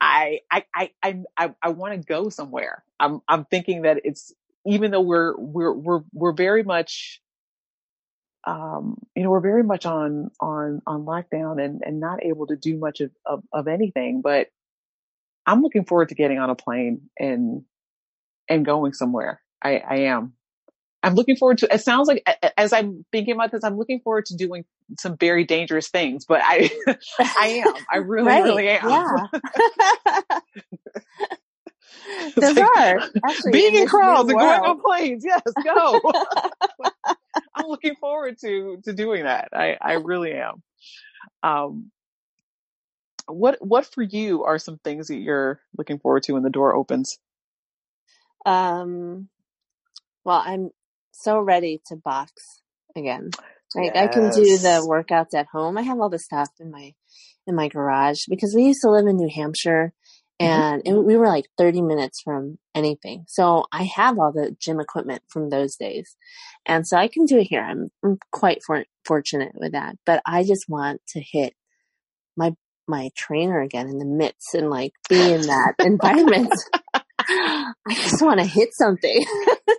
I 0.00 0.40
I 0.50 0.64
I 0.74 0.90
I 1.36 1.54
I, 1.62 1.68
want 1.68 1.94
to 1.94 1.98
go 1.98 2.28
somewhere. 2.28 2.82
I'm 2.98 3.20
I'm 3.28 3.44
thinking 3.44 3.82
that 3.82 4.00
it's 4.02 4.32
even 4.66 4.90
though 4.90 5.00
we're 5.00 5.36
we're 5.38 5.72
we're 5.72 6.00
we're 6.12 6.32
very 6.32 6.64
much 6.64 7.22
um, 8.44 8.98
you 9.14 9.22
know, 9.22 9.30
we're 9.30 9.40
very 9.40 9.62
much 9.62 9.86
on 9.86 10.30
on 10.40 10.82
on 10.86 11.04
lockdown 11.04 11.64
and 11.64 11.82
and 11.84 12.00
not 12.00 12.24
able 12.24 12.48
to 12.48 12.56
do 12.56 12.76
much 12.76 13.00
of, 13.00 13.12
of, 13.24 13.44
of 13.52 13.68
anything. 13.68 14.20
But 14.22 14.48
I'm 15.46 15.62
looking 15.62 15.84
forward 15.84 16.08
to 16.08 16.16
getting 16.16 16.38
on 16.38 16.50
a 16.50 16.56
plane 16.56 17.02
and 17.18 17.62
and 18.48 18.64
going 18.64 18.94
somewhere. 18.94 19.40
I, 19.62 19.76
I 19.78 19.96
am. 20.06 20.32
I'm 21.02 21.14
looking 21.14 21.36
forward 21.36 21.58
to. 21.58 21.74
It 21.74 21.80
sounds 21.80 22.06
like 22.06 22.24
as 22.56 22.72
I'm 22.72 23.04
thinking 23.10 23.34
about 23.34 23.50
this, 23.50 23.64
I'm 23.64 23.76
looking 23.76 24.00
forward 24.00 24.26
to 24.26 24.36
doing 24.36 24.64
some 24.98 25.16
very 25.16 25.44
dangerous 25.44 25.88
things. 25.88 26.24
But 26.26 26.40
I, 26.44 26.70
I 27.18 27.62
am. 27.66 27.74
I 27.90 27.96
really, 28.04 28.28
right. 28.28 28.44
really 28.44 28.68
am. 28.68 28.88
Yeah. 28.88 29.26
Those 32.36 32.56
like, 32.56 32.78
are 32.78 33.00
actually 33.24 33.52
being 33.52 33.74
in, 33.74 33.82
in 33.82 33.88
crowds 33.88 34.28
and 34.28 34.38
going 34.38 34.60
on 34.60 34.80
planes. 34.80 35.24
Yes, 35.24 35.42
go. 35.64 36.00
I'm 37.54 37.66
looking 37.66 37.94
forward 37.96 38.38
to 38.40 38.78
to 38.84 38.92
doing 38.92 39.24
that. 39.24 39.48
I 39.52 39.76
I 39.80 39.94
really 39.94 40.32
am. 40.32 40.62
Um, 41.42 41.90
what 43.26 43.56
what 43.60 43.86
for 43.86 44.02
you 44.02 44.44
are 44.44 44.58
some 44.58 44.78
things 44.78 45.08
that 45.08 45.16
you're 45.18 45.60
looking 45.76 45.98
forward 45.98 46.22
to 46.24 46.32
when 46.32 46.42
the 46.42 46.50
door 46.50 46.74
opens? 46.74 47.18
Um, 48.44 49.28
well, 50.24 50.42
I'm 50.44 50.70
so 51.12 51.38
ready 51.38 51.80
to 51.86 51.96
box 51.96 52.32
again. 52.96 53.30
Like 53.74 53.92
yes. 53.94 54.04
I 54.04 54.06
can 54.12 54.30
do 54.30 54.58
the 54.58 54.86
workouts 54.86 55.34
at 55.34 55.46
home. 55.52 55.78
I 55.78 55.82
have 55.82 55.98
all 55.98 56.10
the 56.10 56.18
stuff 56.18 56.50
in 56.60 56.70
my 56.70 56.94
in 57.46 57.54
my 57.54 57.68
garage 57.68 58.24
because 58.28 58.54
we 58.54 58.64
used 58.64 58.82
to 58.82 58.90
live 58.90 59.06
in 59.06 59.16
New 59.16 59.30
Hampshire 59.34 59.92
Mm-hmm. 60.42 60.62
and 60.62 60.82
it, 60.84 61.04
we 61.04 61.16
were 61.16 61.28
like 61.28 61.46
30 61.58 61.82
minutes 61.82 62.20
from 62.20 62.58
anything. 62.74 63.24
So 63.28 63.64
I 63.72 63.84
have 63.84 64.18
all 64.18 64.32
the 64.32 64.56
gym 64.58 64.80
equipment 64.80 65.22
from 65.28 65.50
those 65.50 65.76
days. 65.76 66.16
And 66.66 66.86
so 66.86 66.96
I 66.96 67.08
can 67.08 67.26
do 67.26 67.38
it 67.38 67.44
here. 67.44 67.62
I'm, 67.62 67.90
I'm 68.04 68.18
quite 68.30 68.62
for, 68.64 68.84
fortunate 69.04 69.52
with 69.54 69.72
that, 69.72 69.96
but 70.06 70.22
I 70.26 70.44
just 70.44 70.68
want 70.68 71.00
to 71.08 71.20
hit 71.20 71.54
my, 72.36 72.54
my 72.88 73.10
trainer 73.16 73.60
again 73.60 73.88
in 73.88 73.98
the 73.98 74.04
mitts 74.04 74.54
and 74.54 74.70
like 74.70 74.92
be 75.08 75.32
in 75.32 75.42
that 75.42 75.74
environment. 75.78 76.52
I 77.18 77.72
just 77.90 78.22
want 78.22 78.40
to 78.40 78.46
hit 78.46 78.70
something. 78.72 79.24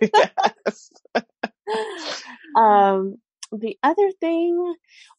yes. 0.02 0.90
um, 2.56 3.16
the 3.52 3.76
other 3.82 4.10
thing, 4.20 4.74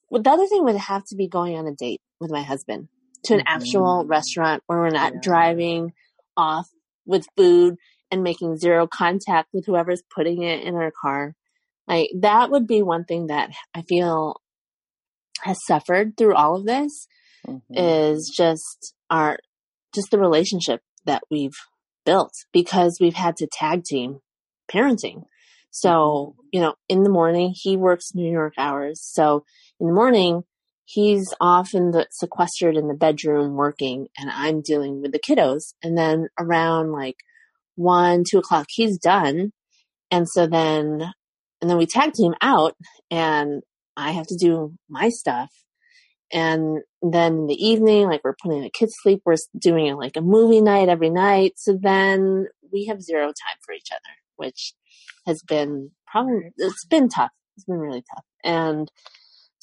well, 0.09 0.21
the 0.21 0.29
other 0.29 0.47
thing 0.47 0.63
would 0.63 0.77
have 0.77 1.03
to 1.05 1.15
be 1.15 1.27
going 1.27 1.57
on 1.57 1.67
a 1.67 1.73
date 1.73 2.01
with 2.19 2.31
my 2.31 2.43
husband 2.43 2.87
to 3.25 3.33
an 3.33 3.39
mm-hmm. 3.41 3.55
actual 3.55 4.05
restaurant 4.05 4.63
where 4.67 4.79
we're 4.79 4.89
not 4.89 5.13
yeah. 5.13 5.19
driving 5.21 5.93
off 6.37 6.67
with 7.05 7.27
food 7.37 7.75
and 8.11 8.23
making 8.23 8.57
zero 8.57 8.87
contact 8.87 9.49
with 9.53 9.65
whoever's 9.65 10.03
putting 10.13 10.43
it 10.43 10.63
in 10.63 10.75
our 10.75 10.91
car. 11.01 11.35
Like 11.87 12.09
that 12.19 12.49
would 12.49 12.67
be 12.67 12.81
one 12.81 13.05
thing 13.05 13.27
that 13.27 13.51
I 13.73 13.83
feel 13.83 14.41
has 15.41 15.57
suffered 15.65 16.17
through 16.17 16.35
all 16.35 16.55
of 16.55 16.65
this 16.65 17.07
mm-hmm. 17.47 17.73
is 17.73 18.33
just 18.35 18.93
our 19.09 19.37
just 19.93 20.11
the 20.11 20.19
relationship 20.19 20.81
that 21.05 21.23
we've 21.29 21.55
built 22.05 22.33
because 22.53 22.97
we've 22.99 23.15
had 23.15 23.37
to 23.37 23.47
tag 23.51 23.83
team 23.83 24.19
parenting. 24.71 25.23
So, 25.71 25.89
mm-hmm. 25.89 26.39
you 26.53 26.61
know, 26.61 26.75
in 26.87 27.03
the 27.03 27.09
morning 27.09 27.53
he 27.55 27.77
works 27.77 28.15
New 28.15 28.31
York 28.31 28.53
hours. 28.57 29.01
So 29.01 29.43
in 29.79 29.87
the 29.87 29.93
morning 29.93 30.43
he's 30.85 31.33
often 31.41 31.91
the, 31.91 32.07
sequestered 32.11 32.77
in 32.77 32.87
the 32.87 32.93
bedroom 32.93 33.55
working 33.55 34.07
and 34.17 34.29
I'm 34.29 34.61
dealing 34.61 35.01
with 35.01 35.11
the 35.11 35.19
kiddos. 35.19 35.73
And 35.83 35.97
then 35.97 36.27
around 36.39 36.91
like 36.91 37.17
one, 37.75 38.23
two 38.29 38.37
o'clock, 38.37 38.67
he's 38.69 38.97
done. 38.97 39.51
And 40.11 40.29
so 40.29 40.47
then, 40.47 41.11
and 41.61 41.69
then 41.69 41.77
we 41.77 41.87
tag 41.87 42.13
team 42.13 42.35
out 42.41 42.75
and 43.09 43.63
I 43.97 44.11
have 44.11 44.27
to 44.27 44.37
do 44.37 44.75
my 44.89 45.09
stuff. 45.09 45.49
And 46.31 46.79
then 47.01 47.33
in 47.33 47.47
the 47.47 47.65
evening, 47.65 48.07
like 48.07 48.21
we're 48.23 48.35
putting 48.41 48.61
the 48.61 48.69
kids 48.69 48.93
to 48.93 48.99
sleep, 49.03 49.21
we're 49.25 49.35
doing 49.57 49.95
like 49.95 50.17
a 50.17 50.21
movie 50.21 50.61
night 50.61 50.89
every 50.89 51.09
night. 51.09 51.53
So 51.57 51.77
then 51.79 52.47
we 52.73 52.85
have 52.85 53.01
zero 53.01 53.27
time 53.27 53.57
for 53.65 53.73
each 53.73 53.89
other, 53.91 54.13
which 54.35 54.73
has 55.25 55.41
been 55.43 55.91
probably, 56.07 56.51
it's 56.57 56.85
been 56.85 57.09
tough. 57.09 57.31
It's 57.55 57.65
been 57.65 57.77
really 57.77 58.03
tough. 58.13 58.25
And, 58.43 58.91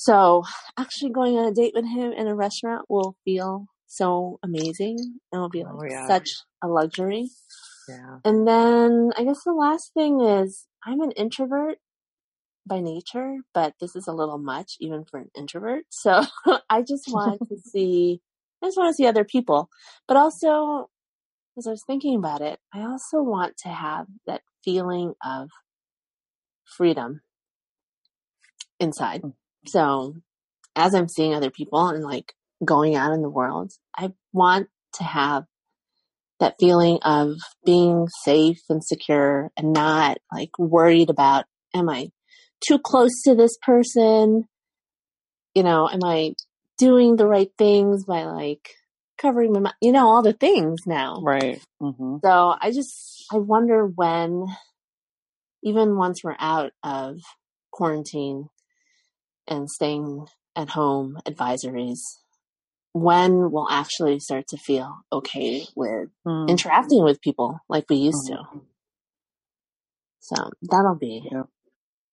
so 0.03 0.43
actually 0.77 1.13
going 1.13 1.39
on 1.39 1.47
a 1.47 1.55
date 1.55 1.75
with 1.77 1.85
him 1.85 2.11
in 2.11 2.27
a 2.27 2.35
restaurant 2.35 2.87
will 2.89 3.15
feel 3.25 3.67
so 3.87 4.41
amazing. 4.43 4.97
And 4.99 5.39
It 5.39 5.39
will 5.39 5.49
be 5.49 5.63
like 5.63 5.75
oh, 5.75 5.85
yeah. 5.89 6.09
such 6.09 6.29
a 6.61 6.67
luxury. 6.67 7.29
Yeah. 7.89 8.19
And 8.25 8.49
then 8.49 9.13
I 9.17 9.23
guess 9.23 9.45
the 9.45 9.53
last 9.53 9.93
thing 9.95 10.21
is 10.21 10.67
I'm 10.85 11.01
an 11.03 11.13
introvert 11.13 11.79
by 12.67 12.81
nature, 12.81 13.37
but 13.55 13.75
this 13.81 13.97
is 13.97 14.07
a 14.07 14.13
little 14.13 14.39
much 14.39 14.77
even 14.81 15.05
for 15.05 15.19
an 15.19 15.31
introvert. 15.37 15.85
So 15.91 16.25
I 16.71 16.83
just 16.83 17.05
want 17.09 17.41
to 17.49 17.57
see, 17.65 18.21
I 18.63 18.67
just 18.67 18.79
want 18.79 18.91
to 18.91 18.95
see 18.95 19.07
other 19.07 19.25
people, 19.25 19.69
but 20.07 20.17
also 20.17 20.89
as 21.59 21.67
I 21.67 21.71
was 21.71 21.85
thinking 21.87 22.17
about 22.17 22.41
it, 22.41 22.59
I 22.73 22.83
also 22.83 23.23
want 23.23 23.57
to 23.59 23.69
have 23.69 24.07
that 24.27 24.43
feeling 24.65 25.15
of 25.25 25.49
freedom 26.65 27.21
inside. 28.81 29.23
Mm. 29.23 29.35
So 29.67 30.17
as 30.75 30.95
I'm 30.95 31.09
seeing 31.09 31.35
other 31.35 31.51
people 31.51 31.89
and 31.89 32.03
like 32.03 32.33
going 32.65 32.95
out 32.95 33.13
in 33.13 33.23
the 33.23 33.31
world, 33.31 33.73
I 33.97 34.13
want 34.33 34.69
to 34.95 35.05
have 35.05 35.45
that 36.41 36.57
feeling 36.59 36.99
of 37.03 37.37
being 37.65 38.09
safe 38.25 38.61
and 38.69 38.83
secure 38.83 39.51
and 39.57 39.73
not 39.73 40.19
like 40.33 40.51
worried 40.59 41.11
about, 41.11 41.45
am 41.75 41.89
I 41.89 42.09
too 42.67 42.79
close 42.79 43.23
to 43.25 43.35
this 43.35 43.57
person? 43.63 44.45
You 45.55 45.63
know, 45.63 45.89
am 45.89 46.01
I 46.05 46.35
doing 46.79 47.17
the 47.17 47.27
right 47.27 47.51
things 47.59 48.05
by 48.05 48.25
like 48.25 48.71
covering 49.19 49.53
my, 49.53 49.73
you 49.81 49.93
know, 49.93 50.09
all 50.09 50.23
the 50.23 50.33
things 50.33 50.81
now. 50.87 51.21
Right. 51.23 51.63
Mm-hmm. 51.81 52.17
So 52.25 52.55
I 52.61 52.73
just, 52.73 53.25
I 53.33 53.37
wonder 53.37 53.87
when, 53.87 54.47
even 55.63 55.97
once 55.97 56.25
we're 56.25 56.37
out 56.39 56.73
of 56.83 57.19
quarantine, 57.71 58.49
and 59.49 59.69
staying 59.69 60.27
at 60.57 60.71
home 60.71 61.19
advisories, 61.27 61.99
when 62.93 63.51
we'll 63.51 63.71
actually 63.71 64.19
start 64.21 64.47
to 64.49 64.57
feel 64.57 64.99
okay 65.13 65.67
with 65.75 66.09
mm. 66.27 66.49
interacting 66.49 67.03
with 67.03 67.21
people 67.21 67.59
like 67.69 67.85
we 67.89 67.97
used 67.97 68.31
mm. 68.31 68.37
to. 68.37 68.43
Hmm. 68.43 68.59
So 70.21 70.51
that'll 70.71 70.95
be 70.95 71.29
yeah. 71.31 71.43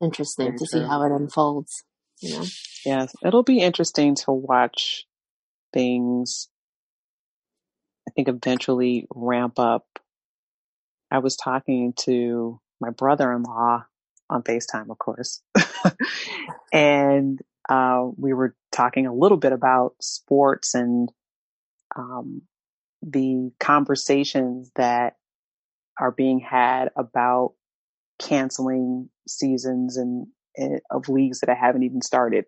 Interesting 0.01 0.57
to 0.57 0.65
see 0.65 0.81
how 0.81 1.03
it 1.03 1.11
unfolds. 1.11 1.83
You 2.21 2.39
know? 2.39 2.45
Yes, 2.85 3.13
it'll 3.23 3.43
be 3.43 3.59
interesting 3.59 4.15
to 4.15 4.31
watch 4.31 5.05
things. 5.73 6.49
I 8.07 8.11
think 8.11 8.27
eventually 8.27 9.07
ramp 9.13 9.59
up. 9.59 9.85
I 11.11 11.19
was 11.19 11.35
talking 11.35 11.93
to 12.01 12.59
my 12.79 12.89
brother-in-law 12.89 13.85
on 14.29 14.43
FaceTime, 14.43 14.89
of 14.89 14.97
course. 14.97 15.41
and 16.73 17.39
uh, 17.67 18.07
we 18.17 18.33
were 18.33 18.55
talking 18.71 19.07
a 19.07 19.13
little 19.13 19.37
bit 19.37 19.51
about 19.51 19.95
sports 20.01 20.75
and 20.75 21.11
um, 21.95 22.43
the 23.01 23.51
conversations 23.59 24.71
that 24.75 25.15
are 25.99 26.11
being 26.11 26.39
had 26.39 26.89
about 26.95 27.53
canceling 28.19 29.09
seasons 29.27 29.97
and, 29.97 30.27
and 30.55 30.81
of 30.91 31.09
leagues 31.09 31.39
that 31.39 31.49
I 31.49 31.55
haven't 31.55 31.83
even 31.83 32.01
started. 32.01 32.45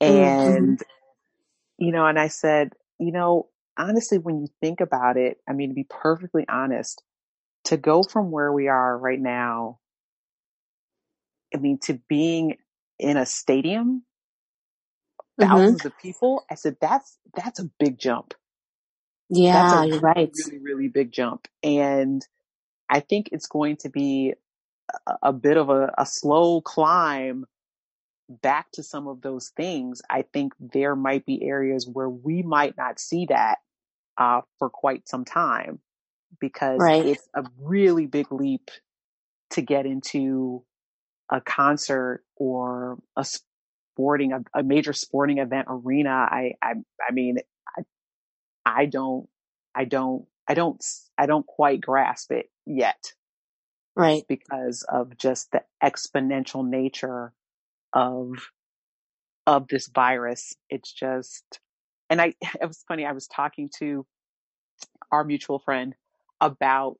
And, 0.00 0.78
mm-hmm. 0.78 1.84
you 1.84 1.92
know, 1.92 2.06
and 2.06 2.18
I 2.18 2.28
said, 2.28 2.72
you 2.98 3.12
know, 3.12 3.48
honestly, 3.76 4.18
when 4.18 4.40
you 4.40 4.48
think 4.60 4.80
about 4.80 5.16
it, 5.16 5.38
I 5.48 5.52
mean, 5.52 5.70
to 5.70 5.74
be 5.74 5.86
perfectly 5.88 6.44
honest, 6.48 7.02
to 7.64 7.76
go 7.76 8.02
from 8.02 8.30
where 8.30 8.52
we 8.52 8.68
are 8.68 8.96
right 8.96 9.20
now 9.20 9.78
I 11.54 11.58
mean, 11.58 11.78
to 11.84 12.00
being 12.08 12.56
in 12.98 13.16
a 13.16 13.24
stadium, 13.24 14.02
1000s 15.40 15.48
mm-hmm. 15.48 15.86
of 15.86 15.98
people, 15.98 16.44
I 16.50 16.56
said, 16.56 16.76
that's, 16.80 17.16
that's 17.34 17.60
a 17.60 17.70
big 17.78 17.98
jump. 17.98 18.34
Yeah, 19.30 19.84
you're 19.84 20.00
right. 20.00 20.30
Really, 20.46 20.58
really 20.58 20.88
big 20.88 21.12
jump. 21.12 21.48
And 21.62 22.26
I 22.88 23.00
think 23.00 23.28
it's 23.32 23.46
going 23.46 23.76
to 23.78 23.88
be 23.88 24.34
a, 25.06 25.14
a 25.24 25.32
bit 25.32 25.56
of 25.56 25.70
a, 25.70 25.92
a 25.98 26.06
slow 26.06 26.60
climb 26.60 27.46
back 28.28 28.70
to 28.72 28.82
some 28.82 29.06
of 29.06 29.20
those 29.20 29.50
things. 29.56 30.02
I 30.08 30.22
think 30.22 30.52
there 30.58 30.96
might 30.96 31.26
be 31.26 31.44
areas 31.44 31.88
where 31.90 32.08
we 32.08 32.42
might 32.42 32.76
not 32.76 32.98
see 32.98 33.26
that 33.26 33.58
uh, 34.16 34.42
for 34.58 34.70
quite 34.70 35.08
some 35.08 35.24
time 35.24 35.80
because 36.40 36.78
right. 36.80 37.04
it's 37.04 37.28
a 37.34 37.44
really 37.60 38.06
big 38.06 38.30
leap 38.32 38.70
to 39.50 39.62
get 39.62 39.86
into 39.86 40.64
a 41.30 41.40
concert 41.40 42.24
or 42.36 42.98
a 43.16 43.24
sporting, 43.24 44.32
a, 44.32 44.42
a 44.58 44.62
major 44.62 44.92
sporting 44.92 45.38
event 45.38 45.66
arena, 45.68 46.10
I, 46.10 46.54
I, 46.62 46.74
I 47.06 47.12
mean, 47.12 47.38
I, 47.76 47.82
I 48.64 48.86
don't, 48.86 49.28
I 49.74 49.84
don't, 49.84 50.26
I 50.48 50.54
don't, 50.54 50.84
I 51.18 51.26
don't 51.26 51.46
quite 51.46 51.80
grasp 51.80 52.32
it 52.32 52.50
yet. 52.66 53.12
Right. 53.96 54.24
Because 54.28 54.84
of 54.88 55.16
just 55.16 55.52
the 55.52 55.62
exponential 55.82 56.66
nature 56.68 57.32
of 57.92 58.50
of 59.46 59.68
this 59.68 59.88
virus. 59.88 60.54
It's 60.70 60.92
just 60.92 61.60
and 62.10 62.20
I 62.20 62.34
it 62.42 62.66
was 62.66 62.84
funny, 62.88 63.06
I 63.06 63.12
was 63.12 63.26
talking 63.26 63.70
to 63.78 64.06
our 65.12 65.24
mutual 65.24 65.58
friend 65.58 65.94
about 66.40 66.96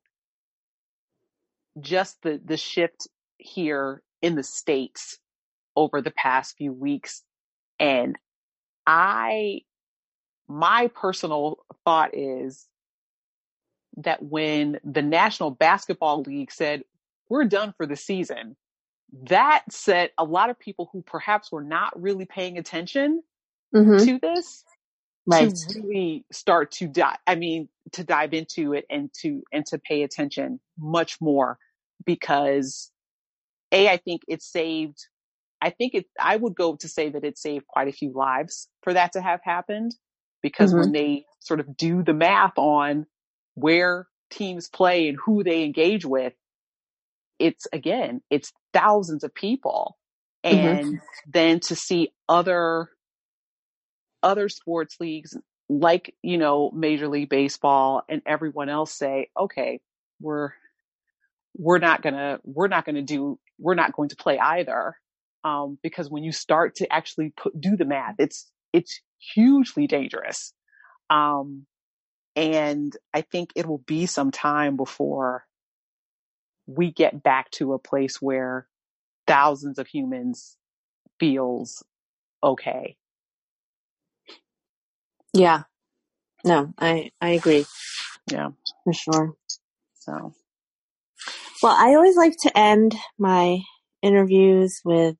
just 1.81 2.21
the 2.23 2.39
the 2.43 2.57
shift 2.57 3.07
here 3.37 4.01
in 4.21 4.35
the 4.35 4.43
states 4.43 5.19
over 5.75 6.01
the 6.01 6.11
past 6.11 6.55
few 6.57 6.71
weeks 6.73 7.21
and 7.79 8.17
i 8.87 9.59
my 10.47 10.89
personal 10.95 11.57
thought 11.85 12.11
is 12.13 12.67
that 13.97 14.23
when 14.23 14.79
the 14.83 15.01
National 15.01 15.51
Basketball 15.51 16.21
League 16.21 16.51
said, 16.51 16.83
we're 17.29 17.45
done 17.45 17.73
for 17.77 17.85
the 17.85 17.95
season, 17.95 18.55
that 19.29 19.63
set 19.69 20.11
a 20.17 20.23
lot 20.23 20.49
of 20.49 20.59
people 20.59 20.89
who 20.91 21.01
perhaps 21.01 21.51
were 21.51 21.63
not 21.63 21.99
really 21.99 22.25
paying 22.25 22.57
attention 22.57 23.23
mm-hmm. 23.73 24.05
to 24.05 24.19
this 24.19 24.63
right. 25.25 25.55
to 25.55 25.81
really 25.81 26.25
start 26.31 26.71
to 26.71 26.87
dive, 26.87 27.17
I 27.25 27.35
mean, 27.35 27.69
to 27.93 28.03
dive 28.03 28.33
into 28.33 28.73
it 28.73 28.85
and 28.89 29.11
to, 29.21 29.43
and 29.51 29.65
to 29.67 29.79
pay 29.79 30.03
attention 30.03 30.59
much 30.77 31.21
more 31.21 31.57
because 32.05 32.91
A, 33.71 33.89
I 33.89 33.97
think 33.97 34.21
it 34.27 34.41
saved, 34.41 35.05
I 35.61 35.69
think 35.69 35.95
it, 35.95 36.05
I 36.19 36.35
would 36.35 36.55
go 36.55 36.75
to 36.75 36.87
say 36.87 37.09
that 37.09 37.23
it 37.23 37.37
saved 37.37 37.67
quite 37.67 37.87
a 37.87 37.93
few 37.93 38.11
lives 38.11 38.67
for 38.83 38.93
that 38.93 39.13
to 39.13 39.21
have 39.21 39.39
happened 39.43 39.95
because 40.41 40.71
mm-hmm. 40.71 40.81
when 40.81 40.91
they 40.91 41.25
sort 41.39 41.59
of 41.59 41.77
do 41.77 42.03
the 42.03 42.13
math 42.13 42.57
on 42.57 43.05
where 43.55 44.07
teams 44.29 44.69
play 44.69 45.07
and 45.07 45.17
who 45.25 45.43
they 45.43 45.63
engage 45.63 46.05
with, 46.05 46.33
it's 47.39 47.67
again, 47.73 48.21
it's 48.29 48.53
thousands 48.73 49.23
of 49.23 49.33
people. 49.33 49.97
Mm-hmm. 50.45 50.67
And 50.67 50.85
mm-hmm. 50.85 51.31
then 51.31 51.59
to 51.61 51.75
see 51.75 52.13
other, 52.29 52.89
other 54.21 54.49
sports 54.49 54.97
leagues 54.99 55.35
like, 55.67 56.13
you 56.21 56.37
know, 56.37 56.69
Major 56.71 57.07
League 57.07 57.29
Baseball 57.29 58.03
and 58.07 58.21
everyone 58.25 58.69
else 58.69 58.93
say, 58.93 59.29
okay, 59.37 59.79
we're, 60.21 60.51
we're 61.57 61.79
not 61.79 62.01
gonna, 62.01 62.39
we're 62.43 62.67
not 62.67 62.85
gonna 62.85 63.01
do, 63.01 63.39
we're 63.57 63.75
not 63.75 63.93
going 63.93 64.09
to 64.09 64.15
play 64.15 64.37
either. 64.37 64.95
Um, 65.43 65.77
because 65.83 66.09
when 66.09 66.23
you 66.23 66.31
start 66.31 66.75
to 66.75 66.91
actually 66.91 67.31
put, 67.35 67.59
do 67.59 67.75
the 67.77 67.85
math, 67.85 68.15
it's, 68.19 68.51
it's 68.73 68.99
hugely 69.19 69.87
dangerous. 69.87 70.53
Um, 71.09 71.65
and 72.35 72.95
I 73.13 73.21
think 73.21 73.51
it 73.55 73.65
will 73.65 73.83
be 73.85 74.05
some 74.05 74.31
time 74.31 74.77
before 74.77 75.45
we 76.67 76.91
get 76.91 77.23
back 77.23 77.51
to 77.51 77.73
a 77.73 77.79
place 77.79 78.21
where 78.21 78.67
thousands 79.27 79.79
of 79.79 79.87
humans 79.87 80.57
feels 81.19 81.83
okay. 82.43 82.97
Yeah. 85.33 85.63
No, 86.43 86.73
I, 86.79 87.11
I 87.21 87.29
agree. 87.31 87.65
Yeah. 88.31 88.49
For 88.83 88.93
sure. 88.93 89.33
So. 89.95 90.33
Well, 91.63 91.75
I 91.77 91.95
always 91.95 92.17
like 92.17 92.35
to 92.43 92.57
end 92.57 92.95
my 93.17 93.59
interviews 94.01 94.81
with 94.85 95.15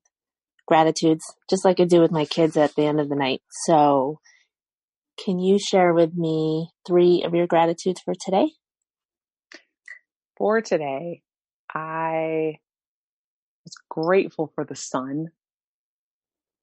gratitudes, 0.66 1.24
just 1.50 1.64
like 1.64 1.80
I 1.80 1.84
do 1.84 2.00
with 2.00 2.12
my 2.12 2.24
kids 2.24 2.56
at 2.56 2.74
the 2.74 2.84
end 2.84 3.00
of 3.00 3.08
the 3.08 3.16
night. 3.16 3.42
So, 3.66 4.20
can 5.16 5.38
you 5.38 5.58
share 5.58 5.94
with 5.94 6.14
me 6.14 6.70
three 6.86 7.22
of 7.24 7.34
your 7.34 7.46
gratitudes 7.46 8.00
for 8.00 8.14
today? 8.14 8.50
For 10.36 10.60
today, 10.60 11.22
I 11.72 12.58
was 13.64 13.74
grateful 13.88 14.52
for 14.54 14.64
the 14.64 14.76
sun. 14.76 15.28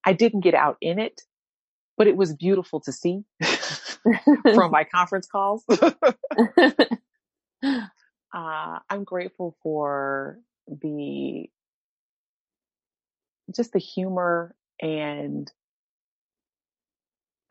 I 0.06 0.14
didn't 0.14 0.42
get 0.42 0.54
out 0.54 0.78
in 0.82 1.00
it, 1.00 1.22
but 1.98 2.08
it 2.08 2.16
was 2.16 2.36
beautiful 2.36 2.80
to 2.82 2.92
see 2.92 3.24
from 4.44 4.44
my 4.72 4.84
conference 4.84 5.28
calls. 5.28 5.64
uh, 5.72 6.02
I'm 8.34 9.04
grateful 9.04 9.58
for 9.64 10.40
the 10.68 11.50
just 13.54 13.74
the 13.74 13.80
humor 13.80 14.56
and 14.82 15.52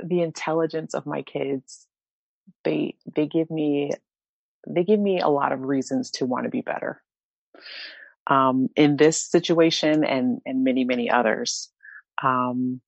the 0.02 0.22
intelligence 0.22 0.94
of 0.94 1.06
my 1.06 1.22
kids. 1.22 1.86
They 2.64 2.96
they 3.14 3.26
give 3.26 3.50
me 3.50 3.92
they 4.68 4.84
give 4.84 5.00
me 5.00 5.20
a 5.20 5.28
lot 5.28 5.52
of 5.52 5.60
reasons 5.60 6.10
to 6.12 6.26
want 6.26 6.44
to 6.44 6.50
be 6.50 6.60
better. 6.60 7.02
Um, 8.26 8.68
in 8.76 8.96
this 8.96 9.20
situation 9.20 10.04
and 10.04 10.40
and 10.46 10.64
many 10.64 10.84
many 10.84 11.10
others. 11.10 11.70
Um, 12.22 12.80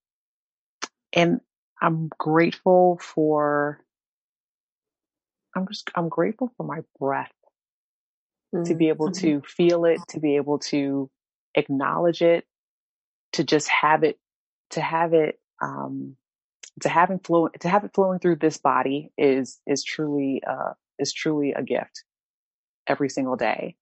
and 1.12 1.40
I'm 1.80 2.08
grateful 2.18 2.98
for 3.00 3.80
I'm 5.56 5.66
just 5.68 5.90
I'm 5.94 6.08
grateful 6.08 6.52
for 6.56 6.64
my 6.64 6.80
breath 6.98 7.32
mm-hmm. 8.54 8.64
to 8.64 8.74
be 8.74 8.88
able 8.88 9.12
to 9.12 9.42
feel 9.42 9.84
it, 9.84 10.00
to 10.08 10.20
be 10.20 10.36
able 10.36 10.58
to 10.70 11.10
acknowledge 11.54 12.22
it, 12.22 12.44
to 13.32 13.44
just 13.44 13.68
have 13.68 14.02
it, 14.02 14.18
to 14.70 14.80
have 14.80 15.14
it, 15.14 15.38
um, 15.62 16.16
to 16.82 16.88
having 16.88 17.18
flow, 17.18 17.48
to 17.60 17.68
have 17.68 17.84
it 17.84 17.94
flowing 17.94 18.18
through 18.18 18.36
this 18.36 18.58
body 18.58 19.12
is, 19.16 19.60
is 19.66 19.84
truly, 19.84 20.42
uh, 20.46 20.72
is 20.98 21.12
truly 21.12 21.52
a 21.52 21.62
gift 21.62 22.04
every 22.86 23.08
single 23.08 23.36
day. 23.36 23.76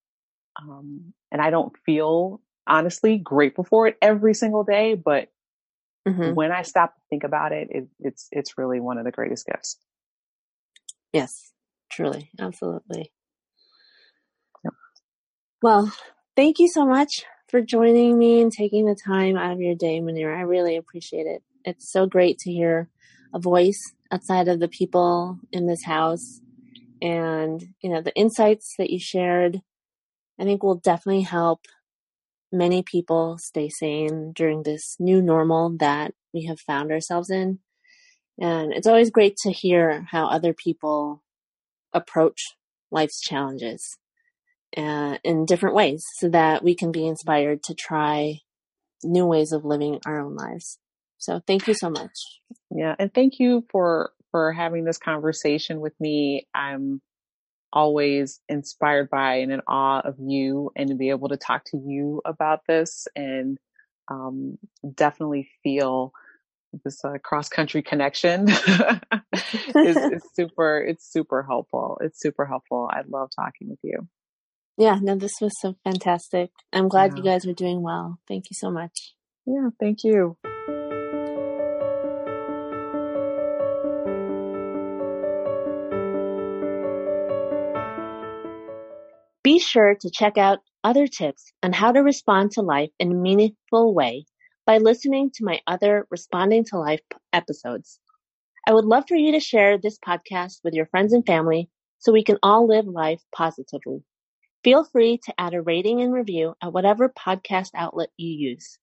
Um, 0.61 1.13
and 1.31 1.41
I 1.41 1.49
don't 1.49 1.75
feel 1.85 2.41
honestly 2.67 3.17
grateful 3.17 3.63
for 3.63 3.87
it 3.87 3.97
every 4.01 4.33
single 4.33 4.63
day, 4.63 4.95
but 4.95 5.29
mm-hmm. 6.07 6.33
when 6.33 6.51
I 6.51 6.61
stop 6.61 6.95
to 6.95 7.01
think 7.09 7.23
about 7.23 7.51
it, 7.51 7.69
it, 7.71 7.87
it's, 7.99 8.27
it's 8.31 8.57
really 8.57 8.79
one 8.79 8.97
of 8.97 9.05
the 9.05 9.11
greatest 9.11 9.45
gifts. 9.45 9.77
Yes, 11.11 11.51
truly. 11.91 12.29
Absolutely. 12.39 13.11
Yep. 14.63 14.73
Well, 15.61 15.91
thank 16.35 16.59
you 16.59 16.67
so 16.67 16.85
much 16.85 17.25
for 17.49 17.61
joining 17.61 18.17
me 18.17 18.41
and 18.41 18.51
taking 18.51 18.85
the 18.85 18.95
time 18.95 19.37
out 19.37 19.53
of 19.53 19.61
your 19.61 19.75
day, 19.75 19.99
Munira. 19.99 20.35
I 20.37 20.41
really 20.41 20.75
appreciate 20.75 21.27
it. 21.27 21.43
It's 21.65 21.91
so 21.91 22.05
great 22.05 22.37
to 22.39 22.51
hear 22.51 22.89
a 23.33 23.39
voice 23.39 23.79
outside 24.11 24.47
of 24.47 24.59
the 24.59 24.67
people 24.67 25.39
in 25.51 25.67
this 25.67 25.83
house. 25.83 26.41
And, 27.01 27.63
you 27.81 27.89
know, 27.89 28.01
the 28.01 28.15
insights 28.15 28.75
that 28.77 28.89
you 28.89 28.99
shared, 28.99 29.61
I 30.39 30.43
think 30.43 30.63
will 30.63 30.75
definitely 30.75 31.23
help 31.23 31.65
many 32.51 32.83
people 32.83 33.37
stay 33.39 33.69
sane 33.69 34.31
during 34.33 34.63
this 34.63 34.95
new 34.99 35.21
normal 35.21 35.75
that 35.77 36.13
we 36.33 36.45
have 36.45 36.59
found 36.59 36.91
ourselves 36.91 37.29
in. 37.29 37.59
And 38.39 38.73
it's 38.73 38.87
always 38.87 39.11
great 39.11 39.37
to 39.37 39.51
hear 39.51 40.07
how 40.11 40.27
other 40.27 40.53
people 40.53 41.23
approach 41.93 42.55
life's 42.91 43.21
challenges 43.21 43.97
uh, 44.77 45.17
in 45.23 45.45
different 45.45 45.75
ways 45.75 46.03
so 46.19 46.29
that 46.29 46.63
we 46.63 46.75
can 46.75 46.91
be 46.91 47.05
inspired 47.05 47.63
to 47.63 47.73
try 47.73 48.39
new 49.03 49.25
ways 49.25 49.51
of 49.51 49.65
living 49.65 49.99
our 50.05 50.19
own 50.19 50.35
lives. 50.35 50.79
So 51.23 51.41
thank 51.47 51.69
you 51.69 51.73
so 51.73 51.89
much. 51.89 52.11
Yeah. 52.69 52.95
And 52.99 53.13
thank 53.13 53.39
you 53.39 53.65
for, 53.71 54.11
for 54.31 54.51
having 54.51 54.83
this 54.83 54.97
conversation 54.97 55.79
with 55.79 55.93
me. 55.97 56.47
I'm 56.53 57.01
always 57.71 58.41
inspired 58.49 59.09
by 59.09 59.35
and 59.35 59.51
in 59.51 59.61
awe 59.65 60.01
of 60.01 60.15
you 60.19 60.71
and 60.75 60.89
to 60.89 60.95
be 60.95 61.11
able 61.11 61.29
to 61.29 61.37
talk 61.37 61.63
to 61.67 61.77
you 61.77 62.21
about 62.25 62.59
this 62.67 63.07
and, 63.15 63.57
um, 64.11 64.57
definitely 64.95 65.49
feel 65.63 66.11
this 66.83 67.05
uh, 67.05 67.17
cross 67.23 67.47
country 67.47 67.81
connection 67.81 68.49
is, 68.49 68.59
is 69.75 70.23
super, 70.35 70.81
it's 70.81 71.09
super 71.09 71.41
helpful. 71.43 71.99
It's 72.01 72.19
super 72.19 72.45
helpful. 72.45 72.89
I 72.91 73.03
love 73.07 73.29
talking 73.33 73.69
with 73.69 73.79
you. 73.81 74.09
Yeah, 74.77 74.99
no, 75.01 75.15
this 75.15 75.39
was 75.39 75.53
so 75.61 75.77
fantastic. 75.85 76.49
I'm 76.73 76.89
glad 76.89 77.11
yeah. 77.11 77.17
you 77.17 77.23
guys 77.23 77.45
are 77.45 77.53
doing 77.53 77.81
well. 77.81 78.19
Thank 78.27 78.49
you 78.49 78.55
so 78.55 78.69
much. 78.69 79.13
Yeah, 79.45 79.69
thank 79.79 80.03
you. 80.03 80.35
Be 89.43 89.59
sure 89.59 89.95
to 89.95 90.09
check 90.09 90.37
out 90.37 90.59
other 90.85 91.05
tips 91.05 91.51
on 91.61 91.73
how 91.73 91.91
to 91.91 91.99
respond 91.99 92.51
to 92.51 92.61
life 92.61 92.91
in 92.97 93.11
a 93.11 93.15
meaningful 93.15 93.93
way 93.93 94.25
by 94.65 94.77
listening 94.77 95.31
to 95.31 95.43
my 95.43 95.59
other 95.67 96.07
Responding 96.09 96.63
to 96.65 96.77
Life 96.77 97.01
episodes. 97.33 97.99
I 98.65 98.73
would 98.73 98.85
love 98.85 99.03
for 99.05 99.15
you 99.15 99.33
to 99.33 99.41
share 99.41 99.77
this 99.77 99.99
podcast 99.99 100.61
with 100.63 100.73
your 100.73 100.85
friends 100.85 101.11
and 101.11 101.25
family 101.25 101.69
so 101.99 102.13
we 102.13 102.23
can 102.23 102.37
all 102.41 102.67
live 102.67 102.87
life 102.87 103.21
positively. 103.35 104.05
Feel 104.63 104.85
free 104.85 105.19
to 105.25 105.33
add 105.37 105.53
a 105.53 105.61
rating 105.61 106.01
and 106.01 106.13
review 106.13 106.55
at 106.61 106.71
whatever 106.71 107.09
podcast 107.09 107.71
outlet 107.75 108.11
you 108.15 108.29
use. 108.29 108.79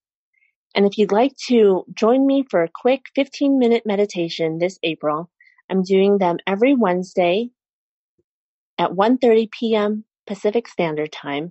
And 0.75 0.85
if 0.85 0.99
you'd 0.99 1.11
like 1.11 1.35
to 1.49 1.87
join 1.95 2.27
me 2.27 2.45
for 2.51 2.63
a 2.63 2.71
quick 2.73 3.07
15 3.15 3.59
minute 3.59 3.87
meditation 3.87 4.59
this 4.59 4.79
April, 4.83 5.31
I'm 5.71 5.83
doing 5.83 6.19
them 6.19 6.37
every 6.47 6.75
Wednesday 6.75 7.49
at 8.79 8.91
1.30 8.91 9.51
p.m. 9.51 10.05
Pacific 10.31 10.69
Standard 10.69 11.11
Time 11.11 11.51